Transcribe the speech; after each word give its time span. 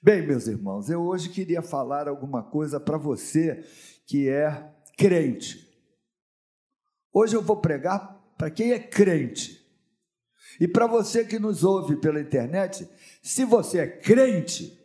Bem, 0.00 0.24
meus 0.24 0.46
irmãos, 0.46 0.88
eu 0.88 1.02
hoje 1.02 1.28
queria 1.28 1.60
falar 1.60 2.06
alguma 2.06 2.40
coisa 2.40 2.78
para 2.78 2.96
você 2.96 3.64
que 4.06 4.28
é 4.28 4.70
crente. 4.96 5.68
Hoje 7.12 7.34
eu 7.34 7.42
vou 7.42 7.56
pregar 7.56 8.16
para 8.38 8.48
quem 8.48 8.70
é 8.70 8.78
crente. 8.78 9.60
E 10.60 10.68
para 10.68 10.86
você 10.86 11.24
que 11.24 11.40
nos 11.40 11.64
ouve 11.64 11.96
pela 11.96 12.20
internet, 12.20 12.88
se 13.20 13.44
você 13.44 13.78
é 13.78 13.86
crente, 13.88 14.78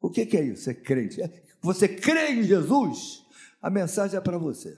o 0.00 0.10
que, 0.10 0.26
que 0.26 0.36
é 0.36 0.42
isso? 0.42 0.68
É 0.68 0.74
crente? 0.74 1.22
É, 1.22 1.30
você 1.60 1.86
crê 1.86 2.32
em 2.32 2.42
Jesus? 2.42 3.24
A 3.62 3.70
mensagem 3.70 4.18
é 4.18 4.20
para 4.20 4.36
você. 4.36 4.76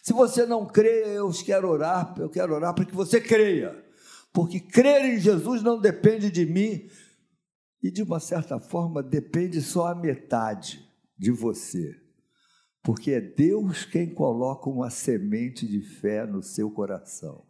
Se 0.00 0.12
você 0.12 0.46
não 0.46 0.64
crê, 0.64 1.16
eu 1.16 1.28
quero 1.44 1.68
orar, 1.68 2.14
eu 2.18 2.30
quero 2.30 2.54
orar 2.54 2.72
para 2.72 2.84
que 2.84 2.94
você 2.94 3.20
creia. 3.20 3.84
Porque 4.32 4.60
crer 4.60 5.04
em 5.04 5.18
Jesus 5.18 5.60
não 5.60 5.80
depende 5.80 6.30
de 6.30 6.46
mim, 6.46 6.88
e 7.84 7.90
de 7.90 8.02
uma 8.02 8.18
certa 8.18 8.58
forma 8.58 9.02
depende 9.02 9.60
só 9.60 9.88
a 9.88 9.94
metade 9.94 10.82
de 11.18 11.30
você, 11.30 11.94
porque 12.82 13.10
é 13.10 13.20
Deus 13.20 13.84
quem 13.84 14.08
coloca 14.08 14.70
uma 14.70 14.88
semente 14.88 15.68
de 15.68 15.82
fé 15.82 16.26
no 16.26 16.42
seu 16.42 16.70
coração. 16.70 17.44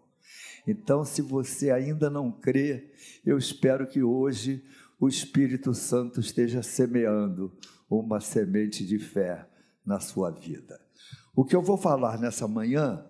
Então, 0.67 1.05
se 1.05 1.23
você 1.23 1.71
ainda 1.71 2.11
não 2.11 2.33
crê, 2.33 2.91
eu 3.25 3.39
espero 3.39 3.87
que 3.87 4.03
hoje 4.03 4.65
o 4.99 5.07
Espírito 5.07 5.73
Santo 5.73 6.19
esteja 6.19 6.65
semeando 6.65 7.57
uma 7.89 8.19
semente 8.19 8.85
de 8.85 8.99
fé 8.99 9.47
na 9.87 10.01
sua 10.01 10.33
vida. 10.33 10.81
O 11.33 11.45
que 11.45 11.55
eu 11.55 11.63
vou 11.63 11.77
falar 11.77 12.19
nessa 12.19 12.49
manhã 12.49 13.07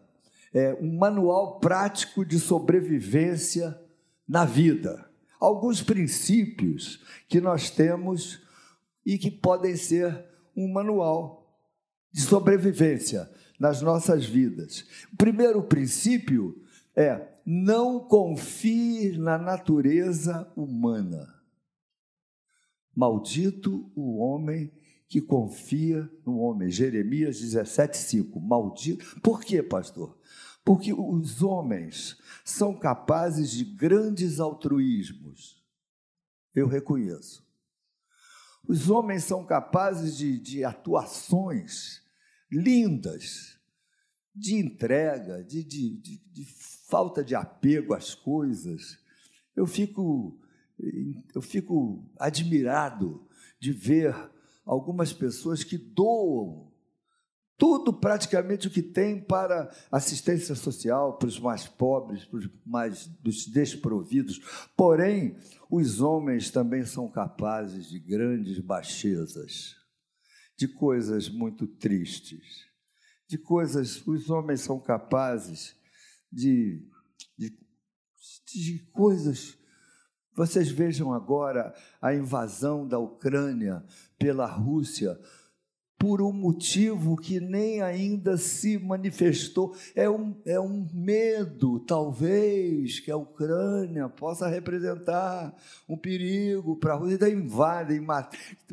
é 0.52 0.74
um 0.74 0.98
manual 0.98 1.58
prático 1.58 2.22
de 2.22 2.38
sobrevivência 2.38 3.80
na 4.28 4.44
vida 4.44 5.13
alguns 5.44 5.82
princípios 5.82 7.02
que 7.28 7.40
nós 7.40 7.70
temos 7.70 8.42
e 9.04 9.18
que 9.18 9.30
podem 9.30 9.76
ser 9.76 10.24
um 10.56 10.72
manual 10.72 11.58
de 12.12 12.20
sobrevivência 12.20 13.30
nas 13.58 13.82
nossas 13.82 14.24
vidas. 14.24 14.86
O 15.12 15.16
primeiro 15.16 15.62
princípio 15.62 16.62
é 16.96 17.28
não 17.44 18.00
confie 18.00 19.18
na 19.18 19.36
natureza 19.36 20.50
humana. 20.56 21.34
Maldito 22.94 23.90
o 23.94 24.18
homem 24.18 24.72
que 25.08 25.20
confia 25.20 26.08
no 26.24 26.38
homem. 26.38 26.70
Jeremias 26.70 27.38
17:5. 27.40 28.40
Maldito. 28.40 29.20
Por 29.20 29.42
quê, 29.42 29.62
pastor? 29.62 30.16
Porque 30.64 30.92
os 30.92 31.42
homens 31.42 32.16
são 32.44 32.78
capazes 32.78 33.50
de 33.50 33.64
grandes 33.64 34.40
altruísmos. 34.40 35.62
Eu 36.54 36.66
reconheço. 36.66 37.44
Os 38.66 38.88
homens 38.88 39.24
são 39.24 39.44
capazes 39.44 40.16
de, 40.16 40.38
de 40.38 40.64
atuações 40.64 42.02
lindas, 42.50 43.58
de 44.34 44.56
entrega, 44.56 45.44
de, 45.44 45.62
de, 45.62 45.98
de, 45.98 46.44
falta 46.88 47.22
de 47.22 47.34
apego 47.34 47.92
às 47.92 48.14
coisas. 48.14 48.98
Eu 49.54 49.66
fico, 49.66 50.40
eu 51.34 51.42
fico 51.42 52.10
admirado 52.18 53.28
de 53.60 53.70
ver 53.70 54.14
algumas 54.64 55.12
pessoas 55.12 55.62
que 55.62 55.76
doam 55.76 56.72
tudo 57.56 57.92
praticamente 57.92 58.66
o 58.66 58.70
que 58.70 58.82
tem 58.82 59.20
para 59.20 59.70
assistência 59.90 60.54
social, 60.54 61.16
para 61.16 61.28
os 61.28 61.38
mais 61.38 61.66
pobres, 61.66 62.24
para 62.24 62.38
os 62.38 62.48
mais 62.66 63.06
dos 63.06 63.46
desprovidos. 63.46 64.40
Porém, 64.76 65.36
os 65.70 66.00
homens 66.00 66.50
também 66.50 66.84
são 66.84 67.08
capazes 67.08 67.88
de 67.88 68.00
grandes 68.00 68.58
baixezas, 68.58 69.76
de 70.56 70.66
coisas 70.66 71.28
muito 71.28 71.66
tristes, 71.66 72.66
de 73.28 73.38
coisas. 73.38 74.04
Os 74.04 74.30
homens 74.30 74.60
são 74.60 74.80
capazes 74.80 75.76
de, 76.32 76.84
de, 77.38 77.56
de 78.52 78.78
coisas. 78.92 79.56
Vocês 80.34 80.68
vejam 80.68 81.12
agora 81.12 81.72
a 82.02 82.12
invasão 82.12 82.86
da 82.86 82.98
Ucrânia 82.98 83.84
pela 84.18 84.46
Rússia 84.46 85.16
por 85.98 86.20
um 86.20 86.32
motivo 86.32 87.16
que 87.16 87.40
nem 87.40 87.80
ainda 87.80 88.36
se 88.36 88.78
manifestou. 88.78 89.74
É 89.94 90.08
um, 90.08 90.34
é 90.44 90.60
um 90.60 90.86
medo, 90.92 91.80
talvez, 91.80 93.00
que 93.00 93.10
a 93.10 93.16
Ucrânia 93.16 94.08
possa 94.08 94.48
representar 94.48 95.54
um 95.88 95.96
perigo 95.96 96.76
para 96.76 96.92
a 96.92 96.96
Rússia. 96.96 97.14
Então, 97.14 97.28
invadem, 97.28 98.06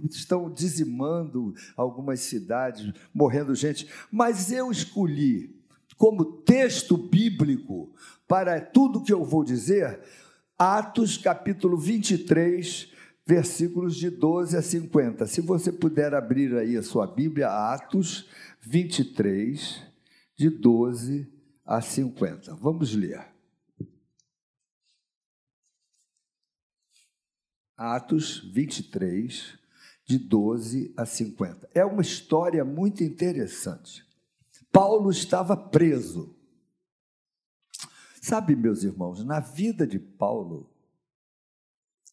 estão 0.09 0.51
dizimando 0.51 1.53
algumas 1.75 2.19
cidades, 2.19 2.91
morrendo 3.13 3.55
gente. 3.55 3.87
Mas 4.11 4.51
eu 4.51 4.71
escolhi 4.71 5.55
como 5.97 6.25
texto 6.25 6.97
bíblico 6.97 7.93
para 8.27 8.59
tudo 8.59 9.03
que 9.03 9.13
eu 9.13 9.23
vou 9.23 9.43
dizer, 9.43 9.99
Atos 10.57 11.17
capítulo 11.17 11.77
23, 11.77 12.90
versículos 13.31 13.95
de 13.95 14.09
12 14.09 14.57
a 14.57 14.61
50. 14.61 15.25
Se 15.25 15.39
você 15.39 15.71
puder 15.71 16.13
abrir 16.13 16.53
aí 16.57 16.75
a 16.75 16.83
sua 16.83 17.07
Bíblia, 17.07 17.47
Atos 17.47 18.27
23, 18.59 19.81
de 20.35 20.49
12 20.49 21.31
a 21.65 21.79
50. 21.79 22.53
Vamos 22.55 22.93
ler. 22.93 23.25
Atos 27.77 28.51
23, 28.53 29.57
de 30.05 30.17
12 30.17 30.93
a 30.97 31.05
50. 31.05 31.69
É 31.73 31.85
uma 31.85 32.01
história 32.01 32.65
muito 32.65 33.01
interessante. 33.01 34.05
Paulo 34.73 35.09
estava 35.09 35.55
preso. 35.55 36.35
Sabe, 38.21 38.57
meus 38.57 38.83
irmãos, 38.83 39.23
na 39.23 39.39
vida 39.39 39.87
de 39.87 39.97
Paulo, 39.99 40.70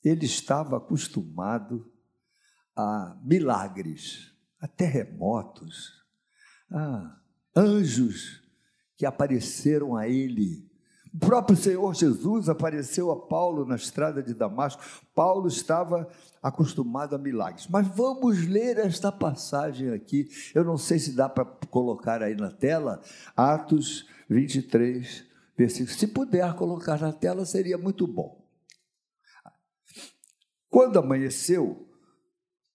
ele 0.08 0.26
estava 0.26 0.76
acostumado 0.76 1.90
a 2.76 3.16
milagres, 3.22 4.32
a 4.60 4.66
terremotos, 4.66 5.92
a 6.70 7.16
anjos 7.54 8.42
que 8.96 9.04
apareceram 9.04 9.96
a 9.96 10.08
ele. 10.08 10.68
O 11.12 11.18
próprio 11.18 11.56
Senhor 11.56 11.94
Jesus 11.94 12.48
apareceu 12.48 13.10
a 13.10 13.26
Paulo 13.28 13.64
na 13.64 13.76
estrada 13.76 14.22
de 14.22 14.34
Damasco. 14.34 14.82
Paulo 15.14 15.48
estava 15.48 16.08
acostumado 16.42 17.14
a 17.14 17.18
milagres. 17.18 17.66
Mas 17.68 17.88
vamos 17.88 18.46
ler 18.46 18.78
esta 18.78 19.10
passagem 19.10 19.90
aqui. 19.90 20.28
Eu 20.54 20.64
não 20.64 20.76
sei 20.76 20.98
se 20.98 21.12
dá 21.12 21.28
para 21.28 21.44
colocar 21.44 22.22
aí 22.22 22.36
na 22.36 22.50
tela, 22.50 23.00
Atos 23.36 24.06
23, 24.28 25.24
versículo. 25.56 25.96
Se 25.96 26.06
puder 26.06 26.54
colocar 26.54 27.00
na 27.00 27.12
tela, 27.12 27.44
seria 27.44 27.78
muito 27.78 28.06
bom. 28.06 28.37
Quando 30.68 30.98
amanheceu, 30.98 31.88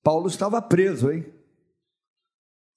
Paulo 0.02 0.28
estava 0.28 0.62
preso, 0.62 1.12
hein? 1.12 1.32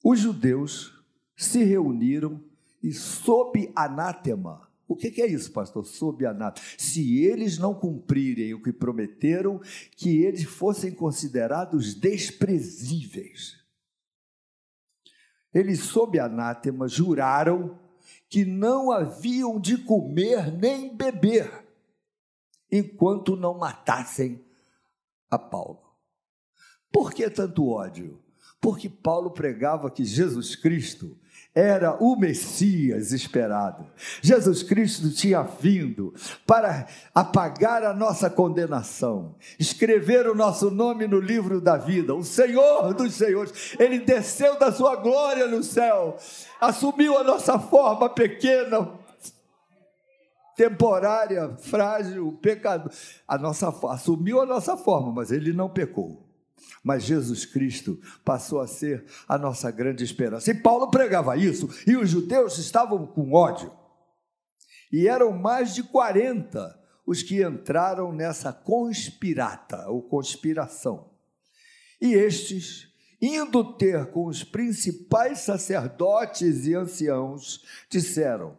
Os 0.04 0.21
judeus 0.21 0.93
se 1.37 1.65
reuniram 1.65 2.43
e, 2.82 2.93
sob 2.93 3.72
anátema, 3.75 4.66
o 4.88 4.94
que 4.94 5.21
é 5.21 5.26
isso, 5.26 5.50
pastor? 5.53 5.84
Sob 5.84 6.25
anátema. 6.25 6.66
Se 6.78 7.25
eles 7.25 7.59
não 7.59 7.75
cumprirem 7.75 8.55
o 8.55 8.62
que 8.62 8.72
prometeram, 8.72 9.60
que 9.97 10.22
eles 10.22 10.44
fossem 10.44 10.93
considerados 10.94 11.94
desprezíveis. 11.94 13.56
Eles, 15.53 15.81
sob 15.81 16.21
anátema, 16.21 16.87
juraram 16.87 17.81
que 18.28 18.44
não 18.44 18.93
haviam 18.93 19.59
de 19.59 19.76
comer 19.78 20.53
nem 20.53 20.94
beber, 20.94 21.66
enquanto 22.71 23.34
não 23.34 23.59
matassem 23.59 24.45
a 25.31 25.38
Paulo. 25.38 25.81
Por 26.92 27.12
que 27.12 27.28
tanto 27.28 27.69
ódio? 27.69 28.20
Porque 28.61 28.88
Paulo 28.88 29.31
pregava 29.31 29.90
que 29.90 30.05
Jesus 30.05 30.56
Cristo 30.56 31.17
era 31.56 31.96
o 32.02 32.17
Messias 32.17 33.12
esperado. 33.12 33.87
Jesus 34.20 34.62
Cristo 34.62 35.11
tinha 35.11 35.43
vindo 35.43 36.12
para 36.46 36.87
apagar 37.14 37.82
a 37.82 37.94
nossa 37.94 38.28
condenação, 38.28 39.34
escrever 39.58 40.28
o 40.28 40.34
nosso 40.34 40.70
nome 40.70 41.06
no 41.06 41.19
livro 41.19 41.58
da 41.58 41.78
vida, 41.78 42.14
o 42.14 42.23
Senhor 42.23 42.93
dos 42.93 43.14
Senhores. 43.14 43.75
Ele 43.78 44.00
desceu 44.00 44.58
da 44.58 44.70
sua 44.70 44.96
glória 44.96 45.46
no 45.46 45.62
céu, 45.62 46.19
assumiu 46.61 47.17
a 47.17 47.25
nossa 47.25 47.58
forma 47.58 48.11
pequena, 48.11 48.90
temporária, 50.56 51.56
frágil, 51.58 52.32
pecado. 52.41 52.91
A 53.29 53.37
nossa 53.37 53.69
assumiu 53.88 54.41
a 54.41 54.47
nossa 54.47 54.76
forma, 54.76 55.12
mas 55.12 55.31
ele 55.31 55.53
não 55.53 55.69
pecou. 55.69 56.26
Mas 56.82 57.05
Jesus 57.05 57.44
Cristo 57.44 58.00
passou 58.25 58.61
a 58.61 58.67
ser 58.67 59.05
a 59.29 59.37
nossa 59.37 59.70
grande 59.70 60.03
esperança. 60.03 60.50
E 60.50 60.55
Paulo 60.55 60.91
pregava 60.91 61.37
isso, 61.37 61.69
e 61.87 61.97
os 61.97 62.08
judeus 62.08 62.58
estavam 62.58 63.06
com 63.06 63.32
ódio. 63.32 63.70
E 64.91 65.06
eram 65.06 65.32
mais 65.32 65.75
de 65.75 65.82
40 65.82 66.87
os 67.06 67.23
que 67.23 67.43
entraram 67.43 68.12
nessa 68.12 68.52
conspirata 68.52 69.88
ou 69.88 70.02
conspiração. 70.02 71.11
E 72.00 72.14
estes, 72.14 72.88
indo 73.20 73.76
ter 73.76 74.06
com 74.11 74.26
os 74.26 74.43
principais 74.43 75.41
sacerdotes 75.41 76.67
e 76.67 76.75
anciãos, 76.75 77.64
disseram: 77.88 78.56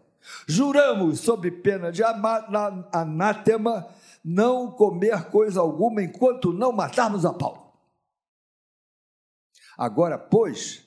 Juramos, 0.47 1.19
sob 1.21 1.49
pena 1.51 1.91
de 1.91 2.03
anátema, 2.03 3.87
não 4.23 4.71
comer 4.71 5.29
coisa 5.29 5.59
alguma 5.61 6.01
enquanto 6.01 6.51
não 6.51 6.71
matarmos 6.71 7.25
a 7.25 7.33
Paulo. 7.33 7.73
Agora, 9.77 10.17
pois, 10.17 10.85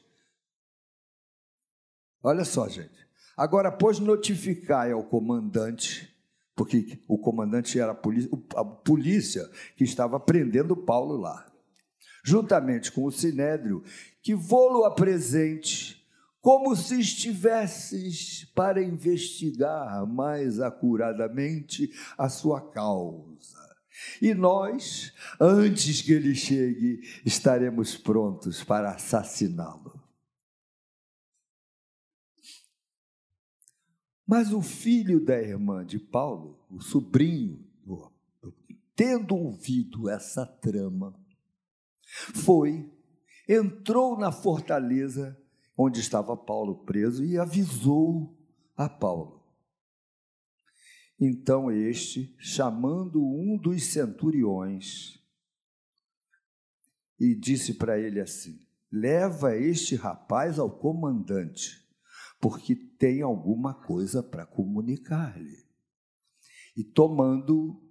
olha 2.22 2.44
só, 2.44 2.68
gente. 2.68 3.08
Agora, 3.36 3.70
pois, 3.70 3.98
notificai 3.98 4.92
ao 4.92 5.04
comandante, 5.04 6.14
porque 6.54 7.02
o 7.08 7.16
comandante 7.16 7.78
era 7.78 7.92
a 7.92 7.94
polícia, 7.94 8.30
a 8.56 8.64
polícia 8.64 9.50
que 9.76 9.84
estava 9.84 10.18
prendendo 10.18 10.76
Paulo 10.76 11.16
lá, 11.16 11.50
juntamente 12.24 12.92
com 12.92 13.04
o 13.04 13.12
sinédrio, 13.12 13.82
que 14.22 14.34
vô-lo 14.34 14.84
apresente 14.84 15.99
como 16.40 16.74
se 16.74 16.98
estivesses 16.98 18.44
para 18.54 18.82
investigar 18.82 20.06
mais 20.06 20.58
acuradamente 20.60 21.90
a 22.16 22.28
sua 22.28 22.60
causa. 22.70 23.58
E 24.20 24.32
nós, 24.32 25.12
antes 25.38 26.00
que 26.00 26.12
ele 26.12 26.34
chegue, 26.34 27.02
estaremos 27.24 27.96
prontos 27.96 28.64
para 28.64 28.92
assassiná-lo. 28.92 30.00
Mas 34.26 34.52
o 34.52 34.62
filho 34.62 35.22
da 35.22 35.38
irmã 35.38 35.84
de 35.84 35.98
Paulo, 35.98 36.64
o 36.70 36.80
sobrinho, 36.80 37.68
tendo 38.94 39.34
ouvido 39.34 40.08
essa 40.08 40.46
trama, 40.46 41.18
foi, 42.34 42.90
entrou 43.48 44.16
na 44.18 44.30
fortaleza 44.30 45.36
onde 45.82 46.00
estava 46.00 46.36
Paulo 46.36 46.84
preso 46.84 47.24
e 47.24 47.38
avisou 47.38 48.38
a 48.76 48.86
Paulo. 48.86 49.42
Então 51.18 51.70
este, 51.70 52.34
chamando 52.38 53.24
um 53.24 53.56
dos 53.56 53.84
centuriões, 53.84 55.18
e 57.18 57.34
disse 57.34 57.74
para 57.74 57.98
ele 57.98 58.20
assim: 58.20 58.60
Leva 58.92 59.56
este 59.56 59.94
rapaz 59.94 60.58
ao 60.58 60.70
comandante, 60.70 61.82
porque 62.38 62.74
tem 62.74 63.22
alguma 63.22 63.72
coisa 63.72 64.22
para 64.22 64.44
comunicar-lhe. 64.44 65.64
E 66.76 66.84
tomando, 66.84 67.82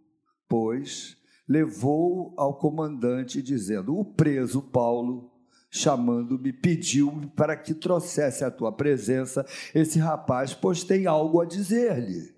pois, 0.47 1.18
levou 1.47 2.36
ao 2.38 2.57
comandante, 2.59 3.41
dizendo: 3.41 3.97
O 3.97 4.06
preso 4.06 4.62
Paulo 4.62 5.38
chamando-me, 5.69 6.51
pediu-me 6.51 7.27
para 7.27 7.56
que 7.56 7.74
trouxesse 7.74 8.44
à 8.44 8.50
tua 8.50 8.71
presença 8.71 9.45
esse 9.74 10.00
rapaz, 10.00 10.54
pois 10.54 10.83
tem 10.83 11.06
algo 11.06 11.39
a 11.39 11.45
dizer-lhe, 11.45 12.33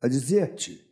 a 0.00 0.08
dizer-te. 0.08 0.84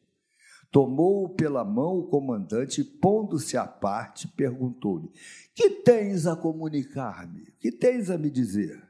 Tomou-o 0.71 1.29
pela 1.29 1.65
mão 1.65 1.99
o 1.99 2.09
comandante 2.09 2.83
pondo-se 2.83 3.57
à 3.57 3.65
parte, 3.65 4.27
perguntou-lhe: 4.27 5.09
Que 5.55 5.71
tens 5.71 6.27
a 6.27 6.35
comunicar-me? 6.35 7.53
Que 7.61 7.71
tens 7.71 8.11
a 8.11 8.19
me 8.19 8.29
dizer? 8.29 8.83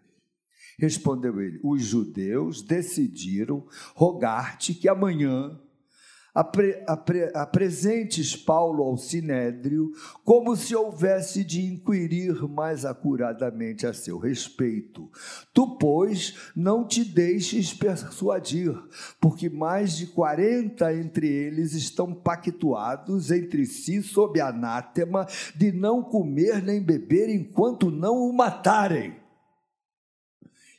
Respondeu 0.78 1.40
ele: 1.42 1.60
Os 1.62 1.82
judeus 1.82 2.62
decidiram 2.62 3.66
rogar-te 3.94 4.74
que 4.74 4.88
amanhã 4.88 5.60
apre, 6.34 6.82
apre, 6.86 7.30
apresentes 7.32 8.34
Paulo 8.34 8.82
ao 8.82 8.96
sinédrio, 8.96 9.92
como 10.24 10.56
se 10.56 10.74
houvesse 10.74 11.44
de 11.44 11.64
inquirir 11.64 12.42
mais 12.48 12.84
acuradamente 12.84 13.86
a 13.86 13.94
seu 13.94 14.18
respeito. 14.18 15.08
Tu, 15.52 15.78
pois, 15.78 16.50
não 16.56 16.84
te 16.84 17.04
deixes 17.04 17.72
persuadir, 17.72 18.76
porque 19.20 19.48
mais 19.48 19.96
de 19.96 20.08
quarenta 20.08 20.92
entre 20.92 21.28
eles 21.28 21.72
estão 21.72 22.12
pactuados 22.12 23.30
entre 23.30 23.64
si 23.64 24.02
sob 24.02 24.40
anátema 24.40 25.26
de 25.54 25.70
não 25.70 26.02
comer 26.02 26.60
nem 26.60 26.82
beber 26.82 27.28
enquanto 27.28 27.90
não 27.90 28.16
o 28.16 28.32
matarem. 28.32 29.22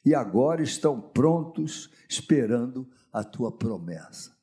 E 0.05 0.13
agora 0.13 0.61
estão 0.61 1.01
prontos, 1.01 1.89
esperando 2.07 2.87
a 3.11 3.23
tua 3.23 3.51
promessa. 3.51 4.34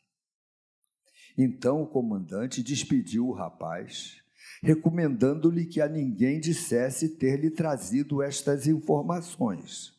Então 1.36 1.82
o 1.82 1.86
comandante 1.86 2.62
despediu 2.62 3.28
o 3.28 3.32
rapaz, 3.32 4.22
recomendando-lhe 4.62 5.66
que 5.66 5.80
a 5.80 5.88
ninguém 5.88 6.38
dissesse 6.38 7.10
ter 7.16 7.40
lhe 7.40 7.50
trazido 7.50 8.22
estas 8.22 8.66
informações. 8.66 9.91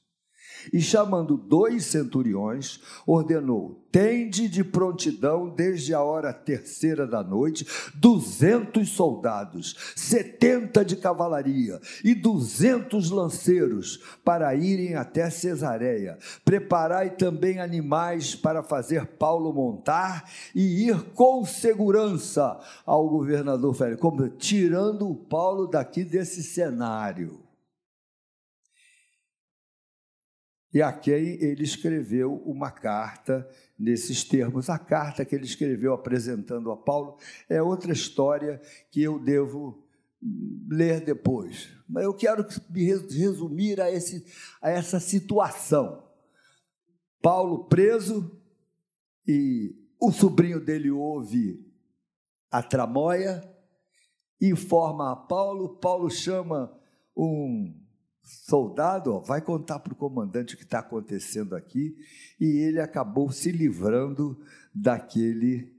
E 0.71 0.81
chamando 0.81 1.38
dois 1.38 1.86
centuriões, 1.86 2.80
ordenou: 3.06 3.83
Tende 3.92 4.50
de 4.50 4.63
prontidão 4.63 5.50
desde 5.50 5.94
a 5.94 6.01
hora 6.01 6.33
terceira 6.33 7.06
da 7.06 7.24
noite 7.24 7.63
duzentos 7.94 8.89
soldados, 8.89 9.94
setenta 9.95 10.83
de 10.83 10.95
cavalaria 10.95 11.80
e 12.04 12.15
duzentos 12.15 13.12
lanceiros 13.12 14.00
para 14.25 14.56
irem 14.56 14.95
até 14.95 15.30
Cesareia. 15.30 16.18
Preparai 16.44 17.12
também 17.12 17.59
animais 17.59 18.33
para 18.33 18.63
fazer 18.63 19.06
Paulo 19.06 19.54
montar 19.54 20.27
e 20.56 20.88
ir 20.88 21.00
com 21.13 21.45
segurança 21.45 22.59
ao 22.86 23.07
governador 23.07 23.75
Félix, 23.75 24.01
como 24.01 24.27
tirando 24.27 25.07
o 25.07 25.16
Paulo 25.16 25.68
daqui 25.68 26.04
desse 26.04 26.42
cenário. 26.42 27.43
E 30.73 30.81
a 30.81 30.91
quem 30.91 31.41
ele 31.43 31.63
escreveu 31.63 32.41
uma 32.45 32.71
carta 32.71 33.47
nesses 33.77 34.23
termos. 34.23 34.69
A 34.69 34.79
carta 34.79 35.23
que 35.23 35.35
ele 35.35 35.45
escreveu 35.45 35.93
apresentando 35.93 36.71
a 36.71 36.77
Paulo 36.77 37.17
é 37.47 37.61
outra 37.61 37.93
história 37.93 38.59
que 38.89 39.01
eu 39.03 39.19
devo 39.19 39.83
ler 40.67 41.01
depois. 41.01 41.69
Mas 41.87 42.05
eu 42.05 42.13
quero 42.13 42.45
me 42.69 42.85
resumir 42.85 43.79
a, 43.79 43.91
esse, 43.91 44.25
a 44.61 44.71
essa 44.71 44.99
situação. 44.99 46.03
Paulo 47.21 47.65
preso 47.65 48.35
e 49.27 49.75
o 49.99 50.11
sobrinho 50.11 50.59
dele 50.59 50.89
ouve 50.89 51.65
a 52.49 52.61
tramóia, 52.63 53.43
informa 54.41 55.11
a 55.11 55.15
Paulo, 55.15 55.77
Paulo 55.77 56.09
chama 56.09 56.75
um 57.15 57.82
soldado, 58.23 59.13
ó, 59.13 59.19
vai 59.19 59.42
contar 59.42 59.80
para 59.80 59.94
o 59.94 59.97
comandante 59.97 60.56
o 60.56 60.57
que 60.57 60.63
está 60.63 60.80
acontecendo 60.80 61.56
aqui, 61.56 61.95
e 62.39 62.45
ele 62.59 62.80
acabou 62.80 63.31
se 63.31 63.51
livrando 63.51 64.39
daquele, 64.73 65.71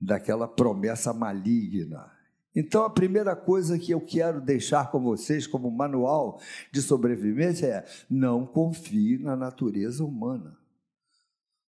daquela 0.00 0.48
promessa 0.48 1.12
maligna. 1.12 2.10
Então, 2.54 2.82
a 2.82 2.90
primeira 2.90 3.36
coisa 3.36 3.78
que 3.78 3.92
eu 3.92 4.00
quero 4.00 4.40
deixar 4.40 4.90
com 4.90 5.00
vocês 5.00 5.46
como 5.46 5.70
manual 5.70 6.40
de 6.72 6.82
sobrevivência 6.82 7.66
é: 7.66 7.86
não 8.10 8.46
confie 8.46 9.18
na 9.18 9.36
natureza 9.36 10.04
humana. 10.04 10.58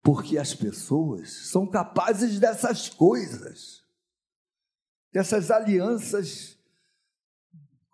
Porque 0.03 0.39
as 0.39 0.55
pessoas 0.55 1.49
são 1.51 1.67
capazes 1.67 2.39
dessas 2.39 2.89
coisas, 2.89 3.83
dessas 5.13 5.51
alianças 5.51 6.56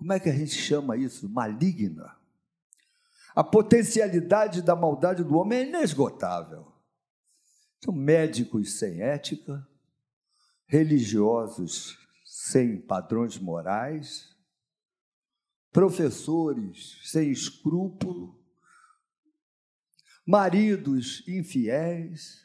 como 0.02 0.14
é 0.14 0.18
que 0.18 0.28
a 0.28 0.34
gente 0.34 0.56
chama 0.56 0.96
isso? 0.96 1.28
Maligna. 1.28 2.16
A 3.36 3.44
potencialidade 3.44 4.60
da 4.60 4.74
maldade 4.74 5.22
do 5.22 5.36
homem 5.36 5.60
é 5.60 5.68
inesgotável. 5.68 6.72
São 7.84 7.94
médicos 7.94 8.80
sem 8.80 9.00
ética, 9.00 9.64
religiosos 10.66 11.96
sem 12.24 12.80
padrões 12.80 13.38
morais, 13.38 14.36
professores 15.70 16.98
sem 17.04 17.30
escrúpulo, 17.30 18.36
maridos 20.26 21.22
infiéis, 21.28 22.44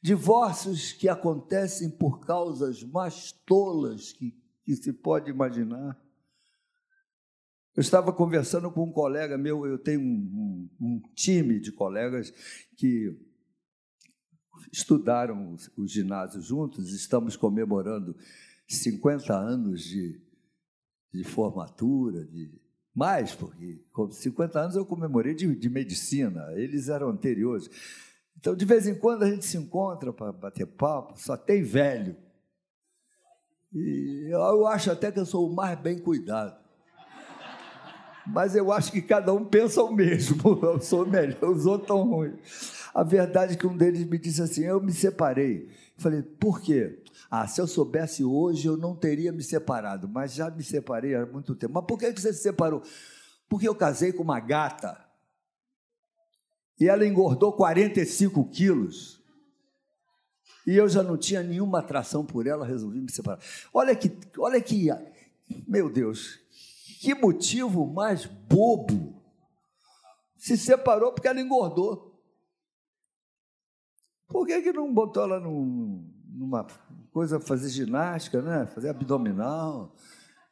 divórcios 0.00 0.92
que 0.92 1.08
acontecem 1.08 1.90
por 1.90 2.20
causas 2.20 2.84
mais 2.84 3.32
tolas 3.32 4.12
que, 4.12 4.40
que 4.64 4.76
se 4.76 4.92
pode 4.92 5.28
imaginar. 5.28 6.05
Eu 7.76 7.82
estava 7.82 8.10
conversando 8.10 8.70
com 8.70 8.84
um 8.84 8.90
colega 8.90 9.36
meu, 9.36 9.66
eu 9.66 9.76
tenho 9.76 10.00
um, 10.00 10.68
um, 10.80 10.86
um 10.86 11.02
time 11.14 11.60
de 11.60 11.70
colegas 11.70 12.32
que 12.74 13.14
estudaram 14.72 15.54
o, 15.76 15.86
ginásio 15.86 16.40
juntos, 16.40 16.94
estamos 16.94 17.36
comemorando 17.36 18.16
50 18.66 19.34
anos 19.36 19.82
de, 19.82 20.18
de 21.12 21.22
formatura, 21.22 22.24
de 22.24 22.58
mais, 22.94 23.34
porque 23.34 23.84
com 23.92 24.10
50 24.10 24.58
anos 24.58 24.76
eu 24.76 24.86
comemorei 24.86 25.34
de, 25.34 25.54
de 25.54 25.68
medicina, 25.68 26.46
eles 26.54 26.88
eram 26.88 27.10
anteriores. 27.10 27.68
Então, 28.38 28.56
de 28.56 28.64
vez 28.64 28.86
em 28.86 28.94
quando 28.94 29.22
a 29.22 29.30
gente 29.30 29.44
se 29.44 29.58
encontra 29.58 30.14
para 30.14 30.32
bater 30.32 30.66
papo, 30.66 31.20
só 31.20 31.36
tem 31.36 31.62
velho. 31.62 32.16
E 33.70 34.28
eu 34.30 34.66
acho 34.66 34.90
até 34.90 35.12
que 35.12 35.20
eu 35.20 35.26
sou 35.26 35.50
o 35.50 35.54
mais 35.54 35.78
bem 35.78 35.98
cuidado. 35.98 36.65
Mas 38.26 38.56
eu 38.56 38.72
acho 38.72 38.90
que 38.90 39.00
cada 39.00 39.32
um 39.32 39.44
pensa 39.44 39.82
o 39.82 39.92
mesmo. 39.92 40.58
Eu 40.62 40.80
sou 40.80 41.06
melhor, 41.06 41.50
os 41.50 41.64
outros 41.66 41.82
estão 41.82 42.02
ruins. 42.02 42.34
A 42.94 43.02
verdade 43.02 43.54
é 43.54 43.56
que 43.56 43.66
um 43.66 43.76
deles 43.76 44.04
me 44.04 44.18
disse 44.18 44.42
assim: 44.42 44.64
Eu 44.64 44.80
me 44.80 44.92
separei. 44.92 45.68
Falei, 45.96 46.22
por 46.22 46.60
quê? 46.60 47.02
Ah, 47.30 47.46
se 47.46 47.60
eu 47.60 47.66
soubesse 47.66 48.22
hoje, 48.22 48.68
eu 48.68 48.76
não 48.76 48.94
teria 48.94 49.32
me 49.32 49.42
separado, 49.42 50.08
mas 50.08 50.34
já 50.34 50.50
me 50.50 50.62
separei 50.62 51.14
há 51.14 51.26
muito 51.26 51.54
tempo. 51.54 51.74
Mas 51.74 51.84
por 51.84 51.98
que 51.98 52.12
você 52.12 52.32
se 52.32 52.42
separou? 52.42 52.82
Porque 53.48 53.66
eu 53.66 53.74
casei 53.74 54.12
com 54.12 54.22
uma 54.22 54.38
gata 54.38 55.04
e 56.78 56.88
ela 56.88 57.06
engordou 57.06 57.52
45 57.52 58.44
quilos. 58.50 59.20
E 60.66 60.76
eu 60.76 60.88
já 60.88 61.02
não 61.02 61.16
tinha 61.16 61.42
nenhuma 61.42 61.78
atração 61.78 62.24
por 62.24 62.46
ela, 62.46 62.66
resolvi 62.66 63.00
me 63.00 63.10
separar. 63.10 63.40
Olha 63.72 63.94
que, 63.94 64.12
olha 64.38 64.60
que, 64.60 64.88
meu 65.66 65.88
Deus, 65.88 66.40
que 67.00 67.14
motivo 67.14 67.86
mais 67.86 68.26
bobo. 68.26 69.22
Se 70.36 70.56
separou 70.56 71.12
porque 71.12 71.28
ela 71.28 71.40
engordou. 71.40 72.20
Por 74.28 74.46
que, 74.46 74.60
que 74.60 74.72
não 74.72 74.92
botou 74.92 75.22
ela 75.22 75.40
num, 75.40 76.12
numa 76.28 76.66
coisa, 77.12 77.38
fazer 77.38 77.68
ginástica, 77.68 78.42
né? 78.42 78.66
fazer 78.66 78.88
abdominal, 78.88 79.94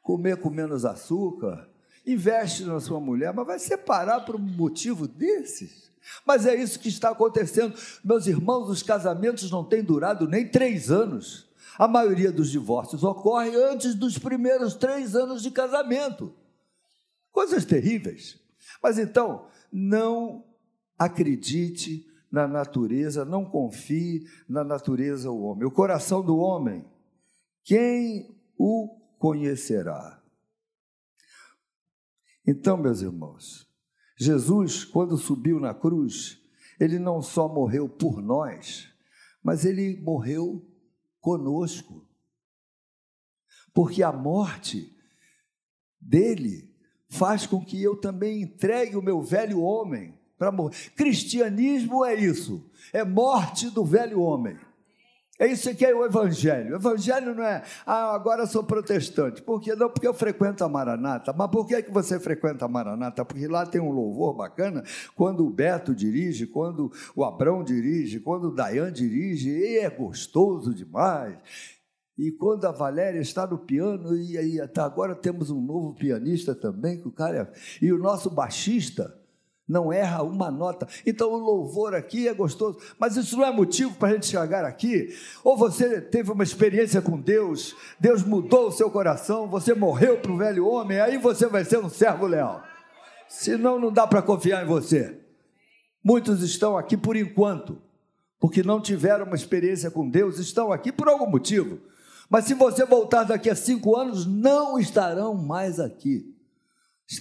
comer 0.00 0.36
com 0.36 0.50
menos 0.50 0.84
açúcar? 0.84 1.68
Investe 2.06 2.64
na 2.64 2.80
sua 2.80 3.00
mulher, 3.00 3.32
mas 3.32 3.46
vai 3.46 3.58
separar 3.58 4.20
por 4.20 4.36
um 4.36 4.38
motivo 4.38 5.08
desses? 5.08 5.92
Mas 6.26 6.46
é 6.46 6.54
isso 6.54 6.78
que 6.78 6.88
está 6.88 7.10
acontecendo. 7.10 7.74
Meus 8.04 8.26
irmãos, 8.26 8.68
os 8.68 8.82
casamentos 8.82 9.50
não 9.50 9.64
têm 9.64 9.82
durado 9.82 10.28
nem 10.28 10.46
três 10.46 10.90
anos. 10.90 11.48
A 11.78 11.88
maioria 11.88 12.30
dos 12.30 12.50
divórcios 12.50 13.02
ocorre 13.02 13.54
antes 13.56 13.94
dos 13.94 14.18
primeiros 14.18 14.74
três 14.74 15.16
anos 15.16 15.42
de 15.42 15.50
casamento. 15.50 16.32
Coisas 17.32 17.64
terríveis. 17.64 18.40
Mas 18.82 18.98
então, 18.98 19.48
não 19.72 20.44
acredite 20.98 22.06
na 22.30 22.46
natureza, 22.46 23.24
não 23.24 23.44
confie 23.44 24.24
na 24.48 24.62
natureza 24.62 25.28
do 25.28 25.38
homem. 25.38 25.66
O 25.66 25.70
coração 25.70 26.24
do 26.24 26.36
homem, 26.36 26.84
quem 27.64 28.40
o 28.58 29.00
conhecerá? 29.18 30.22
Então, 32.46 32.76
meus 32.76 33.00
irmãos, 33.00 33.66
Jesus, 34.18 34.84
quando 34.84 35.16
subiu 35.16 35.58
na 35.58 35.74
cruz, 35.74 36.38
ele 36.78 36.98
não 36.98 37.22
só 37.22 37.48
morreu 37.48 37.88
por 37.88 38.20
nós, 38.20 38.88
mas 39.42 39.64
ele 39.64 40.00
morreu 40.00 40.64
conosco. 41.24 42.06
Porque 43.72 44.02
a 44.02 44.12
morte 44.12 44.94
dele 45.98 46.70
faz 47.08 47.46
com 47.46 47.64
que 47.64 47.82
eu 47.82 47.96
também 47.96 48.42
entregue 48.42 48.94
o 48.94 49.02
meu 49.02 49.22
velho 49.22 49.62
homem 49.62 50.20
para 50.36 50.52
morrer. 50.52 50.90
Cristianismo 50.90 52.04
é 52.04 52.14
isso, 52.14 52.70
é 52.92 53.02
morte 53.02 53.70
do 53.70 53.82
velho 53.86 54.20
homem. 54.20 54.58
É 55.38 55.48
isso 55.48 55.74
que 55.74 55.84
é 55.84 55.92
o 55.92 56.04
Evangelho. 56.04 56.74
O 56.74 56.76
Evangelho 56.76 57.34
não 57.34 57.42
é, 57.42 57.62
ah, 57.84 58.14
agora 58.14 58.42
eu 58.42 58.46
sou 58.46 58.62
protestante. 58.62 59.42
Por 59.42 59.60
quê? 59.60 59.74
Não, 59.74 59.90
porque 59.90 60.06
eu 60.06 60.14
frequento 60.14 60.62
a 60.62 60.68
Maranata. 60.68 61.32
Mas 61.32 61.50
por 61.50 61.66
que, 61.66 61.82
que 61.82 61.90
você 61.90 62.20
frequenta 62.20 62.64
a 62.64 62.68
Maranata? 62.68 63.24
Porque 63.24 63.48
lá 63.48 63.66
tem 63.66 63.80
um 63.80 63.90
louvor 63.90 64.34
bacana. 64.34 64.84
Quando 65.16 65.44
o 65.44 65.50
Beto 65.50 65.92
dirige, 65.92 66.46
quando 66.46 66.92
o 67.16 67.24
Abrão 67.24 67.64
dirige, 67.64 68.20
quando 68.20 68.48
o 68.48 68.54
Dayan 68.54 68.92
dirige, 68.92 69.50
e 69.50 69.78
é 69.78 69.90
gostoso 69.90 70.72
demais. 70.72 71.36
E 72.16 72.30
quando 72.30 72.64
a 72.66 72.70
Valéria 72.70 73.18
está 73.18 73.44
no 73.44 73.58
piano, 73.58 74.16
e 74.16 74.38
aí 74.38 74.60
até 74.60 74.80
agora 74.80 75.16
temos 75.16 75.50
um 75.50 75.60
novo 75.60 75.94
pianista 75.94 76.54
também, 76.54 77.00
que 77.00 77.08
o 77.08 77.12
cara 77.12 77.38
é, 77.38 77.84
e 77.84 77.92
o 77.92 77.98
nosso 77.98 78.30
baixista 78.30 79.12
não 79.68 79.92
erra 79.92 80.22
uma 80.22 80.50
nota. 80.50 80.86
Então 81.06 81.32
o 81.32 81.38
louvor 81.38 81.94
aqui 81.94 82.28
é 82.28 82.34
gostoso, 82.34 82.78
mas 82.98 83.16
isso 83.16 83.36
não 83.36 83.44
é 83.44 83.50
motivo 83.50 83.94
para 83.94 84.08
a 84.08 84.12
gente 84.12 84.26
chegar 84.26 84.64
aqui. 84.64 85.14
Ou 85.42 85.56
você 85.56 86.00
teve 86.00 86.30
uma 86.30 86.44
experiência 86.44 87.00
com 87.00 87.18
Deus, 87.18 87.74
Deus 87.98 88.22
mudou 88.22 88.68
o 88.68 88.72
seu 88.72 88.90
coração, 88.90 89.48
você 89.48 89.74
morreu 89.74 90.18
para 90.18 90.32
o 90.32 90.36
velho 90.36 90.66
homem, 90.66 91.00
aí 91.00 91.16
você 91.16 91.46
vai 91.46 91.64
ser 91.64 91.78
um 91.78 91.88
servo 91.88 92.26
leal. 92.26 92.62
Senão 93.28 93.80
não 93.80 93.92
dá 93.92 94.06
para 94.06 94.22
confiar 94.22 94.62
em 94.62 94.68
você. 94.68 95.18
Muitos 96.02 96.42
estão 96.42 96.76
aqui 96.76 96.96
por 96.96 97.16
enquanto, 97.16 97.80
porque 98.38 98.62
não 98.62 98.80
tiveram 98.80 99.24
uma 99.24 99.36
experiência 99.36 99.90
com 99.90 100.08
Deus, 100.08 100.38
estão 100.38 100.70
aqui 100.70 100.92
por 100.92 101.08
algum 101.08 101.26
motivo. 101.26 101.78
Mas 102.28 102.44
se 102.44 102.54
você 102.54 102.84
voltar 102.84 103.24
daqui 103.24 103.48
a 103.48 103.54
cinco 103.54 103.96
anos, 103.96 104.26
não 104.26 104.78
estarão 104.78 105.34
mais 105.34 105.80
aqui. 105.80 106.33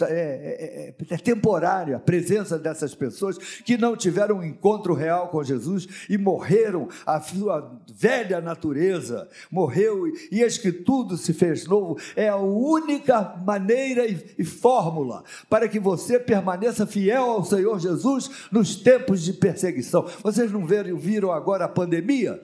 É, 0.02 0.06
é, 0.06 0.96
é, 0.98 1.13
é, 1.13 1.18
temporária 1.18 1.98
a 1.98 2.00
presença 2.00 2.58
dessas 2.58 2.96
pessoas 2.96 3.38
que 3.38 3.78
não 3.78 3.98
tiveram 3.98 4.38
um 4.38 4.44
encontro 4.44 4.94
real 4.94 5.28
com 5.28 5.44
Jesus 5.44 6.06
e 6.10 6.18
morreram 6.18 6.88
a 7.06 7.20
sua 7.20 7.82
velha 7.94 8.40
natureza, 8.40 9.28
morreu 9.52 10.08
e 10.32 10.42
eis 10.42 10.58
que 10.58 10.72
tudo 10.72 11.18
se 11.18 11.34
fez 11.34 11.68
novo. 11.68 12.00
É 12.16 12.30
a 12.30 12.38
única 12.38 13.36
maneira 13.46 14.08
e, 14.08 14.36
e 14.40 14.46
fórmula 14.46 15.22
para 15.50 15.68
que 15.68 15.82
você 15.82 16.18
permaneça 16.18 16.88
fiel 16.88 17.24
ao 17.24 17.44
Senhor 17.44 17.78
Jesus 17.78 18.48
nos 18.54 18.78
tempos 18.78 19.22
de 19.22 19.34
perseguição. 19.34 20.08
Vocês 20.24 20.50
não 20.50 20.66
viram, 20.66 20.98
viram 20.98 21.32
agora 21.34 21.66
a 21.66 21.70
pandemia? 21.70 22.42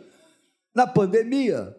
Na 0.75 0.86
pandemia, 0.86 1.74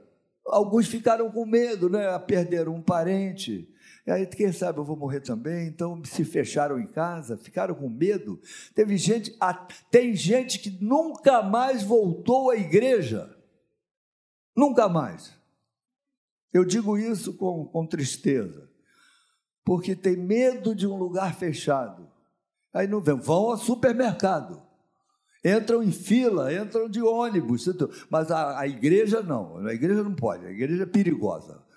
alguns 0.47 0.89
ficaram 0.89 1.31
com 1.31 1.45
medo, 1.45 1.91
né? 1.91 2.19
Perderam 2.21 2.75
um 2.75 2.83
parente 2.83 3.70
e 4.11 4.13
aí, 4.13 4.27
quem 4.27 4.53
sabe 4.53 4.81
eu 4.81 4.85
vou 4.85 4.97
morrer 4.97 5.21
também. 5.21 5.69
Então 5.69 6.05
se 6.05 6.25
fecharam 6.25 6.81
em 6.81 6.87
casa, 6.89 7.37
ficaram 7.37 7.77
com 7.77 7.89
medo. 7.89 8.41
Teve 8.75 8.97
gente, 8.97 9.33
tem 9.89 10.17
gente 10.17 10.59
que 10.59 10.83
nunca 10.85 11.45
mais 11.45 11.85
voltou 11.85 12.51
à 12.51 12.57
igreja. 12.57 13.33
Nunca 14.57 14.89
mais. 14.89 15.33
Eu 16.53 16.65
digo 16.65 16.99
isso 16.99 17.35
com, 17.35 17.65
com 17.67 17.87
tristeza, 17.87 18.69
porque 19.65 19.95
tem 19.95 20.17
medo 20.17 20.75
de 20.75 20.89
um 20.89 20.97
lugar 20.97 21.37
fechado. 21.37 22.11
Aí 22.75 22.89
não 22.89 23.01
vão, 23.01 23.17
vão 23.17 23.51
ao 23.51 23.57
supermercado, 23.59 24.61
entram 25.45 25.85
em 25.85 25.93
fila, 25.93 26.53
entram 26.53 26.89
de 26.89 27.01
ônibus, 27.01 27.69
mas 28.11 28.33
a, 28.33 28.59
a 28.59 28.67
igreja 28.67 29.23
não, 29.23 29.59
a 29.59 29.73
igreja 29.73 30.03
não 30.03 30.17
pode, 30.17 30.47
a 30.47 30.51
igreja 30.51 30.83
é 30.83 30.87
perigosa. 30.87 31.70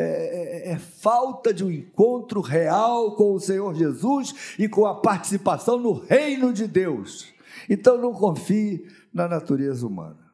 É, 0.00 0.68
é, 0.68 0.72
é, 0.74 0.78
falta 0.78 1.52
de 1.52 1.64
um 1.64 1.70
encontro 1.72 2.40
real 2.40 3.16
com 3.16 3.34
o 3.34 3.40
Senhor 3.40 3.74
Jesus 3.74 4.54
e 4.56 4.68
com 4.68 4.86
a 4.86 5.00
participação 5.00 5.76
no 5.76 5.92
reino 5.92 6.52
de 6.52 6.68
Deus. 6.68 7.26
Então 7.68 7.98
não 7.98 8.12
confie 8.12 8.86
na 9.12 9.26
natureza 9.26 9.84
humana. 9.84 10.32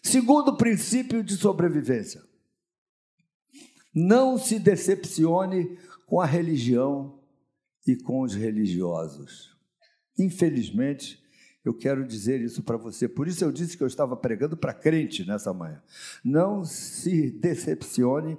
Segundo 0.00 0.56
princípio 0.56 1.24
de 1.24 1.36
sobrevivência: 1.36 2.22
não 3.92 4.38
se 4.38 4.60
decepcione 4.60 5.76
com 6.06 6.20
a 6.20 6.26
religião 6.26 7.18
e 7.84 7.96
com 7.96 8.20
os 8.20 8.32
religiosos. 8.32 9.58
Infelizmente, 10.16 11.20
eu 11.64 11.74
quero 11.74 12.06
dizer 12.06 12.40
isso 12.40 12.62
para 12.62 12.76
você. 12.76 13.08
Por 13.08 13.26
isso 13.26 13.44
eu 13.44 13.50
disse 13.50 13.76
que 13.76 13.82
eu 13.82 13.88
estava 13.88 14.16
pregando 14.16 14.56
para 14.56 14.72
crente 14.72 15.26
nessa 15.26 15.52
manhã. 15.52 15.82
Não 16.22 16.64
se 16.64 17.32
decepcione 17.32 18.38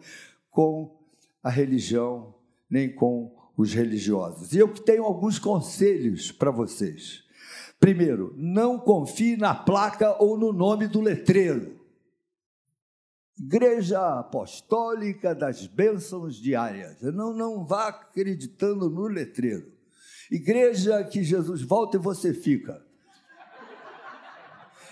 com 0.55 0.97
a 1.43 1.49
religião, 1.49 2.33
nem 2.69 2.89
com 2.95 3.35
os 3.57 3.73
religiosos. 3.73 4.53
E 4.53 4.57
eu 4.57 4.69
tenho 4.69 5.03
alguns 5.03 5.37
conselhos 5.37 6.31
para 6.31 6.49
vocês. 6.49 7.23
Primeiro, 7.77 8.33
não 8.37 8.79
confie 8.79 9.35
na 9.35 9.53
placa 9.53 10.15
ou 10.23 10.37
no 10.37 10.53
nome 10.53 10.87
do 10.87 11.01
letreiro. 11.01 11.77
Igreja 13.37 14.19
Apostólica 14.19 15.35
das 15.35 15.67
Bênçãos 15.67 16.37
Diárias. 16.37 17.01
Não, 17.01 17.33
não 17.33 17.65
vá 17.65 17.89
acreditando 17.89 18.89
no 18.89 19.07
letreiro. 19.07 19.73
Igreja 20.31 21.03
que 21.03 21.21
Jesus 21.21 21.61
volta 21.61 21.97
e 21.97 21.99
você 21.99 22.33
fica. 22.33 22.81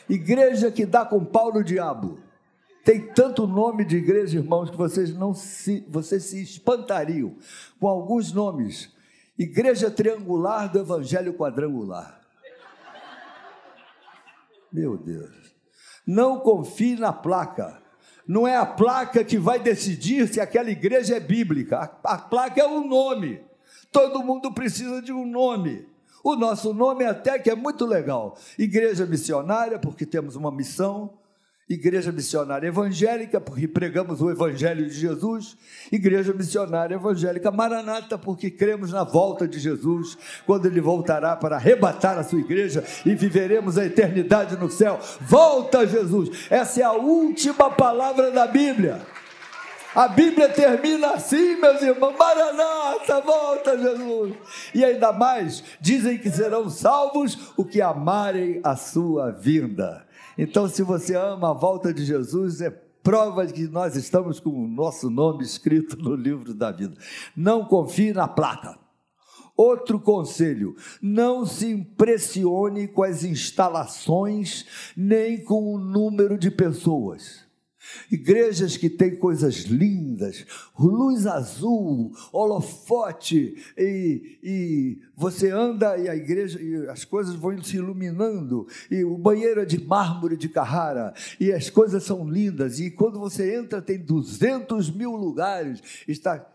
Igreja 0.10 0.70
que 0.70 0.86
dá 0.86 1.06
com 1.06 1.24
pau 1.24 1.54
no 1.54 1.64
diabo. 1.64 2.20
Tem 2.84 3.08
tanto 3.14 3.48
nome 3.48 3.86
de 3.86 3.96
igreja, 3.96 4.38
irmãos, 4.38 4.70
que 4.70 4.76
vocês 4.76 5.16
não 5.16 5.34
se, 5.34 5.86
vocês 5.88 6.24
se 6.24 6.42
espantariam 6.42 7.36
com 7.80 7.88
alguns 7.88 8.34
nomes. 8.34 8.92
Igreja 9.40 9.90
Triangular 9.90 10.70
do 10.70 10.80
Evangelho 10.80 11.34
Quadrangular. 11.34 12.22
Meu 14.72 14.98
Deus. 14.98 15.56
Não 16.06 16.40
confie 16.40 16.98
na 16.98 17.14
placa. 17.14 17.82
Não 18.28 18.48
é 18.48 18.58
a 18.58 18.66
placa 18.66 19.24
que 19.24 19.38
vai 19.38 19.60
decidir 19.60 20.28
se 20.28 20.42
aquela 20.42 20.70
igreja 20.70 21.16
é 21.16 21.20
bíblica. 21.20 21.78
A, 22.04 22.16
a 22.16 22.18
placa 22.18 22.62
é 22.62 22.68
um 22.68 22.86
nome. 22.86 23.42
Todo 23.92 24.24
mundo 24.24 24.52
precisa 24.52 25.02
de 25.02 25.14
um 25.14 25.26
nome. 25.26 25.88
O 26.24 26.36
nosso 26.36 26.74
nome 26.74 27.06
até 27.06 27.40
que 27.40 27.50
é 27.50 27.56
muito 27.56 27.86
legal. 27.86 28.38
Igreja 28.58 29.06
missionária, 29.06 29.80
porque 29.80 30.06
temos 30.06 30.36
uma 30.36 30.52
missão 30.52 31.18
Igreja 31.70 32.12
missionária 32.12 32.68
evangélica, 32.68 33.40
porque 33.40 33.68
pregamos 33.68 34.22
o 34.22 34.30
Evangelho 34.30 34.86
de 34.86 34.94
Jesus. 34.94 35.56
Igreja 35.92 36.34
missionária 36.34 36.96
evangélica 36.96 37.52
Maranata, 37.52 38.18
porque 38.18 38.52
cremos 38.52 38.92
na 38.92 39.06
volta 39.06 39.48
de 39.48 39.60
Jesus, 39.60 40.18
quando 40.46 40.66
ele 40.66 40.82
voltará 40.82 41.38
para 41.38 41.56
arrebatar 41.56 42.18
a 42.18 42.24
sua 42.24 42.40
igreja 42.40 42.84
e 43.06 43.16
viveremos 43.16 43.78
a 43.78 43.86
eternidade 43.86 44.58
no 44.58 44.70
céu. 44.70 45.00
Volta, 45.22 45.88
Jesus! 45.88 46.48
Essa 46.50 46.82
é 46.82 46.84
a 46.84 46.92
última 46.92 47.70
palavra 47.70 48.30
da 48.30 48.46
Bíblia. 48.46 49.02
A 49.96 50.08
Bíblia 50.08 50.50
termina 50.50 51.12
assim, 51.12 51.56
meus 51.56 51.82
irmãos: 51.82 52.16
Maranata, 52.18 53.22
volta, 53.22 53.78
Jesus. 53.78 54.34
E 54.74 54.84
ainda 54.84 55.14
mais, 55.14 55.64
dizem 55.80 56.18
que 56.18 56.32
serão 56.32 56.70
salvos 56.70 57.54
o 57.56 57.64
que 57.64 57.80
amarem 57.80 58.60
a 58.64 58.76
sua 58.76 59.32
vinda. 59.32 60.03
Então, 60.38 60.68
se 60.68 60.82
você 60.84 61.16
ama 61.16 61.52
a 61.52 61.54
volta 61.54 61.94
de 61.94 62.04
Jesus, 62.06 62.62
é 62.62 62.70
prova 62.70 63.46
de 63.46 63.54
que 63.54 63.68
nós 63.68 63.96
estamos 63.96 64.40
com 64.40 64.50
o 64.50 64.68
nosso 64.68 65.10
nome 65.10 65.44
escrito 65.44 65.98
no 65.98 66.16
livro 66.16 66.54
da 66.54 66.72
vida. 66.72 66.96
Não 67.36 67.66
confie 67.66 68.14
na 68.14 68.28
placa. 68.28 68.80
Outro 69.56 70.00
conselho: 70.00 70.76
não 71.02 71.46
se 71.46 71.70
impressione 71.70 72.88
com 72.88 73.04
as 73.04 73.24
instalações 73.24 74.94
nem 74.98 75.44
com 75.44 75.74
o 75.74 75.78
número 75.78 76.38
de 76.38 76.50
pessoas. 76.50 77.43
Igrejas 78.12 78.78
que 78.78 78.90
têm 78.90 79.16
coisas 79.16 79.64
lindas, 79.64 80.46
luz 80.78 81.26
azul, 81.28 82.12
holofote, 82.32 83.56
e, 83.78 84.40
e, 84.44 85.02
você 85.16 85.50
anda 85.50 85.98
e 85.98 86.08
a 86.10 86.16
igreja, 86.16 86.62
e 86.62 86.88
as 86.88 87.06
coisas 87.06 87.36
vão 87.36 87.62
se 87.62 87.78
iluminando, 87.78 88.68
e 88.90 89.04
o 89.04 89.18
banheiro 89.18 89.62
é 89.62 89.66
de 89.66 89.84
mármore 89.84 90.38
de 90.38 90.50
Carrara, 90.50 91.14
e 91.40 91.52
as 91.52 91.70
coisas 91.70 92.04
são 92.04 92.30
lindas, 92.30 92.80
e 92.80 92.90
quando 92.90 93.20
você 93.20 93.56
entra 93.56 93.82
tem 93.82 94.00
200 94.00 94.90
mil 94.90 95.16
lugares. 95.16 95.82
Está, 96.08 96.46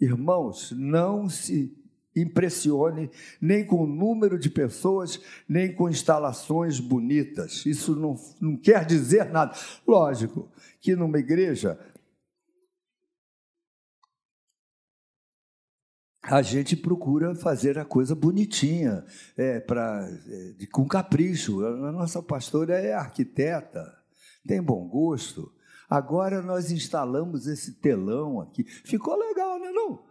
irmãos, 0.00 0.72
não 0.76 1.28
se 1.28 1.74
impressione 2.16 3.10
nem 3.40 3.64
com 3.64 3.84
o 3.84 3.86
número 3.86 4.38
de 4.38 4.48
pessoas, 4.48 5.20
nem 5.46 5.72
com 5.72 5.88
instalações 5.88 6.80
bonitas. 6.80 7.66
Isso 7.66 7.94
não, 7.94 8.18
não 8.40 8.56
quer 8.56 8.86
dizer 8.86 9.30
nada. 9.30 9.54
Lógico, 9.86 10.48
que 10.86 10.94
numa 10.94 11.18
igreja 11.18 11.76
a 16.22 16.40
gente 16.42 16.76
procura 16.76 17.34
fazer 17.34 17.76
a 17.76 17.84
coisa 17.84 18.14
bonitinha, 18.14 19.04
é, 19.36 19.58
pra, 19.58 20.08
é, 20.28 20.66
com 20.66 20.86
capricho. 20.86 21.64
A 21.64 21.90
nossa 21.90 22.22
pastora 22.22 22.78
é 22.78 22.92
arquiteta, 22.92 23.84
tem 24.46 24.62
bom 24.62 24.86
gosto. 24.86 25.52
Agora 25.90 26.40
nós 26.40 26.70
instalamos 26.70 27.48
esse 27.48 27.80
telão 27.80 28.40
aqui. 28.40 28.62
Ficou 28.62 29.16
legal, 29.16 29.58
não 29.58 29.66
é 29.66 29.72
não? 29.72 30.04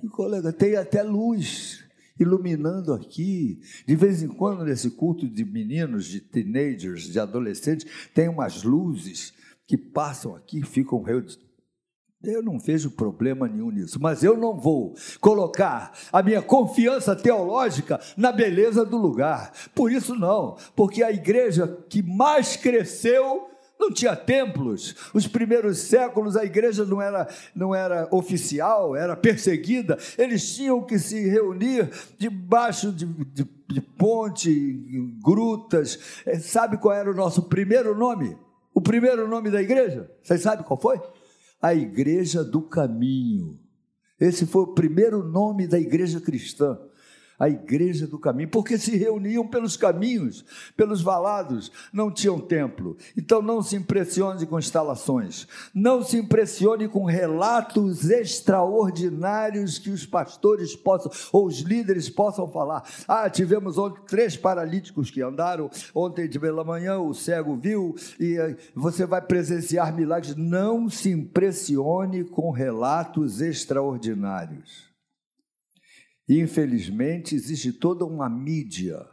Ficou 0.00 0.26
legal. 0.26 0.52
Tem 0.52 0.74
até 0.74 1.04
luz 1.04 1.84
iluminando 2.18 2.92
aqui. 2.92 3.60
De 3.86 3.94
vez 3.94 4.24
em 4.24 4.28
quando, 4.28 4.64
nesse 4.64 4.90
culto 4.90 5.28
de 5.28 5.44
meninos, 5.44 6.06
de 6.06 6.20
teenagers, 6.20 7.04
de 7.04 7.20
adolescentes, 7.20 7.86
tem 8.12 8.28
umas 8.28 8.64
luzes 8.64 9.38
que 9.68 9.76
passam 9.76 10.34
aqui 10.34 10.62
ficam 10.62 11.02
reunidos. 11.02 11.38
Eu 12.24 12.42
não 12.42 12.58
vejo 12.58 12.90
problema 12.90 13.46
nenhum 13.46 13.70
nisso, 13.70 14.00
mas 14.00 14.24
eu 14.24 14.36
não 14.36 14.58
vou 14.58 14.96
colocar 15.20 15.92
a 16.12 16.20
minha 16.20 16.42
confiança 16.42 17.14
teológica 17.14 18.00
na 18.16 18.32
beleza 18.32 18.84
do 18.84 18.96
lugar. 18.96 19.52
Por 19.72 19.92
isso, 19.92 20.16
não, 20.16 20.56
porque 20.74 21.04
a 21.04 21.12
igreja 21.12 21.78
que 21.88 22.02
mais 22.02 22.56
cresceu 22.56 23.48
não 23.78 23.92
tinha 23.92 24.16
templos. 24.16 24.96
Os 25.14 25.28
primeiros 25.28 25.78
séculos 25.78 26.36
a 26.36 26.44
igreja 26.44 26.84
não 26.84 27.00
era, 27.00 27.28
não 27.54 27.72
era 27.72 28.08
oficial, 28.10 28.96
era 28.96 29.14
perseguida. 29.14 29.96
Eles 30.16 30.56
tinham 30.56 30.82
que 30.82 30.98
se 30.98 31.28
reunir 31.28 31.88
debaixo 32.18 32.90
de, 32.90 33.06
de, 33.06 33.48
de 33.68 33.80
ponte, 33.80 34.50
grutas. 35.22 36.22
É, 36.26 36.36
sabe 36.40 36.78
qual 36.78 36.94
era 36.94 37.08
o 37.08 37.14
nosso 37.14 37.42
primeiro 37.42 37.96
nome? 37.96 38.36
O 38.74 38.80
primeiro 38.80 39.28
nome 39.28 39.50
da 39.50 39.60
igreja, 39.60 40.10
vocês 40.22 40.40
sabem 40.40 40.64
qual 40.64 40.80
foi? 40.80 41.00
A 41.60 41.74
Igreja 41.74 42.44
do 42.44 42.62
Caminho. 42.62 43.58
Esse 44.20 44.46
foi 44.46 44.62
o 44.62 44.74
primeiro 44.74 45.22
nome 45.22 45.66
da 45.66 45.78
igreja 45.78 46.20
cristã 46.20 46.78
a 47.38 47.48
igreja 47.48 48.06
do 48.06 48.18
caminho, 48.18 48.48
porque 48.48 48.76
se 48.76 48.96
reuniam 48.96 49.46
pelos 49.46 49.76
caminhos, 49.76 50.44
pelos 50.76 51.00
valados, 51.00 51.70
não 51.92 52.10
tinham 52.10 52.40
templo. 52.40 52.96
Então 53.16 53.40
não 53.40 53.62
se 53.62 53.76
impressione 53.76 54.44
com 54.46 54.58
instalações, 54.58 55.46
não 55.72 56.02
se 56.02 56.16
impressione 56.16 56.88
com 56.88 57.04
relatos 57.04 58.10
extraordinários 58.10 59.78
que 59.78 59.90
os 59.90 60.04
pastores 60.04 60.74
possam, 60.74 61.12
ou 61.32 61.46
os 61.46 61.60
líderes 61.60 62.10
possam 62.10 62.48
falar. 62.48 62.82
Ah, 63.06 63.30
tivemos 63.30 63.78
ontem 63.78 64.00
três 64.08 64.36
paralíticos 64.36 65.10
que 65.10 65.22
andaram, 65.22 65.70
ontem 65.94 66.28
de 66.28 66.38
pela 66.48 66.64
manhã 66.64 66.98
o 66.98 67.12
cego 67.12 67.56
viu, 67.56 67.94
e 68.18 68.38
eh, 68.38 68.56
você 68.74 69.04
vai 69.04 69.20
presenciar 69.20 69.94
milagres. 69.94 70.34
Não 70.34 70.88
se 70.88 71.10
impressione 71.10 72.24
com 72.24 72.50
relatos 72.50 73.42
extraordinários. 73.42 74.87
Infelizmente, 76.28 77.34
existe 77.34 77.72
toda 77.72 78.04
uma 78.04 78.28
mídia 78.28 79.08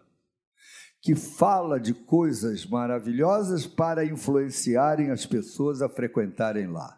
que 1.01 1.15
fala 1.15 1.79
de 1.79 1.93
coisas 1.93 2.65
maravilhosas 2.65 3.65
para 3.65 4.03
influenciarem 4.03 5.11
as 5.11 5.25
pessoas 5.25 5.81
a 5.81 5.87
frequentarem 5.87 6.67
lá. 6.67 6.97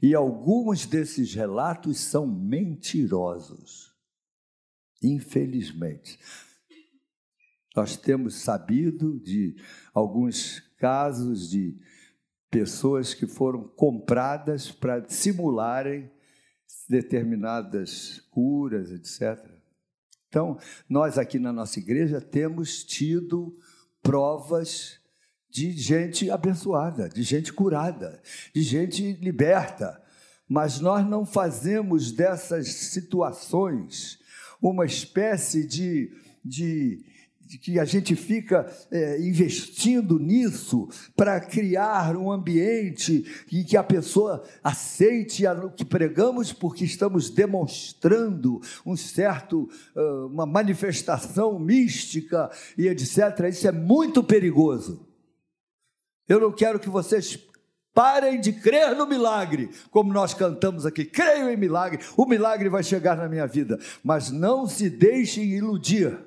E 0.00 0.14
alguns 0.14 0.86
desses 0.86 1.34
relatos 1.34 1.98
são 1.98 2.26
mentirosos. 2.26 3.92
Infelizmente. 5.02 6.18
Nós 7.74 7.96
temos 7.96 8.36
sabido 8.36 9.18
de 9.20 9.56
alguns 9.92 10.60
casos 10.78 11.50
de 11.50 11.76
pessoas 12.50 13.14
que 13.14 13.26
foram 13.26 13.64
compradas 13.68 14.70
para 14.70 15.08
simularem 15.08 16.10
determinadas 16.88 18.20
curas, 18.30 18.90
etc. 18.90 19.38
Então, 20.28 20.58
nós 20.88 21.18
aqui 21.18 21.38
na 21.38 21.52
nossa 21.52 21.78
igreja 21.78 22.20
temos 22.20 22.82
tido 22.84 23.56
provas 24.02 24.98
de 25.50 25.70
gente 25.72 26.30
abençoada, 26.30 27.08
de 27.08 27.22
gente 27.22 27.52
curada, 27.52 28.20
de 28.54 28.62
gente 28.62 29.12
liberta, 29.20 30.02
mas 30.48 30.80
nós 30.80 31.06
não 31.06 31.26
fazemos 31.26 32.10
dessas 32.10 32.68
situações 32.68 34.18
uma 34.60 34.86
espécie 34.86 35.66
de, 35.66 36.10
de 36.42 37.04
que 37.60 37.78
a 37.78 37.84
gente 37.84 38.16
fica 38.16 38.66
é, 38.90 39.20
investindo 39.20 40.18
nisso 40.18 40.88
para 41.16 41.40
criar 41.40 42.16
um 42.16 42.30
ambiente 42.30 43.24
em 43.52 43.64
que 43.64 43.76
a 43.76 43.84
pessoa 43.84 44.42
aceite 44.62 45.46
o 45.46 45.70
que 45.70 45.84
pregamos, 45.84 46.52
porque 46.52 46.84
estamos 46.84 47.30
demonstrando 47.30 48.60
um 48.86 48.96
certo, 48.96 49.68
uma 50.30 50.46
manifestação 50.46 51.58
mística 51.58 52.50
e 52.76 52.88
etc. 52.88 53.48
Isso 53.48 53.68
é 53.68 53.72
muito 53.72 54.22
perigoso. 54.22 55.06
Eu 56.28 56.40
não 56.40 56.52
quero 56.52 56.78
que 56.78 56.88
vocês 56.88 57.38
Parem 57.94 58.40
de 58.40 58.54
crer 58.54 58.96
no 58.96 59.06
milagre, 59.06 59.68
como 59.90 60.14
nós 60.14 60.32
cantamos 60.32 60.86
aqui. 60.86 61.04
Creio 61.04 61.50
em 61.50 61.56
milagre, 61.58 62.02
o 62.16 62.24
milagre 62.24 62.70
vai 62.70 62.82
chegar 62.82 63.16
na 63.18 63.28
minha 63.28 63.46
vida, 63.46 63.78
mas 64.02 64.30
não 64.30 64.66
se 64.66 64.88
deixem 64.88 65.44
iludir 65.44 66.18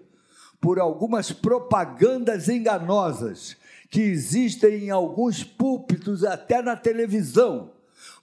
por 0.65 0.79
algumas 0.79 1.31
propagandas 1.31 2.49
enganosas 2.49 3.55
que 3.87 4.01
existem 4.01 4.85
em 4.85 4.89
alguns 4.89 5.43
púlpitos, 5.43 6.23
até 6.23 6.59
na 6.59 6.75
televisão, 6.75 7.71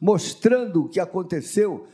mostrando 0.00 0.82
o 0.82 0.88
que 0.88 0.98
aconteceu. 0.98 1.86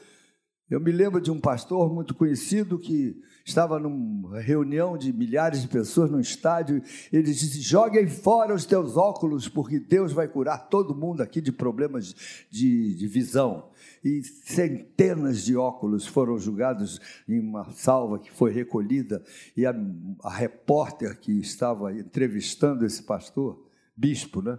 Eu 0.71 0.81
me 0.81 0.91
lembro 0.91 1.21
de 1.21 1.31
um 1.31 1.39
pastor 1.39 1.93
muito 1.93 2.15
conhecido 2.15 2.79
que 2.79 3.21
estava 3.45 3.79
numa 3.79 4.41
reunião 4.41 4.97
de 4.97 5.13
milhares 5.13 5.61
de 5.61 5.69
pessoas 5.69 6.11
no 6.11 6.19
estádio. 6.19 6.83
Ele 7.13 7.25
disse: 7.25 7.61
Joguem 7.61 8.09
fora 8.09 8.55
os 8.55 8.65
teus 8.65 8.97
óculos, 8.97 9.51
porque 9.51 9.79
Deus 9.79 10.15
vai 10.15 10.29
curar 10.29 10.71
todo 10.71 10.95
mundo 10.95 11.21
aqui 11.21 11.43
de 11.43 11.53
problemas 11.53 12.17
de, 12.51 12.95
de 12.95 13.07
visão 13.07 13.69
e 14.05 14.23
centenas 14.23 15.45
de 15.45 15.57
óculos 15.57 16.07
foram 16.07 16.39
julgados 16.39 17.01
em 17.29 17.41
uma 17.41 17.71
salva 17.73 18.19
que 18.19 18.31
foi 18.31 18.53
recolhida, 18.53 19.23
e 19.57 19.67
a, 19.67 19.75
a 20.23 20.31
repórter 20.31 21.19
que 21.19 21.33
estava 21.33 21.93
entrevistando 21.93 22.85
esse 22.85 23.03
pastor, 23.03 23.69
bispo, 23.97 24.43
né? 24.43 24.59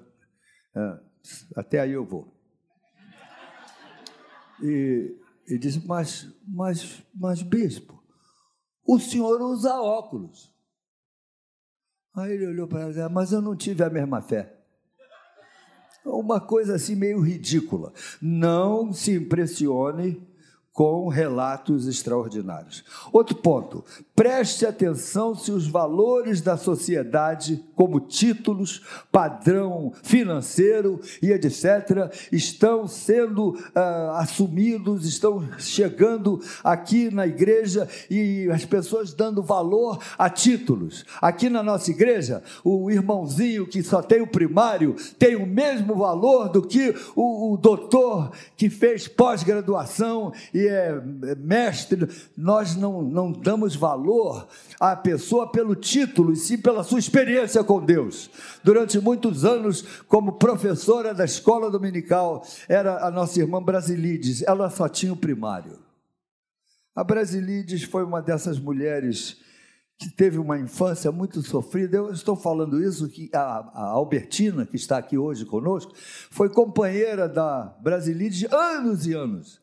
É, 0.75 0.99
até 1.55 1.79
aí 1.79 1.91
eu 1.91 2.05
vou. 2.05 2.33
E, 4.61 5.15
e 5.47 5.57
disse, 5.57 5.85
mas, 5.87 6.27
mas, 6.45 7.03
mas, 7.15 7.41
bispo, 7.41 8.03
o 8.85 8.99
senhor 8.99 9.41
usa 9.41 9.79
óculos. 9.79 10.53
Aí 12.15 12.33
ele 12.33 12.47
olhou 12.47 12.67
para 12.67 12.81
ela 12.81 12.91
e 12.91 12.93
disse, 12.93 13.09
mas 13.09 13.31
eu 13.31 13.41
não 13.41 13.55
tive 13.55 13.83
a 13.83 13.89
mesma 13.89 14.21
fé. 14.21 14.58
Uma 16.05 16.39
coisa 16.39 16.75
assim 16.75 16.95
meio 16.95 17.19
ridícula. 17.21 17.93
Não 18.21 18.93
se 18.93 19.11
impressione 19.11 20.21
com 20.79 21.09
relatos 21.09 21.87
extraordinários. 21.87 22.85
Outro 23.11 23.35
ponto: 23.35 23.83
preste 24.15 24.65
atenção 24.65 25.35
se 25.35 25.51
os 25.51 25.67
valores 25.67 26.39
da 26.39 26.55
sociedade, 26.55 27.61
como 27.75 27.99
títulos, 27.99 28.81
padrão 29.11 29.91
financeiro 30.01 31.01
e 31.21 31.33
etc., 31.33 32.09
estão 32.31 32.87
sendo 32.87 33.49
uh, 33.49 34.11
assumidos, 34.19 35.05
estão 35.05 35.49
chegando 35.57 36.41
aqui 36.63 37.13
na 37.13 37.27
igreja 37.27 37.85
e 38.09 38.49
as 38.49 38.63
pessoas 38.63 39.13
dando 39.13 39.43
valor 39.43 39.99
a 40.17 40.29
títulos. 40.29 41.03
Aqui 41.21 41.49
na 41.49 41.61
nossa 41.61 41.91
igreja, 41.91 42.41
o 42.63 42.89
irmãozinho 42.89 43.67
que 43.67 43.83
só 43.83 44.01
tem 44.01 44.21
o 44.21 44.27
primário 44.27 44.95
tem 45.17 45.35
o 45.35 45.45
mesmo 45.45 45.93
valor 45.93 46.47
do 46.47 46.61
que 46.61 46.95
o, 47.17 47.51
o 47.51 47.57
doutor 47.57 48.31
que 48.55 48.69
fez 48.69 49.09
pós-graduação 49.09 50.31
e 50.53 50.68
é, 50.69 51.01
é 51.23 51.35
mestre, 51.35 52.07
nós 52.37 52.75
não, 52.75 53.01
não 53.01 53.31
damos 53.31 53.75
valor 53.75 54.47
à 54.79 54.95
pessoa 54.95 55.51
pelo 55.51 55.75
título, 55.75 56.31
e 56.31 56.35
sim 56.35 56.57
pela 56.57 56.83
sua 56.83 56.99
experiência 56.99 57.63
com 57.63 57.83
Deus. 57.83 58.29
Durante 58.63 58.99
muitos 58.99 59.45
anos, 59.45 59.81
como 60.07 60.33
professora 60.33 61.13
da 61.13 61.25
escola 61.25 61.69
dominical, 61.69 62.45
era 62.67 63.05
a 63.05 63.11
nossa 63.11 63.39
irmã 63.39 63.61
Brasilides, 63.61 64.41
ela 64.43 64.69
só 64.69 64.87
tinha 64.87 65.13
o 65.13 65.17
primário. 65.17 65.79
A 66.95 67.03
Brasilides 67.03 67.83
foi 67.83 68.03
uma 68.03 68.21
dessas 68.21 68.59
mulheres 68.59 69.37
que 69.99 70.09
teve 70.09 70.37
uma 70.37 70.57
infância 70.57 71.11
muito 71.11 71.41
sofrida. 71.41 71.97
Eu 71.97 72.11
estou 72.11 72.35
falando 72.35 72.81
isso 72.81 73.09
que 73.09 73.29
a, 73.33 73.39
a 73.73 73.83
Albertina, 73.89 74.65
que 74.65 74.77
está 74.77 74.97
aqui 74.97 75.17
hoje 75.17 75.45
conosco, 75.45 75.93
foi 76.31 76.49
companheira 76.49 77.27
da 77.27 77.75
Brasilides 77.81 78.51
anos 78.51 79.05
e 79.05 79.13
anos. 79.13 79.61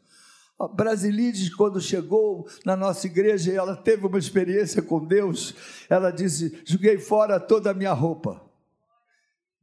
A 0.59 0.67
Brasilides, 0.67 1.55
quando 1.55 1.81
chegou 1.81 2.47
na 2.65 2.75
nossa 2.75 3.07
igreja 3.07 3.53
ela 3.53 3.77
teve 3.77 4.07
uma 4.07 4.19
experiência 4.19 4.81
com 4.81 5.05
Deus, 5.05 5.55
ela 5.89 6.11
disse: 6.11 6.63
Joguei 6.65 6.99
fora 6.99 7.39
toda 7.39 7.71
a 7.71 7.75
minha 7.75 7.93
roupa. 7.93 8.43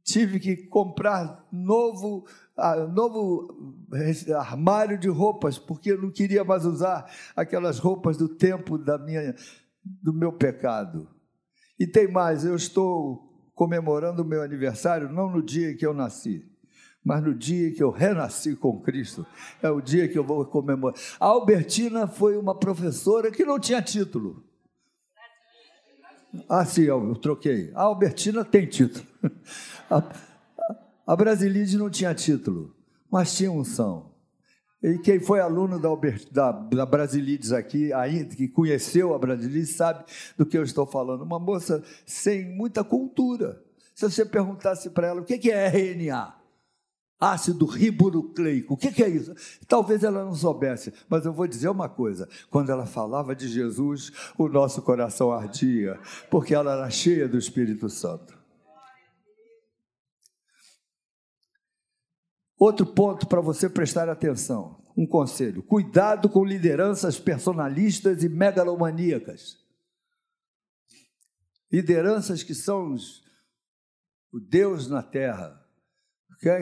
Tive 0.04 0.38
que 0.38 0.56
comprar 0.68 1.46
novo, 1.50 2.26
novo 2.92 3.82
armário 4.36 4.98
de 4.98 5.08
roupas, 5.08 5.58
porque 5.58 5.92
eu 5.92 6.00
não 6.00 6.12
queria 6.12 6.44
mais 6.44 6.64
usar 6.64 7.10
aquelas 7.34 7.78
roupas 7.78 8.16
do 8.16 8.28
tempo 8.28 8.78
da 8.78 8.98
minha, 8.98 9.34
do 9.82 10.12
meu 10.12 10.32
pecado. 10.32 11.08
E 11.80 11.86
tem 11.86 12.06
mais, 12.06 12.44
eu 12.44 12.54
estou 12.54 13.50
comemorando 13.54 14.22
o 14.22 14.26
meu 14.26 14.42
aniversário 14.42 15.10
não 15.10 15.30
no 15.30 15.42
dia 15.42 15.72
em 15.72 15.76
que 15.76 15.86
eu 15.86 15.94
nasci 15.94 16.53
mas 17.04 17.22
no 17.22 17.34
dia 17.34 17.70
que 17.72 17.82
eu 17.82 17.90
renasci 17.90 18.56
com 18.56 18.80
Cristo, 18.80 19.26
é 19.62 19.70
o 19.70 19.80
dia 19.80 20.08
que 20.08 20.18
eu 20.18 20.24
vou 20.24 20.44
comemorar. 20.46 20.98
A 21.20 21.26
Albertina 21.26 22.08
foi 22.08 22.36
uma 22.36 22.58
professora 22.58 23.30
que 23.30 23.44
não 23.44 23.60
tinha 23.60 23.82
título. 23.82 24.42
Ah, 26.48 26.64
sim, 26.64 26.82
eu 26.82 27.14
troquei. 27.16 27.70
A 27.74 27.82
Albertina 27.82 28.44
tem 28.44 28.66
título. 28.66 29.06
A, 29.90 30.02
a 31.06 31.14
Brasilide 31.14 31.76
não 31.76 31.90
tinha 31.90 32.14
título, 32.14 32.74
mas 33.10 33.36
tinha 33.36 33.52
unção. 33.52 34.14
E 34.82 34.98
quem 34.98 35.20
foi 35.20 35.40
aluno 35.40 35.78
da, 35.78 35.88
da, 36.30 36.52
da 36.52 36.86
Brasilides 36.86 37.52
aqui, 37.52 37.92
ainda 37.92 38.34
que 38.34 38.48
conheceu 38.48 39.14
a 39.14 39.18
Brasilides, 39.18 39.76
sabe 39.76 40.04
do 40.36 40.44
que 40.44 40.56
eu 40.56 40.62
estou 40.62 40.86
falando. 40.86 41.22
Uma 41.22 41.38
moça 41.38 41.82
sem 42.06 42.54
muita 42.54 42.82
cultura. 42.82 43.62
Se 43.94 44.10
você 44.10 44.24
perguntasse 44.24 44.90
para 44.90 45.06
ela 45.06 45.20
o 45.20 45.24
que 45.24 45.50
é 45.50 45.68
RNA, 45.68 46.34
ácido 47.20 47.64
ribonucleico. 47.64 48.74
O 48.74 48.76
que, 48.76 49.02
é 49.02 49.08
isso? 49.08 49.34
Talvez 49.66 50.02
ela 50.02 50.24
não 50.24 50.34
soubesse, 50.34 50.92
mas 51.08 51.24
eu 51.24 51.32
vou 51.32 51.46
dizer 51.46 51.68
uma 51.68 51.88
coisa: 51.88 52.28
quando 52.50 52.70
ela 52.70 52.86
falava 52.86 53.34
de 53.34 53.48
Jesus, 53.48 54.12
o 54.36 54.48
nosso 54.48 54.82
coração 54.82 55.32
ardia, 55.32 55.98
porque 56.30 56.54
ela 56.54 56.72
era 56.72 56.90
cheia 56.90 57.28
do 57.28 57.38
Espírito 57.38 57.88
Santo. 57.88 58.38
Outro 62.58 62.86
ponto 62.86 63.26
para 63.26 63.40
você 63.40 63.68
prestar 63.68 64.08
atenção, 64.08 64.82
um 64.96 65.06
conselho: 65.06 65.62
cuidado 65.62 66.28
com 66.28 66.44
lideranças 66.44 67.18
personalistas 67.18 68.22
e 68.22 68.28
megalomaníacas. 68.28 69.58
Lideranças 71.70 72.42
que 72.42 72.54
são 72.54 72.94
o 74.32 74.38
Deus 74.38 74.88
na 74.88 75.02
terra, 75.02 75.63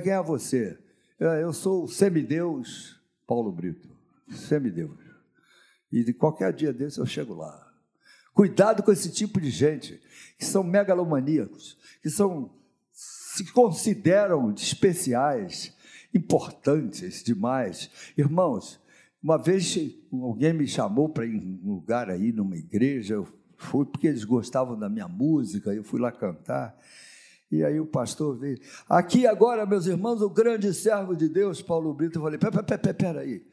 quem 0.00 0.12
é 0.12 0.22
você? 0.22 0.78
É, 1.18 1.42
eu 1.42 1.52
sou 1.52 1.84
o 1.84 1.88
semideus 1.88 3.00
Paulo 3.26 3.50
Brito, 3.50 3.88
semideus. 4.30 4.98
E 5.90 6.04
de 6.04 6.12
qualquer 6.12 6.52
dia 6.52 6.72
desse 6.72 6.98
eu 6.98 7.06
chego 7.06 7.34
lá. 7.34 7.72
Cuidado 8.32 8.82
com 8.82 8.92
esse 8.92 9.10
tipo 9.10 9.40
de 9.40 9.50
gente, 9.50 10.00
que 10.38 10.44
são 10.44 10.62
megalomaníacos, 10.62 11.76
que 12.02 12.08
são, 12.08 12.50
se 12.92 13.44
consideram 13.52 14.52
especiais, 14.52 15.76
importantes 16.14 17.22
demais. 17.22 17.90
Irmãos, 18.16 18.80
uma 19.22 19.36
vez 19.36 19.78
alguém 20.12 20.52
me 20.52 20.66
chamou 20.66 21.08
para 21.08 21.26
ir 21.26 21.36
em 21.36 21.60
um 21.62 21.74
lugar 21.74 22.10
aí, 22.10 22.32
numa 22.32 22.56
igreja, 22.56 23.14
eu 23.14 23.28
fui 23.56 23.84
porque 23.84 24.06
eles 24.06 24.24
gostavam 24.24 24.78
da 24.78 24.88
minha 24.88 25.08
música, 25.08 25.74
eu 25.74 25.84
fui 25.84 26.00
lá 26.00 26.10
cantar. 26.10 26.78
E 27.52 27.62
aí 27.62 27.78
o 27.78 27.84
pastor 27.84 28.38
veio. 28.38 28.58
Aqui 28.88 29.26
agora, 29.26 29.66
meus 29.66 29.84
irmãos, 29.84 30.22
o 30.22 30.30
grande 30.30 30.72
servo 30.72 31.14
de 31.14 31.28
Deus, 31.28 31.60
Paulo 31.60 31.92
Brito, 31.92 32.18
eu 32.18 32.22
falei, 32.22 32.38
pera, 32.38 32.50
pera, 32.50 32.78
pera, 32.78 32.94
pera 32.94 33.20
aí. 33.20 33.46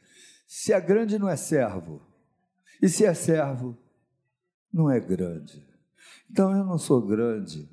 Se 0.46 0.72
é 0.72 0.80
grande, 0.80 1.18
não 1.18 1.28
é 1.28 1.36
servo. 1.36 2.00
E 2.80 2.88
se 2.88 3.04
é 3.04 3.12
servo, 3.12 3.76
não 4.72 4.90
é 4.90 4.98
grande. 4.98 5.62
Então 6.30 6.50
eu 6.56 6.64
não 6.64 6.78
sou 6.78 7.02
grande. 7.02 7.68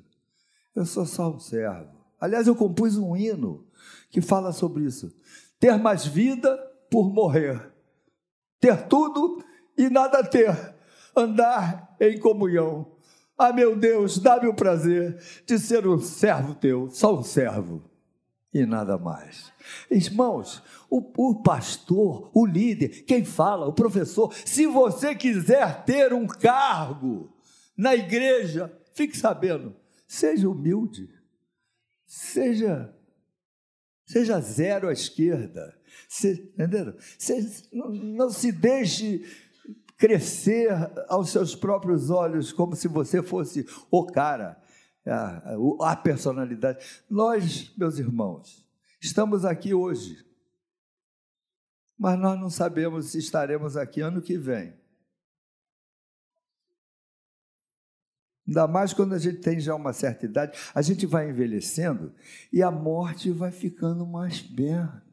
Eu 0.76 0.84
sou 0.84 1.06
só 1.06 1.34
um 1.34 1.38
servo. 1.38 1.96
Aliás, 2.20 2.46
eu 2.46 2.54
compus 2.54 2.98
um 2.98 3.16
hino 3.16 3.66
que 4.10 4.20
fala 4.20 4.52
sobre 4.52 4.84
isso. 4.84 5.10
Ter 5.58 5.78
mais 5.78 6.04
vida 6.04 6.58
por 6.90 7.10
morrer. 7.10 7.72
Ter 8.60 8.86
tudo 8.86 9.42
e 9.78 9.88
nada 9.88 10.22
ter. 10.22 10.74
Andar 11.16 11.96
em 11.98 12.20
comunhão 12.20 12.97
ah, 13.38 13.52
meu 13.52 13.76
Deus, 13.76 14.18
dá-me 14.18 14.48
o 14.48 14.54
prazer 14.54 15.16
de 15.46 15.58
ser 15.58 15.86
um 15.86 16.00
servo 16.00 16.54
teu, 16.54 16.90
só 16.90 17.16
um 17.16 17.22
servo 17.22 17.82
e 18.52 18.66
nada 18.66 18.98
mais. 18.98 19.52
Irmãos, 19.90 20.62
o, 20.90 20.98
o, 21.16 21.42
pastor, 21.42 22.30
o 22.34 22.44
líder, 22.44 23.04
quem 23.04 23.24
fala, 23.24 23.66
o 23.66 23.72
professor, 23.72 24.34
se 24.34 24.66
você 24.66 25.14
quiser 25.14 25.84
ter 25.84 26.12
um 26.12 26.26
cargo 26.26 27.32
na 27.76 27.94
igreja, 27.94 28.72
fique 28.92 29.16
sabendo, 29.16 29.76
seja 30.06 30.48
humilde, 30.48 31.08
seja 32.06 32.92
seja 34.08 34.40
zero 34.40 34.88
à 34.88 34.92
esquerda, 34.92 35.76
se, 36.08 36.50
entenderam? 36.54 36.94
Se, 37.18 37.68
não, 37.70 37.90
não 37.90 38.30
se 38.30 38.50
deixe 38.50 39.22
crescer 39.98 40.70
aos 41.08 41.30
seus 41.30 41.56
próprios 41.56 42.08
olhos, 42.08 42.52
como 42.52 42.76
se 42.76 42.86
você 42.86 43.20
fosse 43.20 43.66
o 43.90 44.06
cara, 44.06 44.56
a, 45.04 45.90
a 45.90 45.96
personalidade. 45.96 47.02
Nós, 47.10 47.74
meus 47.76 47.98
irmãos, 47.98 48.64
estamos 49.00 49.44
aqui 49.44 49.74
hoje, 49.74 50.24
mas 51.98 52.16
nós 52.18 52.38
não 52.38 52.48
sabemos 52.48 53.06
se 53.06 53.18
estaremos 53.18 53.76
aqui 53.76 54.00
ano 54.00 54.22
que 54.22 54.38
vem. 54.38 54.72
Ainda 58.46 58.66
mais 58.66 58.94
quando 58.94 59.14
a 59.14 59.18
gente 59.18 59.40
tem 59.40 59.60
já 59.60 59.74
uma 59.74 59.92
certa 59.92 60.24
idade, 60.24 60.58
a 60.74 60.80
gente 60.80 61.04
vai 61.04 61.28
envelhecendo 61.28 62.14
e 62.50 62.62
a 62.62 62.70
morte 62.70 63.30
vai 63.30 63.50
ficando 63.50 64.06
mais 64.06 64.40
perto. 64.40 65.07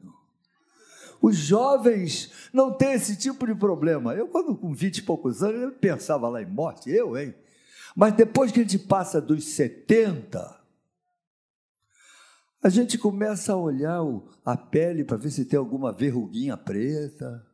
Os 1.26 1.38
jovens 1.38 2.30
não 2.52 2.72
têm 2.72 2.92
esse 2.92 3.16
tipo 3.16 3.48
de 3.48 3.54
problema. 3.56 4.14
Eu, 4.14 4.28
quando 4.28 4.56
com 4.56 4.72
20 4.72 4.98
e 4.98 5.02
poucos 5.02 5.42
anos, 5.42 5.60
eu 5.60 5.72
pensava 5.72 6.28
lá 6.28 6.40
em 6.40 6.46
morte, 6.46 6.88
eu, 6.88 7.18
hein? 7.18 7.34
Mas 7.96 8.14
depois 8.14 8.52
que 8.52 8.60
a 8.60 8.62
gente 8.62 8.78
passa 8.78 9.20
dos 9.20 9.42
70, 9.42 10.60
a 12.62 12.68
gente 12.68 12.96
começa 12.96 13.52
a 13.52 13.56
olhar 13.56 14.02
a 14.44 14.56
pele 14.56 15.02
para 15.02 15.16
ver 15.16 15.30
se 15.30 15.44
tem 15.44 15.58
alguma 15.58 15.92
verruguinha 15.92 16.56
preta. 16.56 17.44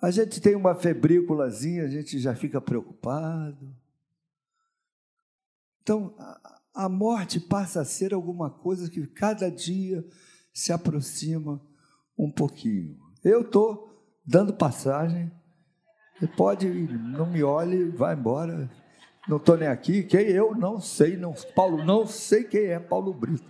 A 0.00 0.12
gente 0.12 0.40
tem 0.40 0.54
uma 0.54 0.76
febrículazinha, 0.76 1.86
a 1.86 1.88
gente 1.88 2.20
já 2.20 2.36
fica 2.36 2.60
preocupado. 2.60 3.74
Então, 5.82 6.14
a 6.72 6.88
morte 6.88 7.40
passa 7.40 7.80
a 7.80 7.84
ser 7.84 8.14
alguma 8.14 8.48
coisa 8.48 8.88
que 8.88 9.04
cada 9.08 9.50
dia 9.50 10.06
se 10.52 10.72
aproxima 10.72 11.60
um 12.18 12.30
pouquinho. 12.30 12.98
Eu 13.24 13.42
estou 13.42 13.90
dando 14.26 14.52
passagem. 14.52 15.30
Você 16.18 16.26
pode, 16.26 16.68
não 16.68 17.26
me 17.26 17.42
olhe, 17.42 17.90
vai 17.90 18.14
embora. 18.14 18.70
Não 19.28 19.36
estou 19.36 19.56
nem 19.56 19.68
aqui. 19.68 20.02
Quem 20.02 20.28
eu 20.28 20.54
não 20.54 20.80
sei, 20.80 21.16
não. 21.16 21.34
Paulo, 21.54 21.84
não 21.84 22.06
sei 22.06 22.44
quem 22.44 22.66
é 22.66 22.78
Paulo 22.78 23.12
Brito. 23.12 23.44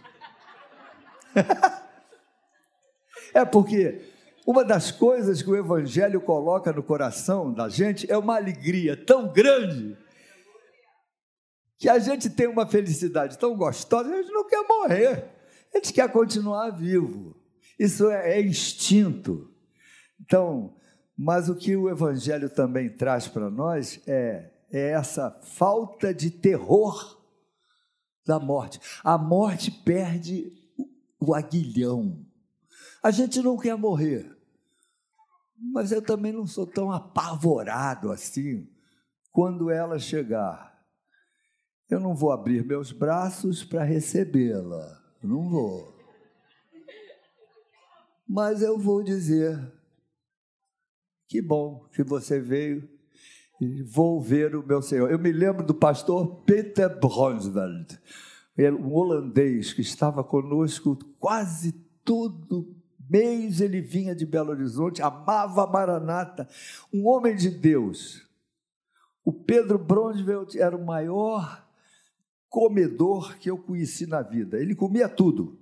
é 3.34 3.44
porque 3.44 4.02
uma 4.46 4.64
das 4.64 4.90
coisas 4.90 5.42
que 5.42 5.50
o 5.50 5.56
Evangelho 5.56 6.20
coloca 6.20 6.72
no 6.72 6.82
coração 6.82 7.52
da 7.52 7.68
gente 7.68 8.10
é 8.10 8.16
uma 8.16 8.36
alegria 8.36 8.96
tão 8.96 9.32
grande 9.32 9.96
que 11.78 11.88
a 11.88 11.98
gente 11.98 12.28
tem 12.28 12.46
uma 12.46 12.66
felicidade 12.66 13.38
tão 13.38 13.56
gostosa, 13.56 14.12
a 14.12 14.16
gente 14.16 14.30
não 14.30 14.46
quer 14.46 14.62
morrer, 14.68 15.24
a 15.72 15.78
gente 15.78 15.92
quer 15.92 16.11
continuar 16.11 16.70
vivo. 16.70 17.37
Isso 17.78 18.11
é, 18.11 18.38
é 18.38 18.42
instinto. 18.42 19.50
Então, 20.20 20.76
mas 21.16 21.48
o 21.48 21.54
que 21.54 21.76
o 21.76 21.88
Evangelho 21.88 22.48
também 22.48 22.88
traz 22.88 23.28
para 23.28 23.50
nós 23.50 24.00
é, 24.06 24.50
é 24.70 24.90
essa 24.90 25.30
falta 25.42 26.14
de 26.14 26.30
terror 26.30 27.20
da 28.26 28.38
morte. 28.38 28.80
A 29.02 29.18
morte 29.18 29.70
perde 29.70 30.52
o 31.18 31.35
aguilhão. 31.35 32.24
A 33.02 33.11
gente 33.11 33.40
não 33.40 33.56
quer 33.56 33.76
morrer, 33.76 34.30
mas 35.72 35.92
eu 35.92 36.02
também 36.02 36.33
não 36.33 36.46
sou 36.46 36.66
tão 36.66 36.92
apavorado 36.92 38.12
assim 38.12 38.68
quando 39.33 39.70
ela 39.70 39.98
chegar. 39.98 40.70
Eu 41.88 41.98
não 41.98 42.14
vou 42.14 42.30
abrir 42.30 42.64
meus 42.64 42.92
braços 42.92 43.64
para 43.64 43.83
recebê-la, 43.83 44.99
não 45.22 45.48
vou. 45.48 45.94
Mas 48.28 48.62
eu 48.62 48.78
vou 48.78 49.02
dizer: 49.02 49.59
que 51.28 51.42
bom 51.42 51.87
que 51.92 52.02
você 52.02 52.40
veio 52.40 52.88
e 53.61 53.83
vou 53.83 54.20
ver 54.20 54.56
o 54.56 54.66
meu 54.66 54.80
Senhor. 54.80 55.11
Eu 55.11 55.18
me 55.18 55.30
lembro 55.30 55.64
do 55.64 55.74
pastor 55.74 56.42
Peter 56.44 56.88
Bronsveld, 56.98 57.98
um 58.59 58.92
holandês 58.92 59.72
que 59.72 59.83
estava 59.83 60.24
conosco 60.24 60.96
quase 61.18 61.72
todo 62.04 62.74
mês 63.11 63.61
ele 63.61 63.80
vinha 63.80 64.14
de 64.14 64.24
Belo 64.24 64.50
Horizonte, 64.50 65.02
amava 65.02 65.66
Maranata, 65.66 66.48
um 66.92 67.06
homem 67.06 67.35
de 67.35 67.50
Deus. 67.50 68.26
O 69.24 69.33
Pedro 69.33 69.78
Bronsveld 69.78 70.59
era 70.59 70.76
o 70.76 70.85
maior 70.85 71.68
comedor 72.50 73.38
que 73.38 73.48
eu 73.48 73.56
conheci 73.56 74.06
na 74.06 74.20
vida. 74.20 74.58
Ele 74.58 74.74
comia 74.74 75.08
tudo. 75.08 75.56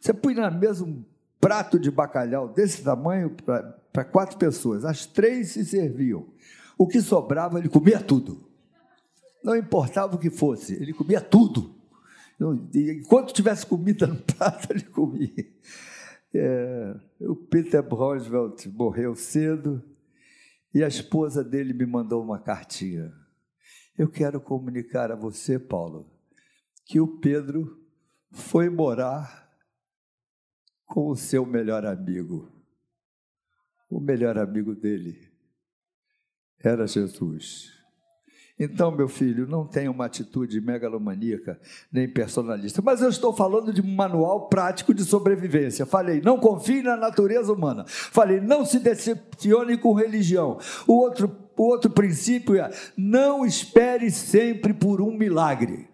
Você 0.00 0.14
põe 0.14 0.34
na 0.34 0.50
mesa 0.50 0.84
um 0.84 1.04
prato 1.40 1.78
de 1.78 1.90
bacalhau 1.90 2.48
desse 2.48 2.82
tamanho 2.82 3.34
para 3.92 4.04
quatro 4.04 4.38
pessoas. 4.38 4.84
As 4.84 5.04
três 5.04 5.48
se 5.48 5.64
serviam. 5.64 6.26
O 6.78 6.86
que 6.86 7.00
sobrava, 7.02 7.58
ele 7.58 7.68
comia 7.68 8.00
tudo. 8.00 8.48
Não 9.42 9.56
importava 9.56 10.14
o 10.14 10.18
que 10.18 10.30
fosse, 10.30 10.74
ele 10.74 10.92
comia 10.92 11.20
tudo. 11.20 11.74
Enquanto 12.74 13.34
tivesse 13.34 13.66
comida 13.66 14.06
no 14.06 14.16
prato, 14.16 14.68
ele 14.70 14.84
comia. 14.84 15.46
É, 16.32 16.94
o 17.20 17.34
Peter 17.34 17.84
Roosevelt 17.86 18.66
morreu 18.68 19.16
cedo 19.16 19.82
e 20.72 20.84
a 20.84 20.88
esposa 20.88 21.42
dele 21.42 21.72
me 21.72 21.84
mandou 21.84 22.22
uma 22.22 22.38
cartinha. 22.38 23.12
Eu 24.00 24.08
quero 24.08 24.40
comunicar 24.40 25.12
a 25.12 25.14
você, 25.14 25.58
Paulo, 25.58 26.10
que 26.86 26.98
o 26.98 27.18
Pedro 27.18 27.84
foi 28.32 28.70
morar 28.70 29.46
com 30.86 31.08
o 31.10 31.14
seu 31.14 31.44
melhor 31.44 31.84
amigo. 31.84 32.50
O 33.90 34.00
melhor 34.00 34.38
amigo 34.38 34.74
dele 34.74 35.30
era 36.58 36.86
Jesus. 36.86 37.78
Então, 38.58 38.90
meu 38.90 39.06
filho, 39.06 39.46
não 39.46 39.66
tenha 39.66 39.90
uma 39.90 40.06
atitude 40.06 40.60
megalomaníaca 40.62 41.60
nem 41.92 42.06
personalista. 42.06 42.80
Mas 42.80 43.02
eu 43.02 43.10
estou 43.10 43.34
falando 43.34 43.70
de 43.70 43.82
um 43.82 43.94
manual 43.94 44.48
prático 44.48 44.94
de 44.94 45.04
sobrevivência. 45.04 45.84
Falei, 45.84 46.22
não 46.22 46.38
confie 46.38 46.82
na 46.82 46.96
natureza 46.96 47.52
humana. 47.52 47.84
Falei, 47.86 48.38
não 48.38 48.64
se 48.64 48.78
decepcione 48.78 49.76
com 49.76 49.92
religião. 49.92 50.58
O 50.86 50.92
outro, 50.92 51.28
outro 51.56 51.90
princípio 51.90 52.56
é: 52.56 52.70
não 52.96 53.44
espere 53.44 54.10
sempre 54.10 54.72
por 54.74 55.00
um 55.00 55.16
milagre. 55.16 55.88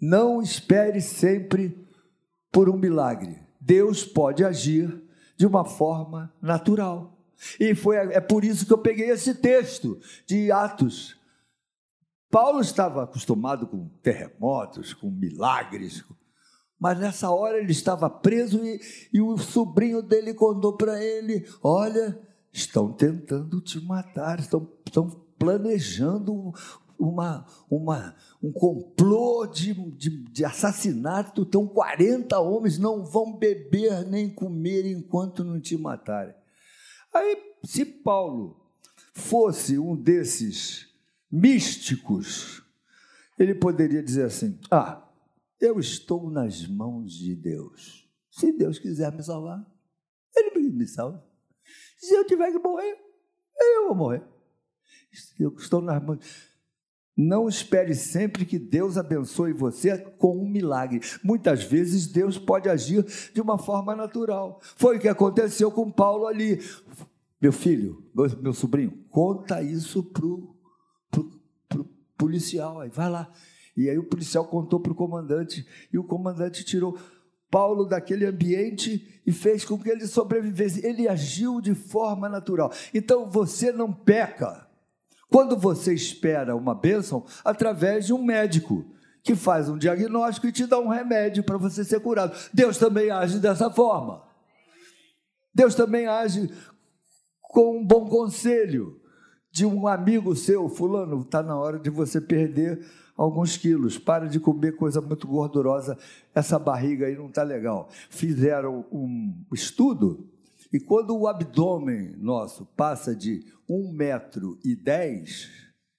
Não 0.00 0.42
espere 0.42 1.00
sempre 1.00 1.86
por 2.50 2.68
um 2.68 2.76
milagre. 2.76 3.38
Deus 3.60 4.04
pode 4.04 4.44
agir 4.44 5.02
de 5.36 5.46
uma 5.46 5.64
forma 5.64 6.32
natural. 6.40 7.18
E 7.58 7.74
foi, 7.74 7.96
é 7.96 8.20
por 8.20 8.44
isso 8.44 8.66
que 8.66 8.72
eu 8.72 8.78
peguei 8.78 9.10
esse 9.10 9.34
texto 9.34 10.00
de 10.26 10.50
Atos 10.50 11.20
Paulo 12.32 12.62
estava 12.62 13.04
acostumado 13.04 13.66
com 13.66 13.90
terremotos, 14.02 14.94
com 14.94 15.10
milagres, 15.10 16.02
mas 16.80 16.98
nessa 16.98 17.30
hora 17.30 17.58
ele 17.58 17.72
estava 17.72 18.08
preso 18.08 18.64
e, 18.64 18.80
e 19.12 19.20
o 19.20 19.36
sobrinho 19.36 20.00
dele 20.00 20.32
contou 20.32 20.74
para 20.74 21.04
ele: 21.04 21.46
Olha, 21.62 22.18
estão 22.52 22.92
tentando 22.92 23.60
te 23.60 23.80
matar, 23.80 24.38
estão, 24.38 24.68
estão 24.86 25.08
planejando 25.38 26.52
uma, 26.98 27.46
uma, 27.68 28.14
um 28.42 28.52
complô 28.52 29.46
de, 29.46 29.74
de, 29.92 30.10
de 30.24 30.44
assassinato. 30.44 31.42
Estão 31.42 31.66
40 31.66 32.38
homens, 32.38 32.78
não 32.78 33.04
vão 33.04 33.36
beber 33.36 34.06
nem 34.06 34.28
comer 34.28 34.86
enquanto 34.86 35.42
não 35.42 35.60
te 35.60 35.76
matarem. 35.76 36.34
Aí, 37.12 37.36
se 37.64 37.84
Paulo 37.84 38.56
fosse 39.14 39.78
um 39.78 39.96
desses 39.96 40.88
místicos, 41.30 42.62
ele 43.38 43.54
poderia 43.54 44.02
dizer 44.02 44.26
assim: 44.26 44.58
Ah, 44.70 45.08
eu 45.60 45.80
estou 45.80 46.30
nas 46.30 46.66
mãos 46.66 47.12
de 47.12 47.34
Deus. 47.34 48.08
Se 48.30 48.52
Deus 48.52 48.78
quiser 48.78 49.12
me 49.12 49.22
salvar, 49.22 49.64
Ele 50.34 50.70
me 50.70 50.86
salva. 50.86 51.31
Se 52.02 52.14
eu 52.14 52.26
tiver 52.26 52.50
que 52.50 52.58
morrer, 52.58 52.98
eu 53.60 53.86
vou 53.86 53.94
morrer. 53.94 54.24
Eu 55.38 55.54
estou 55.56 55.80
nas 55.80 56.02
mãos. 56.02 56.18
Não 57.16 57.48
espere 57.48 57.94
sempre 57.94 58.44
que 58.44 58.58
Deus 58.58 58.96
abençoe 58.98 59.52
você 59.52 59.96
com 60.18 60.36
um 60.36 60.48
milagre. 60.48 61.00
Muitas 61.22 61.62
vezes 61.62 62.08
Deus 62.08 62.38
pode 62.38 62.68
agir 62.68 63.04
de 63.32 63.40
uma 63.40 63.56
forma 63.56 63.94
natural. 63.94 64.60
Foi 64.76 64.96
o 64.96 65.00
que 65.00 65.06
aconteceu 65.06 65.70
com 65.70 65.92
Paulo 65.92 66.26
ali. 66.26 66.58
Meu 67.40 67.52
filho, 67.52 68.04
meu, 68.40 68.52
sobrinho, 68.52 69.04
conta 69.08 69.62
isso 69.62 70.02
para 70.02 70.26
o 70.26 70.56
policial, 72.18 72.80
aí 72.80 72.88
vai 72.88 73.08
lá. 73.08 73.32
E 73.76 73.88
aí 73.88 73.98
o 73.98 74.08
policial 74.08 74.44
contou 74.46 74.80
para 74.80 74.92
o 74.92 74.96
comandante, 74.96 75.64
e 75.92 75.98
o 75.98 76.04
comandante 76.04 76.64
tirou 76.64 76.98
Paulo 77.52 77.84
daquele 77.84 78.24
ambiente 78.24 79.20
e 79.26 79.30
fez 79.30 79.62
com 79.62 79.78
que 79.78 79.90
ele 79.90 80.06
sobrevivesse. 80.06 80.84
Ele 80.86 81.06
agiu 81.06 81.60
de 81.60 81.74
forma 81.74 82.26
natural. 82.26 82.72
Então 82.94 83.28
você 83.28 83.70
não 83.70 83.92
peca 83.92 84.66
quando 85.28 85.54
você 85.54 85.92
espera 85.92 86.56
uma 86.56 86.74
bênção 86.74 87.26
através 87.44 88.06
de 88.06 88.14
um 88.14 88.24
médico 88.24 88.86
que 89.22 89.34
faz 89.34 89.68
um 89.68 89.76
diagnóstico 89.76 90.46
e 90.46 90.52
te 90.52 90.66
dá 90.66 90.78
um 90.78 90.88
remédio 90.88 91.44
para 91.44 91.58
você 91.58 91.84
ser 91.84 92.00
curado. 92.00 92.34
Deus 92.54 92.78
também 92.78 93.10
age 93.10 93.38
dessa 93.38 93.70
forma. 93.70 94.22
Deus 95.54 95.74
também 95.74 96.06
age 96.06 96.50
com 97.42 97.80
um 97.80 97.86
bom 97.86 98.08
conselho 98.08 98.98
de 99.50 99.66
um 99.66 99.86
amigo 99.86 100.34
seu, 100.34 100.70
fulano, 100.70 101.20
está 101.20 101.42
na 101.42 101.54
hora 101.54 101.78
de 101.78 101.90
você 101.90 102.18
perder 102.18 102.82
alguns 103.22 103.56
quilos, 103.56 103.98
para 103.98 104.26
de 104.26 104.40
comer 104.40 104.74
coisa 104.76 105.00
muito 105.00 105.28
gordurosa, 105.28 105.96
essa 106.34 106.58
barriga 106.58 107.06
aí 107.06 107.16
não 107.16 107.28
está 107.28 107.42
legal. 107.42 107.88
Fizeram 108.10 108.84
um 108.90 109.44
estudo 109.52 110.28
e 110.72 110.80
quando 110.80 111.16
o 111.16 111.28
abdômen 111.28 112.16
nosso 112.16 112.66
passa 112.76 113.14
de 113.14 113.44
um 113.68 113.92
metro 113.92 114.58
e 114.64 114.74
dez 114.74 115.48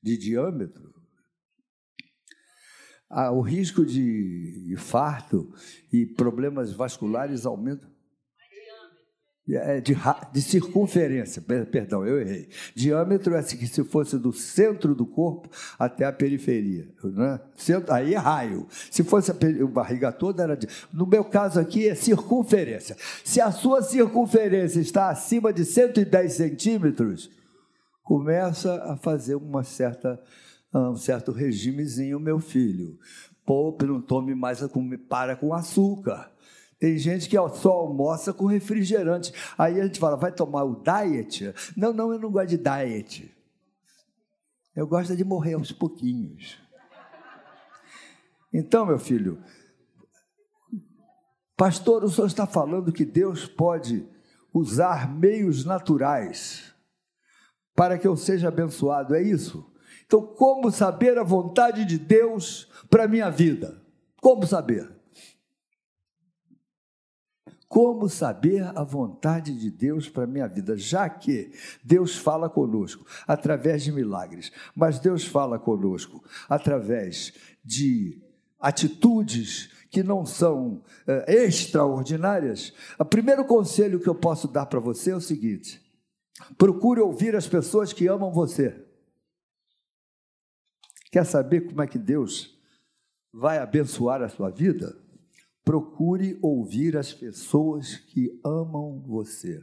de 0.02 0.18
diâmetro, 0.18 0.92
o 3.32 3.42
risco 3.42 3.86
de 3.86 4.70
infarto 4.74 5.54
e 5.92 6.06
problemas 6.06 6.74
vasculares 6.74 7.46
aumenta 7.46 7.93
de, 9.46 9.94
de, 10.32 10.42
circunferência, 10.42 11.42
perdão, 11.70 12.06
eu 12.06 12.22
errei. 12.22 12.48
Diâmetro 12.74 13.36
é 13.36 13.40
assim, 13.40 13.58
que 13.58 13.68
se 13.68 13.84
fosse 13.84 14.18
do 14.18 14.32
centro 14.32 14.96
do 14.96 15.06
corpo 15.06 15.50
até 15.78 16.06
a 16.06 16.14
periferia. 16.14 16.88
Né? 17.04 17.42
Centro, 17.58 17.94
aí 17.94 18.14
é 18.14 18.18
raio. 18.18 18.66
Se 18.90 19.04
fosse 19.04 19.32
a, 19.32 19.34
a 19.36 19.68
barriga 19.68 20.14
toda, 20.14 20.44
era 20.44 20.56
de. 20.56 20.68
No 20.94 21.06
meu 21.06 21.26
caso 21.26 21.60
aqui 21.60 21.90
é 21.90 21.94
circunferência. 21.94 22.96
Se 23.22 23.42
a 23.42 23.52
sua 23.52 23.82
circunferência 23.82 24.80
está 24.80 25.10
acima 25.10 25.52
de 25.52 25.66
110 25.66 26.32
centímetros, 26.32 27.30
começa 28.02 28.82
a 28.86 28.96
fazer 28.96 29.36
uma 29.36 29.64
certa, 29.64 30.22
um 30.74 30.96
certo 30.96 31.34
regimezinho, 31.34 32.18
meu 32.18 32.40
filho. 32.40 32.98
Poupe, 33.46 33.86
não 33.86 34.02
tome 34.02 34.34
mais, 34.34 34.60
para 35.10 35.36
com 35.36 35.54
açúcar. 35.54 36.33
Tem 36.84 36.98
gente 36.98 37.30
que 37.30 37.38
só 37.62 37.72
almoça 37.72 38.34
com 38.34 38.46
refrigerante. 38.46 39.34
Aí 39.58 39.80
a 39.80 39.86
gente 39.86 40.02
fala, 40.02 40.18
vai 40.18 40.34
tomar 40.34 40.66
o 40.66 40.84
diet? 40.84 41.56
Não, 41.78 41.94
não, 41.94 42.12
eu 42.12 42.20
não 42.20 42.30
gosto 42.30 42.50
de 42.50 42.58
diet. 42.58 43.34
Eu 44.76 44.86
gosto 44.86 45.16
de 45.16 45.24
morrer 45.24 45.54
aos 45.54 45.72
pouquinhos. 45.72 46.60
Então, 48.54 48.86
meu 48.86 49.00
filho, 49.00 49.42
pastor, 51.56 52.04
o 52.04 52.10
senhor 52.10 52.28
está 52.28 52.46
falando 52.46 52.92
que 52.92 53.06
Deus 53.06 53.48
pode 53.48 54.06
usar 54.54 55.10
meios 55.10 55.64
naturais 55.64 56.76
para 57.74 57.98
que 57.98 58.06
eu 58.06 58.18
seja 58.18 58.50
abençoado, 58.50 59.16
é 59.16 59.24
isso? 59.24 59.66
Então, 60.06 60.22
como 60.22 60.70
saber 60.70 61.18
a 61.18 61.24
vontade 61.24 61.86
de 61.86 61.98
Deus 61.98 62.70
para 62.90 63.06
a 63.06 63.08
minha 63.08 63.30
vida? 63.30 63.82
Como 64.20 64.46
saber? 64.46 64.93
Como 67.74 68.08
saber 68.08 68.62
a 68.78 68.84
vontade 68.84 69.52
de 69.58 69.72
Deus 69.72 70.08
para 70.08 70.26
a 70.26 70.28
minha 70.28 70.48
vida? 70.48 70.78
Já 70.78 71.10
que 71.10 71.52
Deus 71.84 72.16
fala 72.16 72.48
conosco 72.48 73.04
através 73.28 73.84
de 73.84 73.92
milagres, 73.92 74.52
mas 74.76 75.00
Deus 75.00 75.26
fala 75.26 75.58
conosco 75.58 76.24
através 76.48 77.34
de 77.66 78.22
atitudes 78.60 79.72
que 79.90 80.04
não 80.04 80.24
são 80.24 80.84
é, 81.08 81.46
extraordinárias. 81.46 82.72
O 83.00 83.06
primeiro 83.06 83.44
conselho 83.44 84.00
que 84.00 84.08
eu 84.08 84.14
posso 84.14 84.48
dar 84.48 84.68
para 84.68 84.80
você 84.80 85.10
é 85.10 85.16
o 85.16 85.20
seguinte: 85.20 85.82
procure 86.60 87.02
ouvir 87.02 87.36
as 87.36 87.48
pessoas 87.48 87.92
que 87.92 88.06
amam 88.06 88.32
você. 88.32 88.86
Quer 91.12 91.26
saber 91.26 91.62
como 91.62 91.82
é 91.82 91.88
que 91.88 91.98
Deus 91.98 92.56
vai 93.34 93.58
abençoar 93.58 94.22
a 94.22 94.30
sua 94.30 94.52
vida? 94.52 95.03
Procure 95.64 96.38
ouvir 96.42 96.98
as 96.98 97.14
pessoas 97.14 97.96
que 97.96 98.40
amam 98.44 99.02
você. 99.02 99.62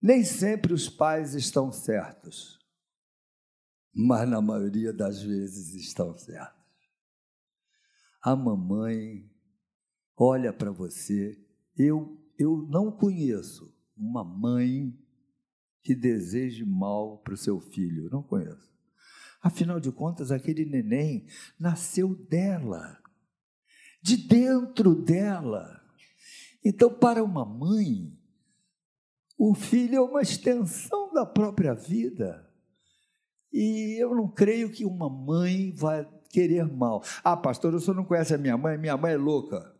Nem 0.00 0.24
sempre 0.24 0.72
os 0.72 0.88
pais 0.88 1.34
estão 1.34 1.72
certos, 1.72 2.58
mas 3.92 4.28
na 4.28 4.40
maioria 4.40 4.92
das 4.92 5.20
vezes 5.20 5.74
estão 5.74 6.16
certos. 6.16 6.56
A 8.22 8.36
mamãe 8.36 9.28
olha 10.16 10.52
para 10.52 10.70
você. 10.70 11.36
Eu, 11.76 12.16
eu 12.38 12.58
não 12.68 12.92
conheço 12.92 13.74
uma 13.96 14.22
mãe 14.22 14.96
que 15.82 15.94
deseje 15.94 16.64
mal 16.64 17.18
para 17.18 17.34
o 17.34 17.36
seu 17.36 17.60
filho. 17.60 18.08
Não 18.10 18.22
conheço. 18.22 18.68
Afinal 19.40 19.80
de 19.80 19.90
contas, 19.90 20.30
aquele 20.30 20.64
neném 20.64 21.26
nasceu 21.58 22.14
dela 22.14 22.97
de 24.00 24.16
dentro 24.16 24.94
dela. 24.94 25.80
Então, 26.64 26.92
para 26.92 27.22
uma 27.22 27.44
mãe, 27.44 28.12
o 29.36 29.54
filho 29.54 29.96
é 29.96 30.00
uma 30.00 30.22
extensão 30.22 31.12
da 31.12 31.24
própria 31.24 31.74
vida. 31.74 32.48
E 33.52 33.96
eu 34.00 34.14
não 34.14 34.28
creio 34.28 34.70
que 34.70 34.84
uma 34.84 35.08
mãe 35.08 35.72
vai 35.72 36.06
querer 36.28 36.66
mal. 36.66 37.02
Ah, 37.24 37.36
pastor, 37.36 37.74
o 37.74 37.80
senhor 37.80 37.94
não 37.94 38.04
conhece 38.04 38.34
a 38.34 38.38
minha 38.38 38.56
mãe? 38.56 38.76
Minha 38.76 38.96
mãe 38.96 39.14
é 39.14 39.16
louca. 39.16 39.74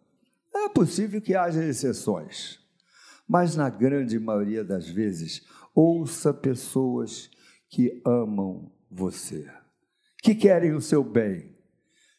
É 0.54 0.68
possível 0.68 1.20
que 1.20 1.34
haja 1.34 1.64
exceções, 1.64 2.58
mas 3.28 3.54
na 3.54 3.68
grande 3.68 4.18
maioria 4.18 4.64
das 4.64 4.88
vezes, 4.88 5.46
ouça 5.74 6.32
pessoas 6.32 7.30
que 7.68 8.02
amam 8.04 8.72
você, 8.90 9.46
que 10.22 10.34
querem 10.34 10.72
o 10.72 10.80
seu 10.80 11.04
bem. 11.04 11.54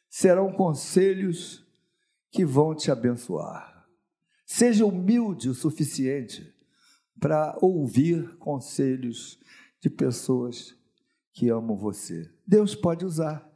Serão 0.09 0.51
conselhos 0.51 1.65
que 2.31 2.45
vão 2.45 2.75
te 2.75 2.91
abençoar. 2.91 3.87
Seja 4.45 4.85
humilde 4.85 5.49
o 5.49 5.53
suficiente 5.53 6.53
para 7.19 7.57
ouvir 7.61 8.37
conselhos 8.37 9.39
de 9.81 9.89
pessoas 9.89 10.75
que 11.33 11.49
amam 11.49 11.77
você. 11.77 12.29
Deus 12.45 12.75
pode 12.75 13.05
usar 13.05 13.47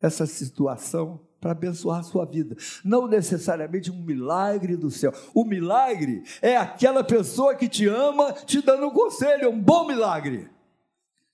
essa 0.00 0.26
situação 0.26 1.20
para 1.40 1.52
abençoar 1.52 2.00
a 2.00 2.02
sua 2.02 2.24
vida. 2.24 2.56
Não 2.84 3.06
necessariamente 3.06 3.90
um 3.90 4.02
milagre 4.02 4.76
do 4.76 4.90
céu. 4.90 5.12
O 5.34 5.44
milagre 5.44 6.22
é 6.42 6.56
aquela 6.56 7.04
pessoa 7.04 7.54
que 7.54 7.68
te 7.68 7.86
ama 7.86 8.32
te 8.32 8.60
dando 8.60 8.86
um 8.86 8.90
conselho, 8.90 9.44
é 9.44 9.48
um 9.48 9.60
bom 9.60 9.86
milagre. 9.86 10.50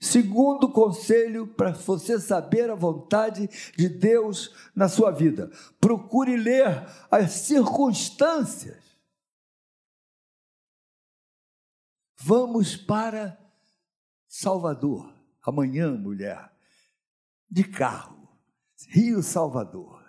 Segundo 0.04 0.70
conselho 0.70 1.46
para 1.46 1.72
você 1.72 2.20
saber 2.20 2.70
a 2.70 2.74
vontade 2.74 3.48
de 3.74 3.88
Deus 3.88 4.54
na 4.76 4.86
sua 4.86 5.10
vida: 5.10 5.50
procure 5.80 6.36
ler 6.36 6.86
as 7.10 7.32
circunstâncias. 7.32 8.84
Vamos 12.20 12.76
para 12.76 13.38
Salvador, 14.28 15.10
amanhã, 15.42 15.96
mulher, 15.96 16.52
de 17.50 17.64
carro, 17.64 18.28
Rio 18.88 19.22
Salvador. 19.22 20.04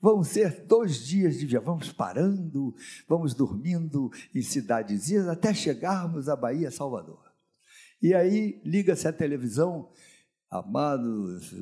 Vão 0.00 0.24
ser 0.24 0.66
dois 0.66 1.06
dias 1.06 1.38
de 1.38 1.46
viagem. 1.46 1.64
Vamos 1.64 1.92
parando, 1.92 2.74
vamos 3.08 3.32
dormindo 3.32 4.10
em 4.34 4.42
cidadezinhas 4.42 5.28
até 5.28 5.54
chegarmos 5.54 6.28
à 6.28 6.34
Bahia, 6.34 6.68
Salvador. 6.72 7.25
E 8.02 8.14
aí 8.14 8.60
liga-se 8.64 9.08
a 9.08 9.12
televisão, 9.12 9.88
amados, 10.50 11.52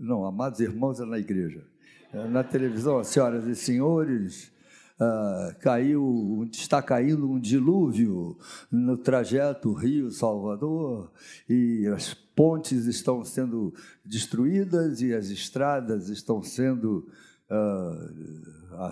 não, 0.00 0.24
amados 0.24 0.60
irmãos 0.60 1.00
é 1.00 1.04
na 1.04 1.18
igreja. 1.18 1.64
É, 2.12 2.28
na 2.28 2.44
televisão, 2.44 3.02
senhoras 3.04 3.46
e 3.46 3.54
senhores, 3.54 4.52
uh, 5.00 5.58
caiu, 5.60 6.48
está 6.52 6.82
caindo 6.82 7.30
um 7.30 7.38
dilúvio 7.38 8.38
no 8.70 8.96
trajeto 8.96 9.72
Rio-Salvador 9.72 11.12
e 11.48 11.86
as 11.88 12.14
pontes 12.14 12.86
estão 12.86 13.24
sendo 13.24 13.72
destruídas 14.04 15.00
e 15.00 15.14
as 15.14 15.28
estradas 15.28 16.08
estão 16.08 16.42
sendo 16.42 17.08
uh, 17.50 18.84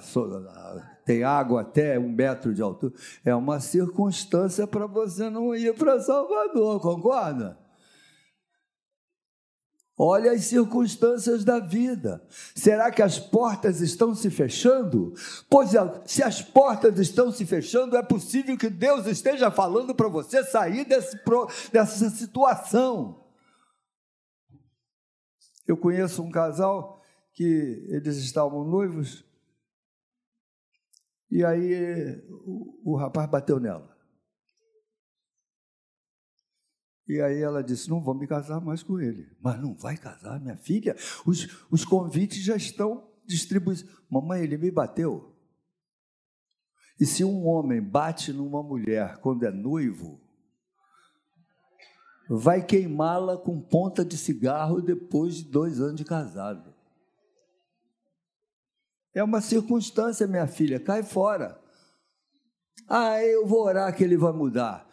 tem 1.04 1.22
água 1.22 1.60
até 1.60 1.98
um 1.98 2.08
metro 2.08 2.54
de 2.54 2.62
altura. 2.62 2.94
É 3.24 3.34
uma 3.34 3.60
circunstância 3.60 4.66
para 4.66 4.86
você 4.86 5.28
não 5.28 5.54
ir 5.54 5.74
para 5.74 6.00
Salvador, 6.00 6.80
concorda? 6.80 7.58
Olha 9.96 10.32
as 10.32 10.46
circunstâncias 10.46 11.44
da 11.44 11.60
vida. 11.60 12.26
Será 12.54 12.90
que 12.90 13.00
as 13.00 13.18
portas 13.18 13.80
estão 13.80 14.12
se 14.12 14.28
fechando? 14.28 15.14
Pois 15.48 15.72
é, 15.72 16.02
se 16.04 16.22
as 16.22 16.42
portas 16.42 16.98
estão 16.98 17.30
se 17.30 17.46
fechando, 17.46 17.96
é 17.96 18.02
possível 18.02 18.58
que 18.58 18.68
Deus 18.68 19.06
esteja 19.06 19.52
falando 19.52 19.94
para 19.94 20.08
você 20.08 20.42
sair 20.42 20.84
desse, 20.84 21.16
dessa 21.72 22.10
situação. 22.10 23.24
Eu 25.66 25.76
conheço 25.76 26.22
um 26.22 26.30
casal 26.30 27.00
que 27.32 27.86
eles 27.88 28.16
estavam 28.16 28.64
noivos 28.64 29.24
e 31.34 31.44
aí 31.44 32.24
o, 32.30 32.92
o 32.92 32.96
rapaz 32.96 33.28
bateu 33.28 33.58
nela. 33.58 33.92
E 37.08 37.20
aí 37.20 37.42
ela 37.42 37.60
disse: 37.60 37.90
Não 37.90 38.00
vou 38.00 38.14
me 38.14 38.24
casar 38.28 38.60
mais 38.60 38.84
com 38.84 39.00
ele. 39.00 39.36
Mas 39.40 39.60
não 39.60 39.74
vai 39.74 39.96
casar, 39.96 40.40
minha 40.40 40.56
filha? 40.56 40.94
Os, 41.26 41.66
os 41.72 41.84
convites 41.84 42.40
já 42.44 42.54
estão 42.54 43.10
distribuídos. 43.26 43.84
Mamãe, 44.08 44.44
ele 44.44 44.56
me 44.56 44.70
bateu. 44.70 45.36
E 47.00 47.04
se 47.04 47.24
um 47.24 47.44
homem 47.48 47.82
bate 47.82 48.32
numa 48.32 48.62
mulher 48.62 49.18
quando 49.18 49.44
é 49.44 49.50
noivo, 49.50 50.20
vai 52.28 52.64
queimá-la 52.64 53.36
com 53.36 53.60
ponta 53.60 54.04
de 54.04 54.16
cigarro 54.16 54.80
depois 54.80 55.34
de 55.34 55.50
dois 55.50 55.80
anos 55.80 55.96
de 55.96 56.04
casado. 56.04 56.73
É 59.14 59.22
uma 59.22 59.40
circunstância, 59.40 60.26
minha 60.26 60.46
filha, 60.46 60.80
cai 60.80 61.02
fora. 61.02 61.60
Ah, 62.88 63.22
eu 63.22 63.46
vou 63.46 63.62
orar 63.62 63.94
que 63.94 64.02
ele 64.02 64.16
vai 64.16 64.32
mudar. 64.32 64.86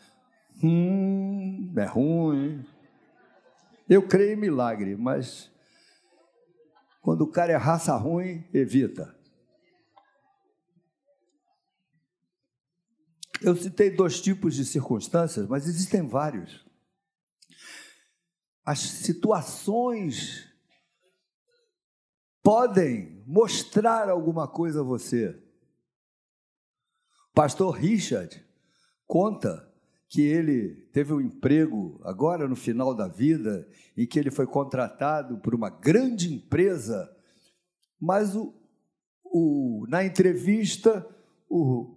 Hum, 0.64 1.74
é 1.76 1.86
ruim. 1.86 2.64
Eu 3.90 4.08
creio 4.08 4.34
em 4.34 4.40
milagre, 4.40 4.96
mas 4.96 5.52
quando 7.02 7.22
o 7.22 7.32
cara 7.32 7.52
é 7.52 7.56
raça 7.56 7.96
ruim, 7.96 8.48
evita. 8.54 9.14
Eu 13.42 13.56
citei 13.56 13.90
dois 13.90 14.22
tipos 14.22 14.56
de 14.56 14.64
circunstâncias, 14.64 15.48
mas 15.48 15.68
existem 15.68 16.08
vários. 16.08 16.64
As 18.64 18.80
situações 18.80 20.48
podem 22.44 23.21
mostrar 23.32 24.10
alguma 24.10 24.46
coisa 24.46 24.82
a 24.82 24.84
você. 24.84 25.42
Pastor 27.34 27.72
Richard 27.74 28.46
conta 29.08 29.66
que 30.10 30.22
ele 30.22 30.76
teve 30.92 31.14
um 31.14 31.22
emprego 31.22 32.02
agora 32.04 32.46
no 32.46 32.58
final 32.58 32.94
da 32.94 33.08
vida, 33.08 33.66
em 33.96 34.06
que 34.06 34.20
ele 34.20 34.30
foi 34.30 34.46
contratado 34.46 35.38
por 35.38 35.56
uma 35.56 35.70
grande 35.70 36.34
empresa, 36.34 37.10
mas 37.98 38.36
o, 38.36 38.54
o, 39.24 39.86
na 39.88 40.04
entrevista, 40.04 41.08
o, 41.50 41.96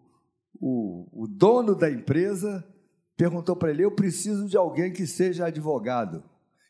o, 0.61 1.25
o 1.25 1.27
dono 1.27 1.75
da 1.75 1.91
empresa 1.91 2.65
perguntou 3.17 3.57
para 3.57 3.71
ele: 3.71 3.85
Eu 3.85 3.91
preciso 3.91 4.47
de 4.47 4.57
alguém 4.57 4.93
que 4.93 5.05
seja 5.05 5.47
advogado. 5.47 6.23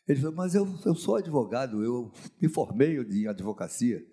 Ele 0.07 0.19
falou: 0.19 0.35
Mas 0.35 0.55
eu, 0.55 0.67
eu 0.83 0.95
sou 0.95 1.17
advogado, 1.17 1.83
eu 1.83 2.11
me 2.41 2.49
formei 2.49 2.97
em 2.97 3.27
advocacia. 3.27 4.03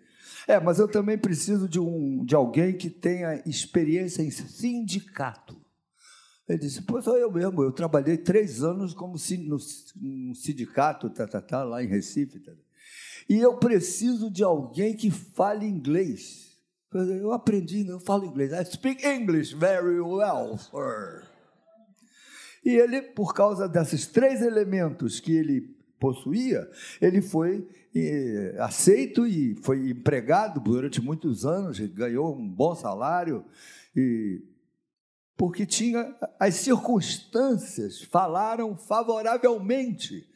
É, 0.47 0.59
mas 0.59 0.79
eu 0.79 0.89
também 0.89 1.19
preciso 1.19 1.69
de, 1.69 1.81
um, 1.81 2.25
de 2.25 2.35
alguém 2.35 2.77
que 2.77 2.91
tenha 2.91 3.43
experiência 3.47 4.23
em 4.23 4.31
sindicato. 4.31 5.61
Ele 6.49 6.59
disse: 6.59 6.83
Pois 6.83 7.05
sou 7.05 7.17
eu 7.17 7.31
mesmo, 7.31 7.63
eu 7.63 7.73
trabalhei 7.73 8.17
três 8.17 8.63
anos 8.63 8.95
como 8.95 9.17
no, 9.47 10.35
sindicato, 10.35 11.11
tá, 11.11 11.27
tá, 11.27 11.41
tá, 11.41 11.63
lá 11.63 11.83
em 11.83 11.87
Recife. 11.87 12.41
Tá. 12.41 12.53
E 13.29 13.39
eu 13.39 13.57
preciso 13.57 14.31
de 14.31 14.43
alguém 14.43 14.97
que 14.97 15.11
fale 15.11 15.67
inglês. 15.67 16.51
Eu 16.93 17.33
aprendi, 17.33 17.87
eu 17.87 18.01
falo 18.01 18.27
inglês. 18.27 18.53
I 18.53 18.65
speak 18.71 19.07
English 19.07 19.55
very 19.55 20.01
well, 20.01 20.59
sir. 20.59 21.23
E 22.65 22.71
ele, 22.71 23.03
por 23.03 23.35
causa 23.35 23.69
desses 23.69 24.07
três 24.07 24.43
elementos 24.43 25.19
que 25.19 25.33
ele 25.33 25.82
possuía, 26.03 26.69
ele 27.01 27.23
foi 27.23 27.65
eh, 27.95 28.57
aceito 28.59 29.25
e 29.25 29.55
foi 29.63 29.91
empregado 29.91 30.59
durante 30.59 31.01
muitos 31.01 31.47
anos, 31.47 31.79
ganhou 31.79 32.37
um 32.37 32.49
bom 32.49 32.75
salário, 32.75 33.45
e, 33.95 34.43
porque 35.37 35.65
tinha 35.65 36.13
as 36.41 36.57
circunstâncias 36.57 38.03
falaram 38.03 38.77
favoravelmente 38.77 40.29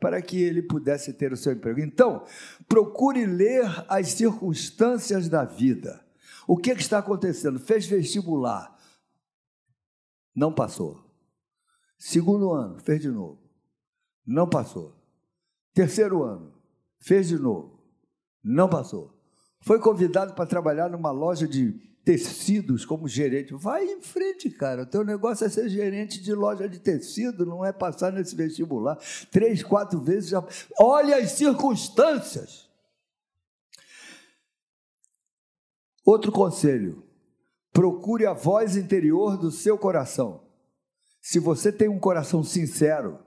para 0.00 0.20
que 0.20 0.42
ele 0.42 0.60
pudesse 0.60 1.12
ter 1.12 1.32
o 1.32 1.36
seu 1.36 1.52
emprego. 1.52 1.78
Então, 1.78 2.24
procure 2.68 3.24
ler 3.24 3.64
as 3.88 4.08
circunstâncias 4.08 5.28
da 5.28 5.44
vida. 5.44 6.04
O 6.48 6.56
que, 6.56 6.74
que 6.74 6.82
está 6.82 6.98
acontecendo? 6.98 7.60
Fez 7.60 7.86
vestibular, 7.86 8.76
não 10.34 10.52
passou. 10.52 11.00
Segundo 11.96 12.50
ano, 12.50 12.80
fez 12.80 13.00
de 13.00 13.08
novo, 13.08 13.38
não 14.26 14.48
passou. 14.48 15.01
Terceiro 15.74 16.22
ano, 16.22 16.52
fez 17.00 17.28
de 17.28 17.38
novo, 17.38 17.80
não 18.42 18.68
passou. 18.68 19.12
Foi 19.60 19.78
convidado 19.78 20.34
para 20.34 20.44
trabalhar 20.44 20.90
numa 20.90 21.10
loja 21.10 21.46
de 21.46 21.72
tecidos 22.04 22.84
como 22.84 23.06
gerente. 23.06 23.54
Vai 23.54 23.84
em 23.84 24.02
frente, 24.02 24.50
cara. 24.50 24.82
O 24.82 24.86
teu 24.86 25.04
negócio 25.04 25.46
é 25.46 25.48
ser 25.48 25.68
gerente 25.68 26.20
de 26.20 26.34
loja 26.34 26.68
de 26.68 26.78
tecido, 26.78 27.46
não 27.46 27.64
é 27.64 27.72
passar 27.72 28.12
nesse 28.12 28.34
vestibular. 28.34 28.98
Três, 29.30 29.62
quatro 29.62 30.00
vezes 30.00 30.30
já. 30.30 30.44
Olha 30.78 31.16
as 31.16 31.32
circunstâncias. 31.32 32.68
Outro 36.04 36.32
conselho: 36.32 37.04
procure 37.72 38.26
a 38.26 38.32
voz 38.32 38.76
interior 38.76 39.38
do 39.38 39.50
seu 39.50 39.78
coração. 39.78 40.42
Se 41.20 41.38
você 41.38 41.70
tem 41.70 41.88
um 41.88 42.00
coração 42.00 42.42
sincero, 42.42 43.20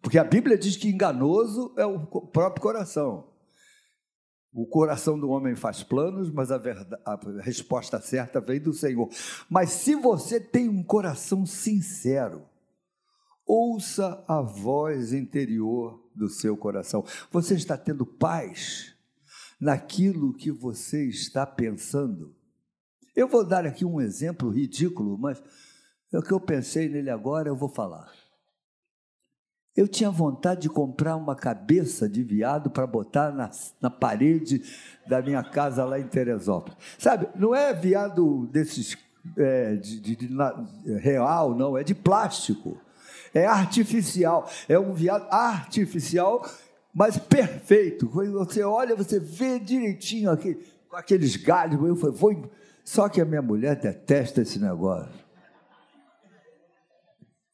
porque 0.00 0.18
a 0.18 0.24
Bíblia 0.24 0.58
diz 0.58 0.76
que 0.76 0.88
enganoso 0.88 1.72
é 1.76 1.84
o 1.84 2.06
próprio 2.06 2.62
coração. 2.62 3.28
O 4.52 4.66
coração 4.66 5.18
do 5.18 5.28
homem 5.28 5.54
faz 5.54 5.82
planos, 5.82 6.30
mas 6.30 6.50
a, 6.50 6.56
verdade, 6.56 7.00
a, 7.04 7.18
resposta 7.42 8.00
certa 8.00 8.40
vem 8.40 8.58
do 8.58 8.72
Senhor. 8.72 9.08
Mas 9.50 9.70
se 9.70 9.94
você 9.94 10.40
tem 10.40 10.68
um 10.68 10.82
coração 10.82 11.44
sincero, 11.44 12.42
ouça 13.44 14.24
a 14.26 14.40
voz 14.40 15.12
interior 15.12 16.02
do 16.14 16.30
seu 16.30 16.56
coração. 16.56 17.04
Você 17.30 17.54
está 17.54 17.76
tendo 17.76 18.06
paz 18.06 18.94
naquilo 19.60 20.32
que 20.32 20.50
você 20.50 21.06
está 21.06 21.46
pensando? 21.46 22.34
Eu 23.14 23.28
vou 23.28 23.46
dar 23.46 23.66
aqui 23.66 23.84
um 23.84 24.00
exemplo 24.00 24.50
ridículo, 24.50 25.18
mas 25.18 25.42
é 26.12 26.18
o 26.18 26.22
que 26.22 26.32
eu 26.32 26.40
pensei 26.40 26.88
nele 26.88 27.10
agora, 27.10 27.48
eu 27.48 27.56
vou 27.56 27.68
falar. 27.68 28.10
Eu 29.76 29.86
tinha 29.86 30.10
vontade 30.10 30.62
de 30.62 30.68
comprar 30.70 31.16
uma 31.16 31.36
cabeça 31.36 32.08
de 32.08 32.22
viado 32.22 32.70
para 32.70 32.86
botar 32.86 33.30
na, 33.30 33.50
na 33.80 33.90
parede 33.90 34.62
da 35.06 35.20
minha 35.20 35.42
casa 35.42 35.84
lá 35.84 36.00
em 36.00 36.06
Teresópolis. 36.06 36.78
Sabe, 36.98 37.28
não 37.36 37.54
é 37.54 37.74
viado 37.74 38.46
desses 38.46 38.96
é, 39.36 39.74
de, 39.74 40.00
de, 40.00 40.16
de, 40.16 40.94
real, 40.98 41.54
não, 41.54 41.76
é 41.76 41.84
de 41.84 41.94
plástico. 41.94 42.78
É 43.34 43.44
artificial. 43.44 44.48
É 44.66 44.78
um 44.78 44.94
viado 44.94 45.26
artificial, 45.30 46.48
mas 46.94 47.18
perfeito. 47.18 48.08
Você 48.08 48.62
olha, 48.62 48.96
você 48.96 49.20
vê 49.20 49.58
direitinho 49.58 50.30
aqui, 50.30 50.58
com 50.88 50.96
aqueles 50.96 51.36
galhos. 51.36 51.82
Eu 51.82 51.96
falei, 51.96 52.16
vou... 52.16 52.50
Só 52.82 53.08
que 53.08 53.20
a 53.20 53.24
minha 53.24 53.42
mulher 53.42 53.76
detesta 53.76 54.40
esse 54.40 54.58
negócio. 54.58 55.25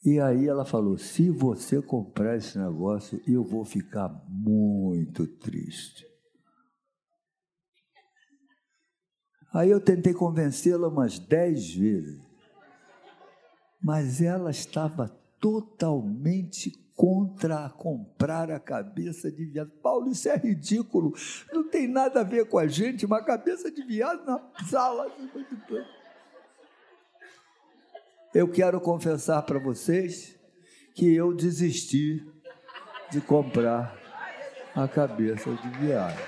E 0.04 0.18
aí 0.18 0.48
ela 0.48 0.64
falou: 0.64 0.98
se 0.98 1.30
você 1.30 1.80
comprar 1.80 2.36
esse 2.36 2.58
negócio, 2.58 3.20
eu 3.26 3.44
vou 3.44 3.64
ficar 3.64 4.08
muito 4.28 5.26
triste. 5.26 6.04
Aí 9.52 9.70
eu 9.70 9.80
tentei 9.80 10.14
convencê-la 10.14 10.88
umas 10.88 11.18
dez 11.18 11.74
vezes, 11.74 12.20
mas 13.82 14.22
ela 14.22 14.50
estava 14.50 15.08
totalmente 15.38 16.70
contra 16.96 17.68
comprar 17.68 18.50
a 18.50 18.58
cabeça 18.58 19.30
de 19.30 19.44
viado. 19.44 19.70
Paulo, 19.82 20.08
isso 20.08 20.28
é 20.28 20.36
ridículo, 20.36 21.12
não 21.52 21.68
tem 21.68 21.86
nada 21.86 22.20
a 22.20 22.24
ver 22.24 22.48
com 22.48 22.58
a 22.58 22.66
gente, 22.66 23.04
uma 23.04 23.22
cabeça 23.22 23.70
de 23.70 23.82
viado 23.82 24.24
na 24.24 24.40
sala. 24.70 25.10
Eu 28.34 28.48
quero 28.48 28.80
confessar 28.80 29.42
para 29.42 29.58
vocês 29.58 30.38
que 30.94 31.14
eu 31.14 31.34
desisti 31.34 32.26
de 33.10 33.20
comprar 33.20 33.94
a 34.74 34.88
cabeça 34.88 35.50
de 35.50 35.68
viado. 35.78 36.18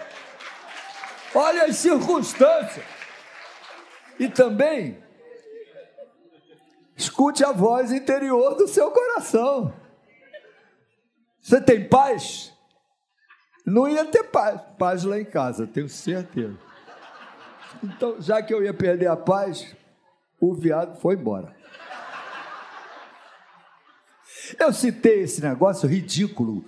Olha 1.35 1.65
as 1.65 1.77
circunstâncias. 1.77 2.85
E 4.19 4.29
também 4.29 5.03
escute 6.95 7.43
a 7.43 7.53
voz 7.53 7.91
interior 7.91 8.55
do 8.55 8.69
seu 8.69 8.91
coração. 8.91 9.75
Você 11.41 11.61
tem 11.61 11.89
paz? 11.89 12.53
Não 13.65 13.89
ia 13.89 14.05
ter 14.05 14.25
paz, 14.25 14.61
paz 14.79 15.05
lá 15.05 15.19
em 15.19 15.25
casa, 15.25 15.67
tenho 15.67 15.89
certeza. 15.89 16.59
Então, 17.83 18.21
já 18.21 18.43
que 18.43 18.53
eu 18.53 18.63
ia 18.63 18.75
perder 18.75 19.07
a 19.07 19.17
paz, 19.17 19.75
o 20.39 20.55
viado 20.55 21.01
foi 21.01 21.15
embora. 21.15 21.64
Eu 24.59 24.73
citei 24.73 25.23
esse 25.23 25.41
negócio 25.43 25.89
ridículo. 25.89 26.65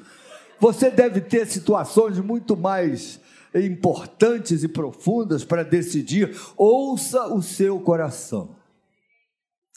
Você 0.59 0.91
deve 0.91 1.21
ter 1.21 1.47
situações 1.47 2.19
muito 2.19 2.57
mais 2.57 3.21
importantes 3.55 4.63
e 4.63 4.69
profundas 4.69 5.45
para 5.45 5.63
decidir. 5.63 6.37
Ouça 6.57 7.27
o 7.27 7.43
seu 7.43 7.81
coração. 7.81 8.57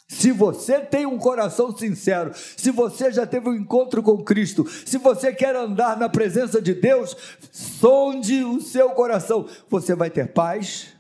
Se 0.08 0.32
você 0.32 0.80
tem 0.80 1.06
um 1.06 1.20
coração 1.20 1.76
sincero, 1.76 2.32
se 2.34 2.72
você 2.72 3.12
já 3.12 3.28
teve 3.28 3.48
um 3.48 3.54
encontro 3.54 4.02
com 4.02 4.24
Cristo, 4.24 4.68
se 4.68 4.98
você 4.98 5.32
quer 5.32 5.56
andar 5.56 5.98
na 5.98 6.10
presença 6.10 6.60
de 6.60 6.74
Deus, 6.74 7.16
sonde 7.52 8.44
o 8.44 8.60
seu 8.60 8.90
coração. 8.90 9.48
Você 9.70 9.94
vai 9.94 10.10
ter 10.10 10.34
paz. 10.34 10.96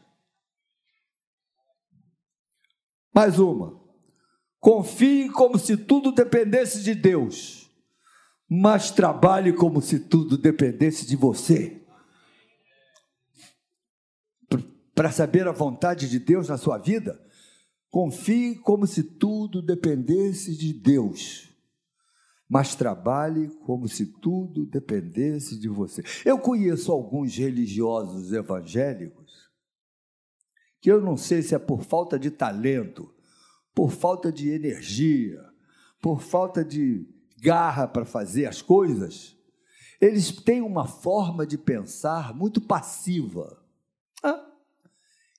Mais 3.14 3.40
uma. 3.40 3.80
Confie 4.60 5.30
como 5.30 5.58
se 5.58 5.78
tudo 5.78 6.12
dependesse 6.12 6.84
de 6.84 6.94
Deus, 6.94 7.72
mas 8.48 8.92
trabalhe 8.92 9.54
como 9.54 9.82
se 9.82 10.00
tudo 10.00 10.38
dependesse 10.38 11.08
de 11.08 11.16
você. 11.16 11.82
Para 14.94 15.12
saber 15.12 15.48
a 15.48 15.54
vontade 15.54 16.10
de 16.10 16.20
Deus 16.20 16.50
na 16.50 16.58
sua 16.58 16.78
vida, 16.78 17.18
confie 17.90 18.56
como 18.56 18.86
se 18.86 19.02
tudo 19.02 19.62
dependesse 19.62 20.58
de 20.58 20.74
Deus, 20.74 21.50
mas 22.50 22.76
trabalhe 22.76 23.48
como 23.66 23.88
se 23.88 24.08
tudo 24.08 24.66
dependesse 24.66 25.58
de 25.58 25.70
você. 25.70 26.04
Eu 26.26 26.38
conheço 26.38 26.92
alguns 26.92 27.34
religiosos 27.34 28.34
evangélicos 28.34 29.50
que 30.82 30.92
eu 30.92 31.02
não 31.02 31.16
sei 31.16 31.42
se 31.42 31.56
é 31.56 31.60
por 31.60 31.84
falta 31.84 32.20
de 32.20 32.30
talento 32.30 33.14
por 33.74 33.92
falta 33.92 34.32
de 34.32 34.50
energia, 34.50 35.44
por 36.02 36.22
falta 36.22 36.64
de 36.64 37.08
garra 37.38 37.88
para 37.88 38.06
fazer 38.06 38.46
as 38.46 38.62
coisas, 38.62 39.38
eles 40.00 40.32
têm 40.32 40.62
uma 40.62 40.88
forma 40.88 41.46
de 41.46 41.58
pensar 41.58 42.34
muito 42.34 42.62
passiva. 42.62 43.62
Ah, 44.24 44.50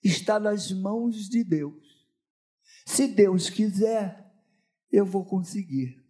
está 0.03 0.39
nas 0.39 0.70
mãos 0.70 1.28
de 1.28 1.43
Deus. 1.43 2.07
Se 2.85 3.07
Deus 3.07 3.49
quiser, 3.49 4.31
eu 4.91 5.07
vou 5.07 5.24
conseguir. 5.24 6.03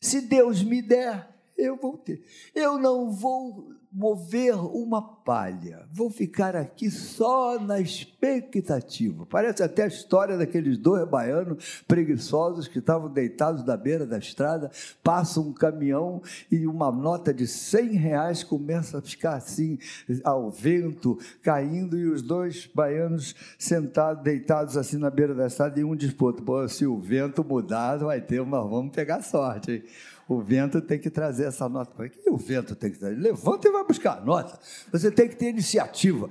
Se 0.00 0.20
Deus 0.20 0.62
me 0.62 0.82
der, 0.82 1.34
eu 1.56 1.76
vou 1.76 1.96
ter. 1.96 2.24
Eu 2.54 2.78
não 2.78 3.10
vou 3.10 3.74
mover 3.98 4.54
uma 4.54 5.02
palha, 5.02 5.84
vou 5.92 6.08
ficar 6.08 6.54
aqui 6.54 6.88
só 6.88 7.58
na 7.58 7.80
expectativa. 7.80 9.26
Parece 9.26 9.60
até 9.60 9.82
a 9.82 9.88
história 9.88 10.38
daqueles 10.38 10.78
dois 10.78 11.06
baianos 11.08 11.82
preguiçosos 11.88 12.68
que 12.68 12.78
estavam 12.78 13.12
deitados 13.12 13.64
na 13.64 13.76
beira 13.76 14.06
da 14.06 14.16
estrada, 14.16 14.70
passa 15.02 15.40
um 15.40 15.52
caminhão 15.52 16.22
e 16.48 16.64
uma 16.64 16.92
nota 16.92 17.34
de 17.34 17.44
100 17.44 17.88
reais 17.94 18.44
começa 18.44 18.98
a 18.98 19.02
ficar 19.02 19.34
assim, 19.34 19.76
ao 20.22 20.48
vento, 20.48 21.18
caindo, 21.42 21.98
e 21.98 22.08
os 22.08 22.22
dois 22.22 22.70
baianos 22.72 23.34
sentados, 23.58 24.22
deitados 24.22 24.76
assim 24.76 24.96
na 24.96 25.10
beira 25.10 25.34
da 25.34 25.48
estrada, 25.48 25.80
e 25.80 25.82
um 25.82 25.96
diz, 25.96 26.12
pô, 26.12 26.32
se 26.68 26.86
o 26.86 27.00
vento 27.00 27.42
mudar, 27.42 27.96
vai 27.96 28.20
ter 28.20 28.40
uma, 28.40 28.62
vamos 28.62 28.94
pegar 28.94 29.22
sorte, 29.22 29.72
hein? 29.72 29.82
O 30.28 30.42
vento 30.42 30.82
tem 30.82 30.98
que 30.98 31.08
trazer 31.08 31.44
essa 31.44 31.66
nota. 31.70 31.90
Por 31.92 32.08
que 32.10 32.28
o 32.28 32.36
vento 32.36 32.76
tem 32.76 32.90
que 32.90 32.98
trazer? 32.98 33.16
Levanta 33.16 33.66
e 33.66 33.72
vai 33.72 33.82
buscar 33.82 34.18
a 34.18 34.20
nota. 34.20 34.60
Você 34.92 35.10
tem 35.10 35.26
que 35.26 35.36
ter 35.36 35.48
iniciativa. 35.48 36.28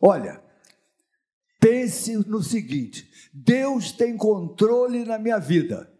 Olha, 0.00 0.40
pense 1.60 2.16
no 2.26 2.42
seguinte: 2.42 3.06
Deus 3.32 3.92
tem 3.92 4.16
controle 4.16 5.04
na 5.04 5.18
minha 5.18 5.38
vida. 5.38 5.92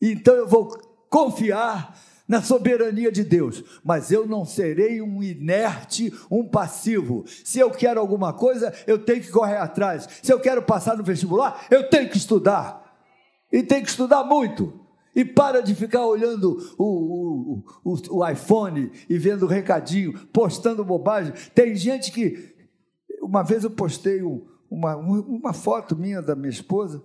Então 0.00 0.34
eu 0.34 0.46
vou 0.46 0.76
confiar 1.08 1.98
na 2.28 2.42
soberania 2.42 3.10
de 3.10 3.24
Deus, 3.24 3.64
mas 3.82 4.12
eu 4.12 4.26
não 4.26 4.44
serei 4.44 5.00
um 5.00 5.22
inerte, 5.22 6.12
um 6.30 6.46
passivo. 6.46 7.24
Se 7.26 7.58
eu 7.58 7.70
quero 7.70 7.98
alguma 7.98 8.34
coisa, 8.34 8.74
eu 8.86 8.98
tenho 8.98 9.22
que 9.22 9.30
correr 9.30 9.56
atrás. 9.56 10.06
Se 10.22 10.30
eu 10.30 10.38
quero 10.38 10.62
passar 10.62 10.98
no 10.98 11.02
vestibular, 11.02 11.66
eu 11.70 11.88
tenho 11.88 12.10
que 12.10 12.18
estudar. 12.18 12.84
E 13.50 13.62
tenho 13.62 13.82
que 13.82 13.88
estudar 13.88 14.24
muito. 14.24 14.87
E 15.18 15.24
para 15.24 15.60
de 15.60 15.74
ficar 15.74 16.06
olhando 16.06 16.76
o, 16.78 16.84
o, 16.84 17.92
o, 17.92 18.18
o 18.18 18.28
iPhone 18.28 18.92
e 19.10 19.18
vendo 19.18 19.48
recadinho, 19.48 20.12
postando 20.28 20.84
bobagem. 20.84 21.32
Tem 21.52 21.74
gente 21.74 22.12
que. 22.12 22.54
Uma 23.20 23.42
vez 23.42 23.64
eu 23.64 23.70
postei 23.72 24.22
uma, 24.70 24.94
uma 24.96 25.52
foto 25.52 25.96
minha 25.96 26.22
da 26.22 26.36
minha 26.36 26.50
esposa. 26.50 27.02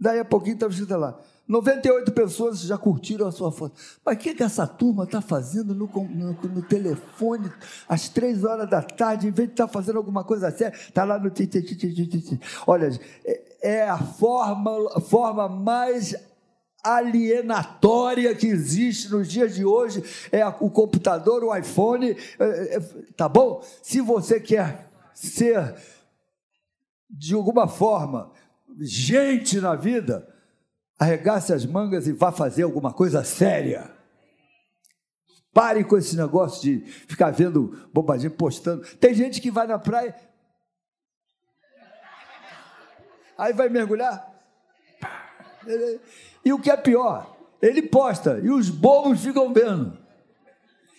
Daí 0.00 0.18
a 0.18 0.24
pouquinho 0.24 0.54
estava 0.54 0.72
escrito 0.72 0.96
lá: 0.96 1.20
98 1.52 2.12
pessoas 2.12 2.60
já 2.62 2.78
curtiram 2.78 3.26
a 3.26 3.30
sua 3.30 3.52
foto. 3.52 3.78
Mas 4.02 4.16
o 4.16 4.18
que, 4.18 4.34
que 4.34 4.42
essa 4.42 4.66
turma 4.66 5.04
está 5.04 5.20
fazendo 5.20 5.74
no, 5.74 5.86
no, 5.86 6.32
no, 6.32 6.62
telefone 6.62 7.52
às 7.86 8.08
três 8.08 8.42
horas 8.42 8.68
da 8.70 8.80
tarde, 8.80 9.28
em 9.28 9.30
vez 9.30 9.48
de 9.48 9.52
estar 9.52 9.66
tá 9.66 9.72
fazendo 9.72 9.98
alguma 9.98 10.24
coisa 10.24 10.50
séria, 10.50 10.74
está 10.74 11.04
lá 11.04 11.18
no. 11.18 11.30
Olha, 12.66 12.98
é, 13.24 13.42
é 13.60 13.88
a 13.88 13.98
forma, 13.98 14.98
forma 15.02 15.46
mais 15.46 16.16
alienatória 16.82 18.34
que 18.34 18.46
existe 18.46 19.10
nos 19.10 19.28
dias 19.28 19.54
de 19.54 19.64
hoje 19.64 20.02
é 20.32 20.44
o 20.58 20.70
computador, 20.70 21.44
o 21.44 21.54
iPhone, 21.54 22.16
é, 22.38 22.76
é, 22.76 22.80
tá 23.14 23.28
bom? 23.28 23.62
Se 23.82 24.00
você 24.00 24.40
quer 24.40 24.90
ser 25.12 25.76
de 27.10 27.34
alguma 27.34 27.68
forma 27.68 28.32
gente 28.80 29.60
na 29.60 29.74
vida, 29.74 30.31
arregace 31.02 31.52
as 31.52 31.66
mangas 31.66 32.06
e 32.06 32.12
vá 32.12 32.30
fazer 32.30 32.62
alguma 32.62 32.92
coisa 32.92 33.24
séria. 33.24 33.90
Pare 35.52 35.84
com 35.84 35.98
esse 35.98 36.16
negócio 36.16 36.62
de 36.62 36.80
ficar 36.86 37.30
vendo 37.30 37.88
bobagem 37.92 38.30
postando. 38.30 38.82
Tem 38.96 39.12
gente 39.12 39.40
que 39.40 39.50
vai 39.50 39.66
na 39.66 39.78
praia, 39.78 40.14
aí 43.36 43.52
vai 43.52 43.68
mergulhar. 43.68 44.30
E 46.44 46.52
o 46.52 46.58
que 46.58 46.70
é 46.70 46.76
pior, 46.76 47.36
ele 47.60 47.82
posta 47.82 48.40
e 48.42 48.50
os 48.50 48.70
bobos 48.70 49.22
ficam 49.22 49.52
vendo. 49.52 50.01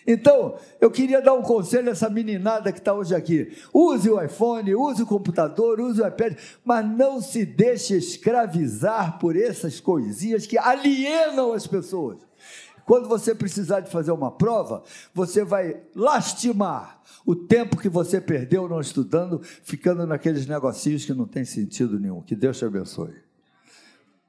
Então, 0.06 0.58
eu 0.82 0.92
queria 0.92 1.22
dar 1.22 1.34
um 1.34 1.42
conselho 1.42 1.90
a 1.90 1.92
essa 1.92 2.10
meninada 2.10 2.72
que 2.72 2.80
está 2.80 2.94
hoje 2.94 3.16
aqui. 3.16 3.58
Use 3.74 4.10
o 4.10 4.22
iPhone, 4.22 4.76
use 4.76 5.02
o 5.02 5.06
computador, 5.06 5.80
use 5.80 6.02
o 6.02 6.08
iPad, 6.08 6.38
mas 6.64 6.86
não 6.86 7.22
se 7.22 7.46
deixe 7.46 7.96
escravizar 7.96 9.18
por 9.18 9.36
essas 9.36 9.80
coisinhas 9.80 10.46
que 10.46 10.58
alienam 10.58 11.54
as 11.54 11.66
pessoas. 11.66 12.20
Quando 12.86 13.08
você 13.08 13.34
precisar 13.34 13.80
de 13.80 13.90
fazer 13.90 14.12
uma 14.12 14.32
prova, 14.32 14.84
você 15.14 15.44
vai 15.44 15.82
lastimar 15.96 17.02
o 17.26 17.34
tempo 17.34 17.78
que 17.78 17.88
você 17.88 18.20
perdeu 18.20 18.68
não 18.68 18.82
estudando, 18.82 19.42
ficando 19.64 20.06
naqueles 20.06 20.46
negocinhos 20.46 21.06
que 21.06 21.14
não 21.14 21.26
tem 21.26 21.46
sentido 21.46 21.98
nenhum. 21.98 22.22
Que 22.22 22.36
Deus 22.36 22.58
te 22.58 22.66
abençoe. 22.66 23.14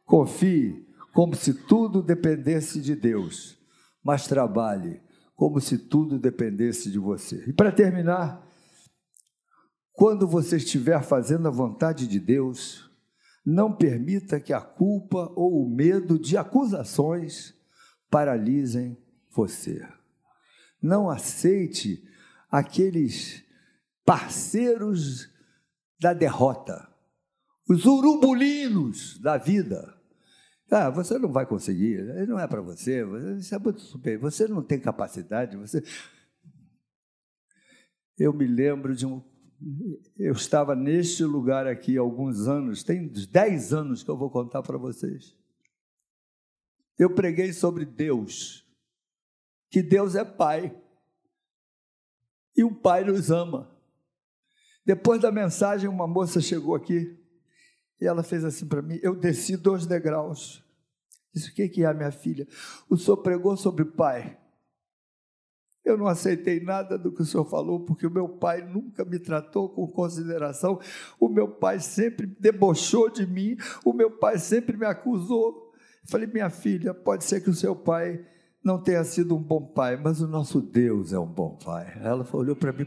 Confie 0.05 0.87
como 1.13 1.35
se 1.35 1.53
tudo 1.53 2.01
dependesse 2.01 2.81
de 2.81 2.95
Deus, 2.95 3.59
mas 4.03 4.27
trabalhe 4.29 5.01
como 5.35 5.61
se 5.61 5.79
tudo 5.79 6.19
dependesse 6.19 6.91
de 6.91 6.99
você. 6.99 7.45
E 7.47 7.53
para 7.53 7.73
terminar, 7.73 8.47
quando 9.93 10.27
você 10.27 10.57
estiver 10.57 11.03
fazendo 11.03 11.49
a 11.49 11.51
vontade 11.51 12.07
de 12.07 12.19
Deus, 12.19 12.91
não 13.45 13.75
permita 13.75 14.41
que 14.41 14.53
a 14.53 14.61
culpa 14.61 15.33
ou 15.37 15.65
o 15.65 15.69
medo 15.69 16.19
de 16.19 16.37
acusações 16.37 17.55
paralisem 18.11 18.97
você. 19.31 19.87
Não 20.81 21.11
aceite 21.11 22.03
aqueles 22.51 23.45
parceiros 24.05 25.29
da 26.01 26.13
derrota, 26.13 26.89
os 27.69 27.85
urubulinos 27.87 29.19
da 29.19 29.37
vida. 29.37 29.95
Ah, 30.71 30.91
você 30.91 31.19
não 31.19 31.31
vai 31.31 31.47
conseguir, 31.47 32.03
não 32.27 32.39
é 32.39 32.49
para 32.49 32.63
você, 32.63 33.05
você 33.05 33.55
é 33.55 33.59
muito 33.59 33.81
super, 33.81 34.19
você 34.19 34.49
não 34.49 34.63
tem 34.63 34.81
capacidade, 34.81 35.57
você. 35.57 35.83
Eu 38.19 38.33
me 38.33 38.47
lembro 38.47 38.95
de 38.95 39.07
um. 39.07 39.23
Eu 40.17 40.33
estava 40.33 40.75
neste 40.75 41.25
lugar 41.25 41.67
aqui 41.67 41.99
há 41.99 42.01
alguns 42.01 42.49
anos, 42.49 42.83
tem 42.83 43.09
10 43.09 43.73
anos 43.73 44.03
que 44.03 44.11
eu 44.11 44.17
vou 44.17 44.31
contar 44.31 44.63
para 44.63 44.79
vocês. 44.79 45.37
Eu 46.99 47.15
preguei 47.15 47.53
sobre 47.53 47.85
Deus, 47.85 48.67
que 49.71 49.83
Deus 49.83 50.15
é 50.15 50.25
Pai, 50.25 50.75
e 52.57 52.65
o 52.65 52.75
Pai 52.75 53.05
nos 53.05 53.31
ama. 53.31 53.71
Depois 54.85 55.21
da 55.21 55.33
mensagem, 55.33 55.89
uma 55.89 56.07
moça 56.07 56.41
chegou 56.41 56.75
aqui 56.75 57.24
e 58.05 58.07
ela 58.07 58.23
fez 58.23 58.45
assim 58.45 58.67
para 58.67 58.83
mim: 58.83 59.01
Eu 59.03 59.17
desci 59.17 59.57
dois 59.57 59.87
degraus. 59.87 60.63
Disse: 61.35 61.49
O 61.49 61.55
que 61.55 61.83
é, 61.83 61.95
minha 61.95 62.13
filha? 62.13 62.47
O 62.89 62.99
senhor 62.99 63.17
pregou 63.17 63.57
sobre 63.57 63.85
pai. 63.85 64.39
Eu 65.83 65.97
não 65.97 66.07
aceitei 66.07 66.61
nada 66.61 66.97
do 66.99 67.13
que 67.13 67.23
o 67.23 67.25
senhor 67.25 67.45
falou, 67.45 67.81
porque 67.81 68.07
o 68.07 68.11
meu 68.11 68.29
pai 68.29 68.63
nunca 68.63 69.05
me 69.05 69.19
tratou 69.19 69.69
com 69.69 69.87
consideração, 69.87 70.81
o 71.21 71.29
meu 71.29 71.47
pai 71.47 71.79
sempre 71.79 72.27
debochou 72.27 73.11
de 73.11 73.27
mim, 73.27 73.57
o 73.85 73.93
meu 73.93 74.11
pai 74.11 74.39
sempre 74.39 74.79
me 74.79 74.87
acusou. 74.87 75.73
Falei, 76.07 76.27
minha 76.27 76.49
filha, 76.49 76.95
pode 76.95 77.25
ser 77.25 77.43
que 77.43 77.51
o 77.51 77.55
seu 77.55 77.77
pai 77.77 78.25
não 78.63 78.83
tenha 78.83 79.05
sido 79.05 79.37
um 79.37 79.43
bom 79.43 79.63
pai, 79.63 79.97
mas 79.97 80.23
o 80.23 80.27
nosso 80.27 80.61
Deus 80.61 81.13
é 81.13 81.19
um 81.19 81.27
bom 81.27 81.59
pai. 81.63 81.99
Ela 82.03 82.27
olhou 82.33 82.57
para 82.57 82.73
mim, 82.73 82.87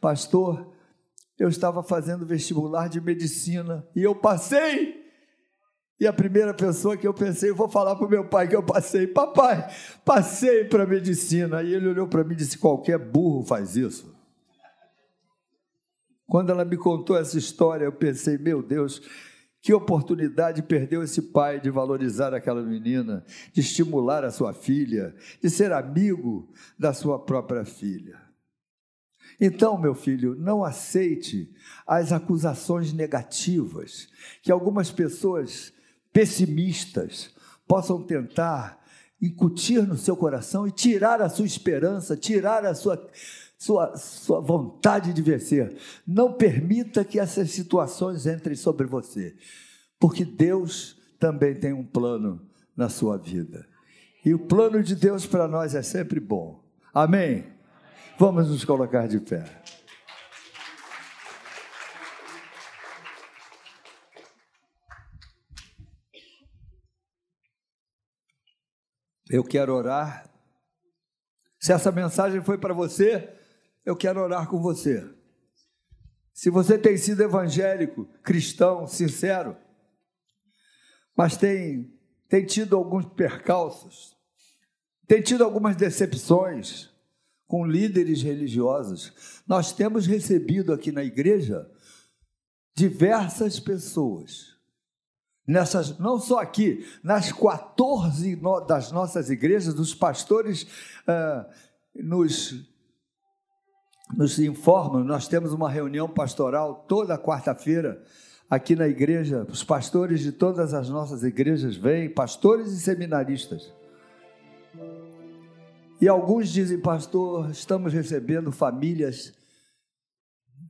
pastor, 0.00 0.72
eu 1.38 1.48
estava 1.48 1.82
fazendo 1.82 2.26
vestibular 2.26 2.88
de 2.88 3.00
medicina 3.00 3.86
e 3.94 4.02
eu 4.02 4.14
passei. 4.14 5.06
E 6.00 6.06
a 6.06 6.12
primeira 6.12 6.54
pessoa 6.54 6.96
que 6.96 7.06
eu 7.06 7.14
pensei, 7.14 7.50
eu 7.50 7.56
vou 7.56 7.68
falar 7.68 7.96
para 7.96 8.06
o 8.06 8.10
meu 8.10 8.28
pai 8.28 8.46
que 8.46 8.54
eu 8.54 8.62
passei. 8.62 9.06
Papai, 9.06 9.68
passei 10.04 10.64
para 10.64 10.86
medicina. 10.86 11.62
E 11.62 11.74
ele 11.74 11.88
olhou 11.88 12.06
para 12.06 12.22
mim 12.22 12.34
e 12.34 12.36
disse: 12.36 12.58
qualquer 12.58 12.98
burro 12.98 13.44
faz 13.44 13.76
isso. 13.76 14.16
Quando 16.26 16.50
ela 16.50 16.64
me 16.64 16.76
contou 16.76 17.16
essa 17.16 17.36
história, 17.36 17.84
eu 17.84 17.92
pensei: 17.92 18.38
meu 18.38 18.62
Deus, 18.62 19.02
que 19.60 19.74
oportunidade 19.74 20.62
perdeu 20.62 21.02
esse 21.02 21.20
pai 21.20 21.60
de 21.60 21.68
valorizar 21.68 22.32
aquela 22.32 22.62
menina, 22.62 23.24
de 23.52 23.60
estimular 23.60 24.24
a 24.24 24.30
sua 24.30 24.52
filha, 24.52 25.14
de 25.42 25.50
ser 25.50 25.72
amigo 25.72 26.48
da 26.78 26.92
sua 26.92 27.18
própria 27.18 27.64
filha. 27.64 28.27
Então, 29.40 29.78
meu 29.78 29.94
filho, 29.94 30.34
não 30.34 30.64
aceite 30.64 31.52
as 31.86 32.12
acusações 32.12 32.92
negativas 32.92 34.08
que 34.42 34.50
algumas 34.50 34.90
pessoas 34.90 35.72
pessimistas 36.12 37.30
possam 37.66 38.02
tentar 38.02 38.84
incutir 39.20 39.86
no 39.86 39.96
seu 39.96 40.16
coração 40.16 40.66
e 40.66 40.72
tirar 40.72 41.20
a 41.22 41.28
sua 41.28 41.46
esperança, 41.46 42.16
tirar 42.16 42.64
a 42.64 42.74
sua 42.74 43.08
sua, 43.58 43.96
sua 43.96 44.40
vontade 44.40 45.12
de 45.12 45.20
vencer. 45.20 45.76
Não 46.06 46.32
permita 46.32 47.04
que 47.04 47.18
essas 47.18 47.50
situações 47.50 48.24
entrem 48.24 48.54
sobre 48.54 48.86
você, 48.86 49.36
porque 49.98 50.24
Deus 50.24 50.96
também 51.18 51.54
tem 51.56 51.72
um 51.72 51.84
plano 51.84 52.40
na 52.76 52.88
sua 52.88 53.18
vida. 53.18 53.66
E 54.24 54.32
o 54.32 54.38
plano 54.38 54.82
de 54.82 54.94
Deus 54.94 55.26
para 55.26 55.48
nós 55.48 55.74
é 55.74 55.82
sempre 55.82 56.20
bom. 56.20 56.62
Amém? 56.94 57.57
Vamos 58.20 58.48
nos 58.48 58.64
colocar 58.64 59.06
de 59.06 59.20
pé. 59.20 59.44
Eu 69.30 69.44
quero 69.44 69.72
orar. 69.72 70.28
Se 71.60 71.72
essa 71.72 71.92
mensagem 71.92 72.42
foi 72.42 72.58
para 72.58 72.74
você, 72.74 73.32
eu 73.86 73.94
quero 73.94 74.20
orar 74.20 74.48
com 74.48 74.60
você. 74.60 75.08
Se 76.34 76.50
você 76.50 76.76
tem 76.76 76.96
sido 76.96 77.22
evangélico, 77.22 78.04
cristão, 78.24 78.84
sincero, 78.88 79.56
mas 81.16 81.36
tem, 81.36 81.96
tem 82.28 82.44
tido 82.44 82.74
alguns 82.74 83.06
percalços, 83.06 84.16
tem 85.06 85.22
tido 85.22 85.44
algumas 85.44 85.76
decepções 85.76 86.87
com 87.48 87.66
líderes 87.66 88.22
religiosos, 88.22 89.40
nós 89.46 89.72
temos 89.72 90.06
recebido 90.06 90.70
aqui 90.70 90.92
na 90.92 91.02
igreja 91.02 91.66
diversas 92.76 93.58
pessoas. 93.58 94.54
Nessas, 95.46 95.98
não 95.98 96.20
só 96.20 96.40
aqui, 96.40 96.86
nas 97.02 97.32
14 97.32 98.36
no, 98.36 98.60
das 98.60 98.92
nossas 98.92 99.30
igrejas, 99.30 99.78
os 99.78 99.94
pastores 99.94 100.64
uh, 101.08 101.50
nos, 101.94 102.68
nos 104.14 104.38
informam, 104.38 105.02
nós 105.02 105.26
temos 105.26 105.50
uma 105.54 105.70
reunião 105.70 106.06
pastoral 106.06 106.84
toda 106.86 107.18
quarta-feira 107.18 108.04
aqui 108.50 108.76
na 108.76 108.86
igreja, 108.86 109.46
os 109.50 109.64
pastores 109.64 110.20
de 110.20 110.32
todas 110.32 110.74
as 110.74 110.90
nossas 110.90 111.22
igrejas 111.22 111.76
vêm, 111.76 112.10
pastores 112.10 112.70
e 112.72 112.78
seminaristas. 112.78 113.72
E 116.00 116.06
alguns 116.08 116.48
dizem, 116.48 116.78
pastor, 116.78 117.50
estamos 117.50 117.92
recebendo 117.92 118.52
famílias 118.52 119.34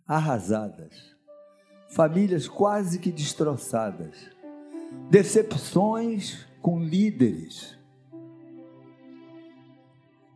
arrasadas, 0.07 1.14
famílias 1.89 2.49
quase 2.49 2.99
que 2.99 3.12
destroçadas 3.12 4.39
decepções 5.11 6.47
com 6.61 6.83
líderes. 6.83 7.76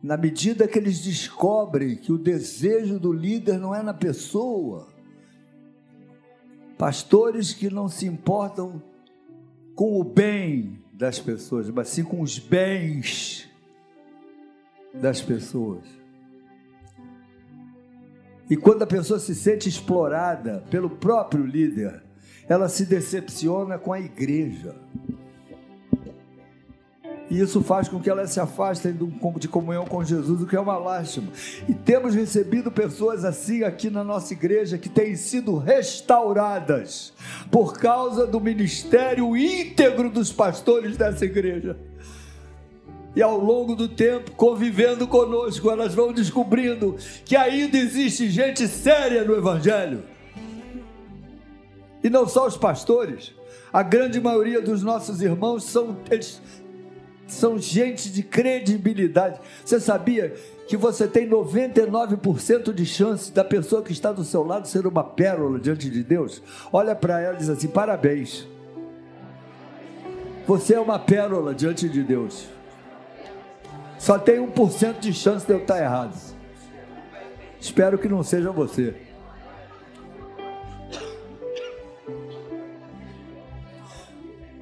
Na 0.01 0.17
medida 0.17 0.67
que 0.67 0.77
eles 0.77 1.01
descobrem 1.01 1.95
que 1.95 2.11
o 2.11 2.17
desejo 2.17 2.99
do 2.99 3.13
líder 3.13 3.57
não 3.57 3.73
é 3.73 3.81
na 3.81 3.93
pessoa, 3.93 4.89
pastores 6.77 7.53
que 7.53 7.69
não 7.69 7.87
se 7.87 8.05
importam 8.05 8.83
com 9.75 9.99
o 9.99 10.03
bem 10.03 10.83
das 10.91 11.19
pessoas, 11.19 11.69
mas 11.69 11.89
sim 11.89 12.03
com 12.03 12.21
os 12.21 12.37
bens 12.37 13.49
das 14.93 15.21
pessoas. 15.21 15.83
E 18.49 18.57
quando 18.57 18.83
a 18.83 18.87
pessoa 18.87 19.19
se 19.19 19.33
sente 19.33 19.67
explorada 19.67 20.63
pelo 20.69 20.89
próprio 20.89 21.45
líder, 21.45 22.03
ela 22.47 22.67
se 22.69 22.85
decepciona 22.85 23.77
com 23.79 23.93
a 23.93 23.99
igreja. 23.99 24.75
E 27.29 27.39
isso 27.39 27.63
faz 27.63 27.87
com 27.87 27.99
que 27.99 28.09
elas 28.09 28.29
se 28.29 28.39
afastem 28.39 28.95
de 29.39 29.47
comunhão 29.47 29.85
com 29.85 30.03
Jesus, 30.03 30.41
o 30.41 30.45
que 30.45 30.55
é 30.55 30.59
uma 30.59 30.77
lástima. 30.77 31.31
E 31.67 31.73
temos 31.73 32.13
recebido 32.13 32.71
pessoas 32.71 33.25
assim 33.25 33.63
aqui 33.63 33.89
na 33.89 34.03
nossa 34.03 34.33
igreja 34.33 34.77
que 34.77 34.89
têm 34.89 35.15
sido 35.15 35.57
restauradas 35.57 37.11
por 37.49 37.73
causa 37.79 38.27
do 38.27 38.39
ministério 38.39 39.35
íntegro 39.35 40.11
dos 40.11 40.31
pastores 40.31 40.95
dessa 40.95 41.25
igreja. 41.25 41.75
E 43.15 43.21
ao 43.21 43.37
longo 43.37 43.75
do 43.75 43.87
tempo, 43.87 44.31
convivendo 44.31 45.07
conosco, 45.07 45.69
elas 45.69 45.93
vão 45.93 46.11
descobrindo 46.11 46.95
que 47.23 47.35
ainda 47.35 47.77
existe 47.77 48.29
gente 48.29 48.67
séria 48.67 49.23
no 49.23 49.35
Evangelho 49.35 50.03
e 52.03 52.09
não 52.09 52.27
só 52.27 52.45
os 52.45 52.57
pastores, 52.57 53.33
a 53.71 53.81
grande 53.81 54.19
maioria 54.19 54.61
dos 54.61 54.83
nossos 54.83 55.21
irmãos 55.21 55.63
são, 55.63 55.97
eles, 56.11 56.41
são 57.25 57.57
gente 57.57 58.11
de 58.11 58.21
credibilidade. 58.21 59.39
Você 59.63 59.79
sabia 59.79 60.35
que 60.67 60.75
você 60.75 61.07
tem 61.07 61.27
99% 61.29 62.73
de 62.73 62.85
chance 62.85 63.31
da 63.31 63.43
pessoa 63.43 63.81
que 63.81 63.93
está 63.93 64.11
do 64.11 64.25
seu 64.25 64.43
lado 64.43 64.67
ser 64.67 64.85
uma 64.85 65.03
pérola 65.03 65.57
diante 65.57 65.89
de 65.89 66.03
Deus? 66.03 66.41
Olha 66.73 66.93
para 66.93 67.21
ela 67.21 67.35
e 67.35 67.37
diz 67.37 67.49
assim: 67.49 67.69
parabéns. 67.69 68.45
Você 70.45 70.73
é 70.73 70.79
uma 70.79 70.99
pérola 70.99 71.55
diante 71.55 71.87
de 71.87 72.03
Deus. 72.03 72.49
Só 74.03 74.19
tem 74.19 74.35
1% 74.45 74.99
de 74.99 75.13
chance 75.13 75.47
de 75.47 75.53
eu 75.53 75.59
estar 75.59 75.81
errado. 75.81 76.13
Espero 77.57 77.97
que 77.97 78.09
não 78.09 78.21
seja 78.21 78.51
você. 78.51 78.93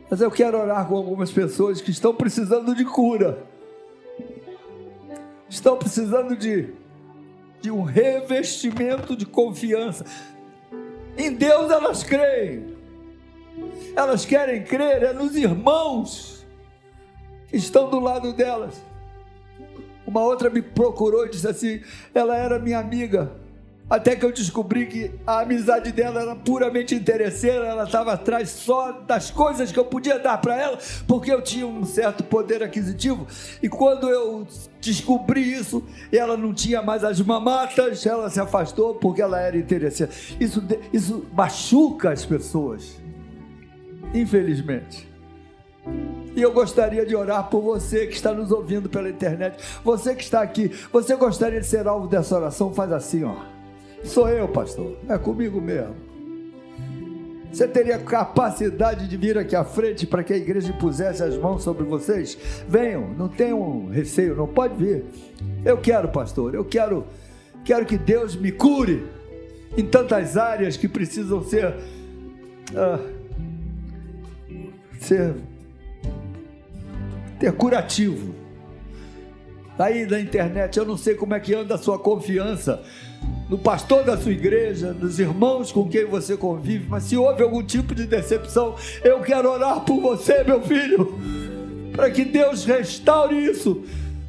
Mas 0.07 0.21
eu 0.21 0.29
quero 0.29 0.59
orar 0.59 0.87
com 0.87 0.95
algumas 0.95 1.31
pessoas 1.31 1.81
que 1.81 1.89
estão 1.89 2.13
precisando 2.13 2.75
de 2.75 2.85
cura, 2.85 3.43
estão 5.49 5.75
precisando 5.75 6.37
de, 6.37 6.75
de 7.59 7.71
um 7.71 7.81
revestimento 7.81 9.15
de 9.15 9.25
confiança. 9.25 10.05
Em 11.17 11.33
Deus 11.33 11.71
elas 11.71 12.03
creem, 12.03 12.77
elas 13.95 14.23
querem 14.23 14.63
crer 14.63 15.01
é 15.01 15.13
nos 15.13 15.35
irmãos 15.35 16.45
que 17.47 17.57
estão 17.57 17.89
do 17.89 17.99
lado 17.99 18.33
delas. 18.33 18.90
Uma 20.11 20.25
outra 20.25 20.49
me 20.49 20.61
procurou 20.61 21.25
e 21.25 21.29
disse 21.29 21.47
assim: 21.47 21.79
ela 22.13 22.35
era 22.35 22.59
minha 22.59 22.77
amiga, 22.77 23.31
até 23.89 24.13
que 24.13 24.25
eu 24.25 24.31
descobri 24.33 24.85
que 24.85 25.09
a 25.25 25.39
amizade 25.39 25.89
dela 25.93 26.21
era 26.21 26.35
puramente 26.35 26.93
interesseira, 26.93 27.65
ela 27.65 27.85
estava 27.85 28.11
atrás 28.11 28.49
só 28.49 28.91
das 28.91 29.31
coisas 29.31 29.71
que 29.71 29.79
eu 29.79 29.85
podia 29.85 30.19
dar 30.19 30.37
para 30.39 30.53
ela, 30.57 30.77
porque 31.07 31.31
eu 31.31 31.41
tinha 31.41 31.65
um 31.65 31.85
certo 31.85 32.25
poder 32.25 32.61
aquisitivo. 32.61 33.25
E 33.63 33.69
quando 33.69 34.09
eu 34.09 34.45
descobri 34.81 35.41
isso, 35.41 35.81
ela 36.11 36.35
não 36.35 36.53
tinha 36.53 36.81
mais 36.81 37.05
as 37.05 37.21
mamatas, 37.21 38.05
ela 38.05 38.29
se 38.29 38.39
afastou 38.41 38.95
porque 38.95 39.21
ela 39.21 39.39
era 39.39 39.57
interesseira. 39.57 40.11
Isso, 40.37 40.61
isso 40.91 41.25
machuca 41.33 42.11
as 42.11 42.25
pessoas, 42.25 42.97
infelizmente. 44.13 45.10
E 46.35 46.41
eu 46.41 46.53
gostaria 46.53 47.05
de 47.05 47.15
orar 47.15 47.49
por 47.49 47.61
você 47.61 48.07
que 48.07 48.13
está 48.13 48.33
nos 48.33 48.51
ouvindo 48.51 48.89
pela 48.89 49.09
internet, 49.09 49.57
você 49.83 50.15
que 50.15 50.23
está 50.23 50.41
aqui, 50.41 50.71
você 50.91 51.15
gostaria 51.15 51.59
de 51.59 51.67
ser 51.67 51.87
alvo 51.87 52.07
dessa 52.07 52.35
oração? 52.35 52.73
Faz 52.73 52.91
assim, 52.91 53.23
ó. 53.23 53.35
Sou 54.03 54.29
eu, 54.29 54.47
pastor. 54.47 54.97
É 55.09 55.17
comigo 55.17 55.59
mesmo. 55.59 56.11
Você 57.51 57.67
teria 57.67 57.99
capacidade 57.99 59.09
de 59.09 59.17
vir 59.17 59.37
aqui 59.37 59.57
à 59.57 59.65
frente 59.65 60.07
para 60.07 60.23
que 60.23 60.31
a 60.31 60.37
igreja 60.37 60.71
pusesse 60.73 61.21
as 61.21 61.37
mãos 61.37 61.63
sobre 61.63 61.83
vocês? 61.83 62.37
Venham, 62.67 63.09
não 63.17 63.27
tenham 63.27 63.89
receio, 63.89 64.35
não 64.35 64.47
pode 64.47 64.73
vir. 64.75 65.03
Eu 65.65 65.77
quero, 65.77 66.07
pastor, 66.07 66.55
eu 66.55 66.63
quero, 66.63 67.05
quero 67.65 67.85
que 67.85 67.97
Deus 67.97 68.37
me 68.37 68.53
cure 68.53 69.05
em 69.77 69.85
tantas 69.85 70.37
áreas 70.37 70.77
que 70.77 70.87
precisam 70.87 71.43
ser, 71.43 71.75
ah, 72.73 72.99
ser 74.97 75.35
ter 77.41 77.51
curativo. 77.51 78.35
Aí 79.79 80.05
na 80.05 80.19
internet, 80.19 80.77
eu 80.77 80.85
não 80.85 80.95
sei 80.95 81.15
como 81.15 81.33
é 81.33 81.39
que 81.39 81.55
anda 81.55 81.73
a 81.73 81.77
sua 81.77 81.97
confiança 81.97 82.83
no 83.49 83.57
pastor 83.57 84.03
da 84.03 84.15
sua 84.15 84.31
igreja, 84.31 84.93
nos 84.93 85.19
irmãos 85.19 85.71
com 85.71 85.89
quem 85.89 86.05
você 86.05 86.37
convive, 86.37 86.85
mas 86.87 87.03
se 87.03 87.17
houve 87.17 87.41
algum 87.41 87.63
tipo 87.63 87.95
de 87.95 88.05
decepção, 88.05 88.75
eu 89.03 89.19
quero 89.21 89.49
orar 89.49 89.81
por 89.81 89.99
você, 89.99 90.43
meu 90.43 90.61
filho, 90.61 91.19
para 91.93 92.11
que 92.11 92.23
Deus 92.23 92.63
restaure 92.63 93.35
isso, 93.35 93.83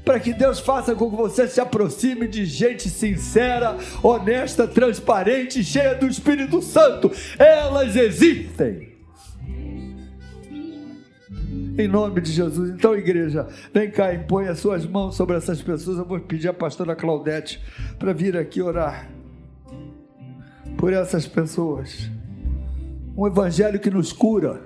para 0.04 0.18
que 0.18 0.32
Deus 0.32 0.58
faça 0.58 0.94
com 0.94 1.10
que 1.10 1.16
você 1.16 1.46
se 1.46 1.60
aproxime 1.60 2.26
de 2.26 2.46
gente 2.46 2.88
sincera, 2.88 3.76
honesta, 4.02 4.66
transparente, 4.66 5.62
cheia 5.62 5.94
do 5.94 6.06
Espírito 6.06 6.62
Santo. 6.62 7.12
Elas 7.38 7.94
existem. 7.94 8.91
Em 11.78 11.88
nome 11.88 12.20
de 12.20 12.30
Jesus. 12.30 12.70
Então, 12.70 12.94
igreja, 12.94 13.48
vem 13.72 13.90
cá, 13.90 14.14
impõe 14.14 14.48
as 14.48 14.58
suas 14.58 14.84
mãos 14.84 15.16
sobre 15.16 15.36
essas 15.36 15.62
pessoas. 15.62 15.98
Eu 15.98 16.04
vou 16.04 16.20
pedir 16.20 16.48
a 16.48 16.52
pastora 16.52 16.94
Claudete 16.94 17.62
para 17.98 18.12
vir 18.12 18.36
aqui 18.36 18.60
orar 18.60 19.08
por 20.76 20.92
essas 20.92 21.26
pessoas. 21.26 22.10
Um 23.16 23.26
evangelho 23.26 23.80
que 23.80 23.90
nos 23.90 24.12
cura. 24.12 24.62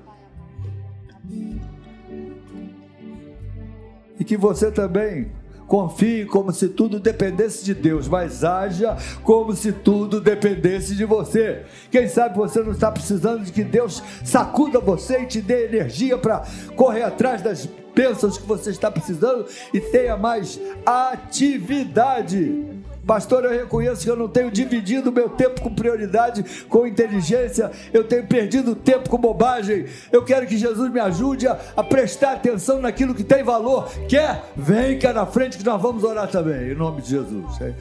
E 4.19 4.25
que 4.25 4.37
você 4.37 4.71
também 4.71 5.31
Confie 5.67 6.25
como 6.27 6.53
se 6.53 6.69
tudo 6.69 7.01
dependesse 7.01 7.65
de 7.65 7.75
Deus, 7.75 8.09
mas 8.09 8.45
haja 8.45 8.97
como 9.23 9.55
se 9.55 9.73
tudo 9.73 10.21
dependesse 10.21 10.95
de 10.95 11.05
você. 11.05 11.65
Quem 11.91 12.09
sabe 12.09 12.37
você 12.37 12.61
não 12.61 12.73
está 12.73 12.91
precisando 12.91 13.45
de 13.45 13.53
que 13.53 13.65
Deus 13.65 14.03
sacuda 14.25 14.79
você 14.79 15.23
e 15.23 15.27
te 15.27 15.41
dê 15.41 15.67
energia 15.67 16.17
para 16.17 16.45
correr 16.77 17.03
atrás 17.03 17.43
das 17.43 17.69
bênçãos 17.95 18.39
que 18.39 18.47
você 18.47 18.71
está 18.71 18.91
precisando 18.91 19.47
e 19.73 19.81
tenha 19.81 20.17
mais 20.17 20.61
atividade. 20.85 22.65
Pastor, 23.07 23.45
eu 23.45 23.51
reconheço 23.53 24.03
que 24.03 24.11
eu 24.11 24.17
não 24.17 24.29
tenho 24.29 24.51
dividido 24.51 25.13
meu 25.13 25.29
tempo 25.29 25.61
com 25.61 25.73
prioridade, 25.73 26.45
com 26.69 26.87
inteligência, 26.87 27.71
eu 27.93 28.03
tenho 28.03 28.27
perdido 28.27 28.75
tempo 28.75 29.09
com 29.09 29.17
bobagem. 29.17 29.87
Eu 30.11 30.25
quero 30.25 30.47
que 30.47 30.57
Jesus 30.59 30.91
me 30.91 30.99
ajude 30.99 31.47
a, 31.47 31.55
prestar 31.85 32.33
atenção 32.33 32.81
naquilo 32.81 33.15
que 33.15 33.23
tem 33.23 33.45
valor. 33.45 33.89
Quer? 34.09 34.45
Vem 34.57 34.99
cá 34.99 35.13
na 35.13 35.25
frente 35.25 35.57
que 35.57 35.65
nós 35.65 35.81
vamos 35.81 36.03
orar 36.03 36.29
também, 36.29 36.73
em 36.73 36.75
nome 36.75 37.01
de 37.01 37.11
Jesus. 37.11 37.61
É. 37.61 37.73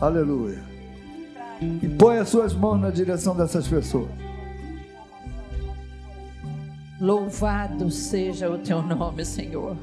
Aleluia. 0.00 0.58
E 1.60 1.88
põe 1.88 2.18
as 2.18 2.28
suas 2.28 2.54
mãos 2.54 2.80
na 2.80 2.90
direção 2.90 3.34
dessas 3.34 3.66
pessoas. 3.66 4.08
Louvado 7.00 7.90
seja 7.90 8.48
o 8.48 8.58
teu 8.58 8.82
nome, 8.82 9.24
Senhor. 9.24 9.76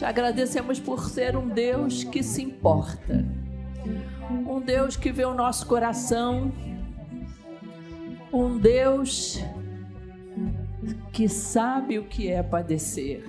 Te 0.00 0.06
agradecemos 0.06 0.80
por 0.80 1.10
ser 1.10 1.36
um 1.36 1.46
Deus 1.46 2.04
que 2.04 2.22
se 2.22 2.40
importa, 2.40 3.22
um 4.48 4.58
Deus 4.58 4.96
que 4.96 5.12
vê 5.12 5.26
o 5.26 5.34
nosso 5.34 5.66
coração, 5.66 6.50
um 8.32 8.56
Deus 8.56 9.38
que 11.12 11.28
sabe 11.28 11.98
o 11.98 12.04
que 12.04 12.30
é 12.30 12.42
padecer. 12.42 13.22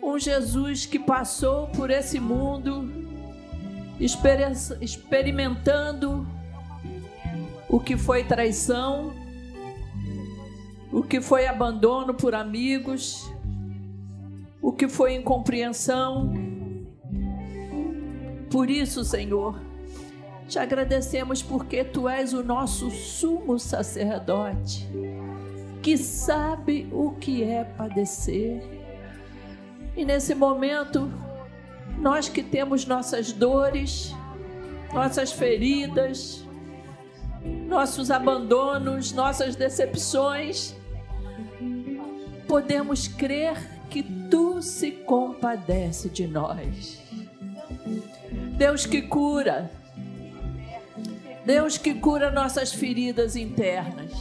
Um 0.00 0.16
Jesus 0.16 0.86
que 0.86 1.00
passou 1.00 1.66
por 1.70 1.90
esse 1.90 2.20
mundo 2.20 2.88
experimentando 4.80 6.24
o 7.68 7.80
que 7.80 7.96
foi 7.96 8.22
traição, 8.22 9.12
o 10.92 11.02
que 11.02 11.20
foi 11.20 11.48
abandono 11.48 12.14
por 12.14 12.36
amigos, 12.36 13.28
o 14.68 14.72
que 14.72 14.86
foi 14.86 15.14
incompreensão. 15.14 16.30
Por 18.50 18.68
isso, 18.68 19.02
Senhor, 19.02 19.58
te 20.46 20.58
agradecemos 20.58 21.42
porque 21.42 21.82
tu 21.82 22.06
és 22.06 22.34
o 22.34 22.44
nosso 22.44 22.90
sumo 22.90 23.58
sacerdote, 23.58 24.86
que 25.82 25.96
sabe 25.96 26.86
o 26.92 27.12
que 27.12 27.42
é 27.42 27.64
padecer. 27.64 28.62
E 29.96 30.04
nesse 30.04 30.34
momento, 30.34 31.10
nós 31.96 32.28
que 32.28 32.42
temos 32.42 32.84
nossas 32.84 33.32
dores, 33.32 34.14
nossas 34.92 35.32
feridas, 35.32 36.46
nossos 37.66 38.10
abandonos, 38.10 39.12
nossas 39.12 39.56
decepções, 39.56 40.76
podemos 42.46 43.08
crer 43.08 43.77
que 43.90 44.02
tu 44.02 44.62
se 44.62 44.90
compadece 44.90 46.08
de 46.08 46.26
nós. 46.26 47.00
Deus 48.56 48.86
que 48.86 49.02
cura, 49.02 49.70
Deus 51.44 51.78
que 51.78 51.94
cura 51.94 52.30
nossas 52.30 52.72
feridas 52.72 53.36
internas. 53.36 54.12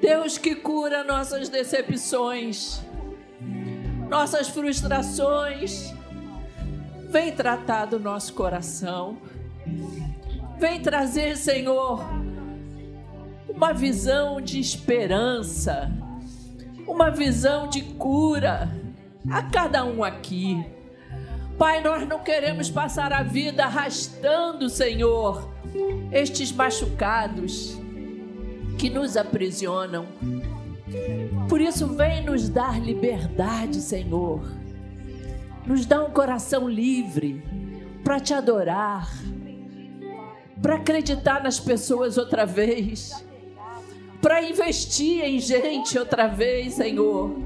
Deus 0.00 0.36
que 0.36 0.54
cura 0.54 1.02
nossas 1.02 1.48
decepções, 1.48 2.82
nossas 4.10 4.48
frustrações. 4.48 5.94
Vem 7.08 7.32
tratar 7.32 7.86
do 7.86 7.98
nosso 7.98 8.34
coração. 8.34 9.16
Vem 10.58 10.82
trazer, 10.82 11.36
Senhor, 11.36 12.04
uma 13.48 13.72
visão 13.72 14.40
de 14.40 14.60
esperança, 14.60 15.90
uma 16.86 17.10
visão 17.10 17.68
de 17.68 17.82
cura 17.82 18.70
a 19.30 19.42
cada 19.42 19.84
um 19.84 20.02
aqui. 20.02 20.64
Pai, 21.58 21.80
nós 21.82 22.06
não 22.06 22.18
queremos 22.18 22.70
passar 22.70 23.12
a 23.12 23.22
vida 23.22 23.64
arrastando, 23.64 24.68
Senhor, 24.68 25.50
estes 26.12 26.52
machucados 26.52 27.78
que 28.78 28.90
nos 28.90 29.16
aprisionam. 29.16 30.06
Por 31.48 31.60
isso, 31.60 31.86
vem 31.94 32.24
nos 32.24 32.48
dar 32.48 32.80
liberdade, 32.80 33.80
Senhor. 33.80 34.42
Nos 35.66 35.86
dá 35.86 36.02
um 36.02 36.10
coração 36.10 36.68
livre 36.68 37.42
para 38.02 38.20
te 38.20 38.34
adorar, 38.34 39.08
para 40.60 40.76
acreditar 40.76 41.42
nas 41.42 41.58
pessoas 41.58 42.18
outra 42.18 42.44
vez 42.44 43.24
para 44.24 44.42
investir 44.42 45.22
em 45.22 45.38
gente 45.38 45.98
outra 45.98 46.26
vez, 46.26 46.72
Senhor. 46.72 47.42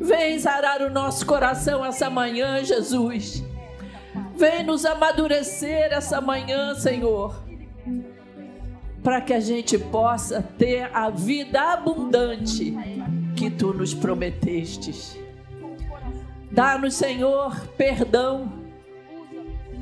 Vem 0.00 0.38
sarar 0.38 0.80
o 0.80 0.88
nosso 0.88 1.26
coração 1.26 1.84
essa 1.84 2.08
manhã, 2.08 2.62
Jesus. 2.62 3.42
Vem 4.36 4.62
nos 4.62 4.86
amadurecer 4.86 5.92
essa 5.92 6.20
manhã, 6.20 6.72
Senhor. 6.76 7.42
Para 9.02 9.20
que 9.20 9.34
a 9.34 9.40
gente 9.40 9.76
possa 9.76 10.40
ter 10.40 10.88
a 10.94 11.10
vida 11.10 11.60
abundante 11.72 12.72
que 13.34 13.50
tu 13.50 13.74
nos 13.74 13.92
prometestes. 13.92 15.18
Dá-nos, 16.48 16.94
Senhor, 16.94 17.60
perdão. 17.76 18.52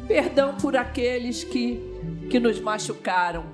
Perdão 0.09 0.55
por 0.55 0.79
aqueles 0.79 1.45
que, 1.45 1.79
que 2.31 2.41
nos 2.41 2.59
machucaram 2.59 3.54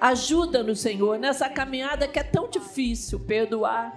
Ajuda-nos, 0.00 0.78
Senhor, 0.78 1.18
nessa 1.18 1.48
caminhada 1.48 2.06
que 2.06 2.20
é 2.20 2.22
tão 2.22 2.48
difícil 2.48 3.18
perdoar. 3.18 3.96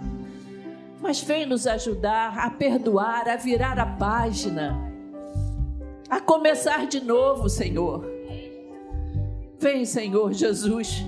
Mas 0.99 1.21
vem 1.21 1.45
nos 1.45 1.67
ajudar 1.67 2.37
a 2.39 2.49
perdoar, 2.49 3.29
a 3.29 3.35
virar 3.35 3.79
a 3.79 3.85
página, 3.85 4.91
a 6.09 6.19
começar 6.19 6.87
de 6.87 7.01
novo, 7.01 7.49
Senhor. 7.49 8.03
Vem, 9.59 9.85
Senhor 9.85 10.33
Jesus, 10.33 11.05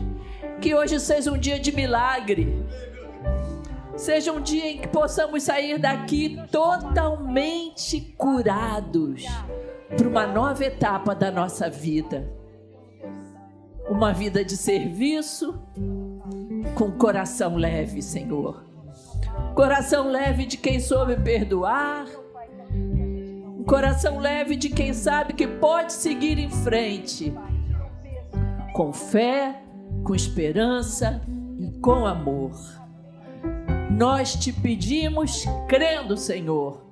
que 0.62 0.76
hoje 0.76 1.00
seja 1.00 1.32
um 1.32 1.38
dia 1.38 1.60
de 1.60 1.72
milagre. 1.72 2.64
Seja 3.98 4.32
um 4.32 4.42
dia 4.42 4.72
em 4.72 4.78
que 4.78 4.88
possamos 4.88 5.44
sair 5.44 5.80
daqui 5.80 6.40
totalmente 6.52 8.14
curados 8.18 9.24
para 9.96 10.08
uma 10.08 10.26
nova 10.26 10.64
etapa 10.66 11.16
da 11.16 11.32
nossa 11.32 11.70
vida 11.70 12.43
uma 13.90 14.14
vida 14.14 14.44
de 14.44 14.56
serviço 14.56 15.60
com 16.76 16.92
coração 16.92 17.56
leve, 17.56 18.02
Senhor. 18.02 18.66
Coração 19.56 20.10
leve 20.10 20.46
de 20.46 20.58
quem 20.58 20.80
soube 20.80 21.16
perdoar. 21.18 22.06
Coração 23.66 24.20
leve 24.20 24.56
de 24.56 24.70
quem 24.70 24.94
sabe 24.94 25.34
que 25.34 25.48
pode 25.48 25.94
seguir 25.94 26.38
em 26.38 26.50
frente. 26.50 27.34
Com 28.74 28.92
fé, 28.92 29.62
com 30.04 30.16
esperança 30.16 31.22
e 31.60 31.72
com 31.80 32.06
amor. 32.06 32.52
Nós 33.92 34.34
te 34.36 34.52
pedimos, 34.52 35.46
crendo, 35.68 36.18
Senhor, 36.18 36.84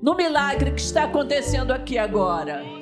no 0.00 0.16
milagre 0.16 0.72
que 0.72 0.80
está 0.80 1.04
acontecendo 1.04 1.72
aqui 1.72 1.98
agora 1.98 2.81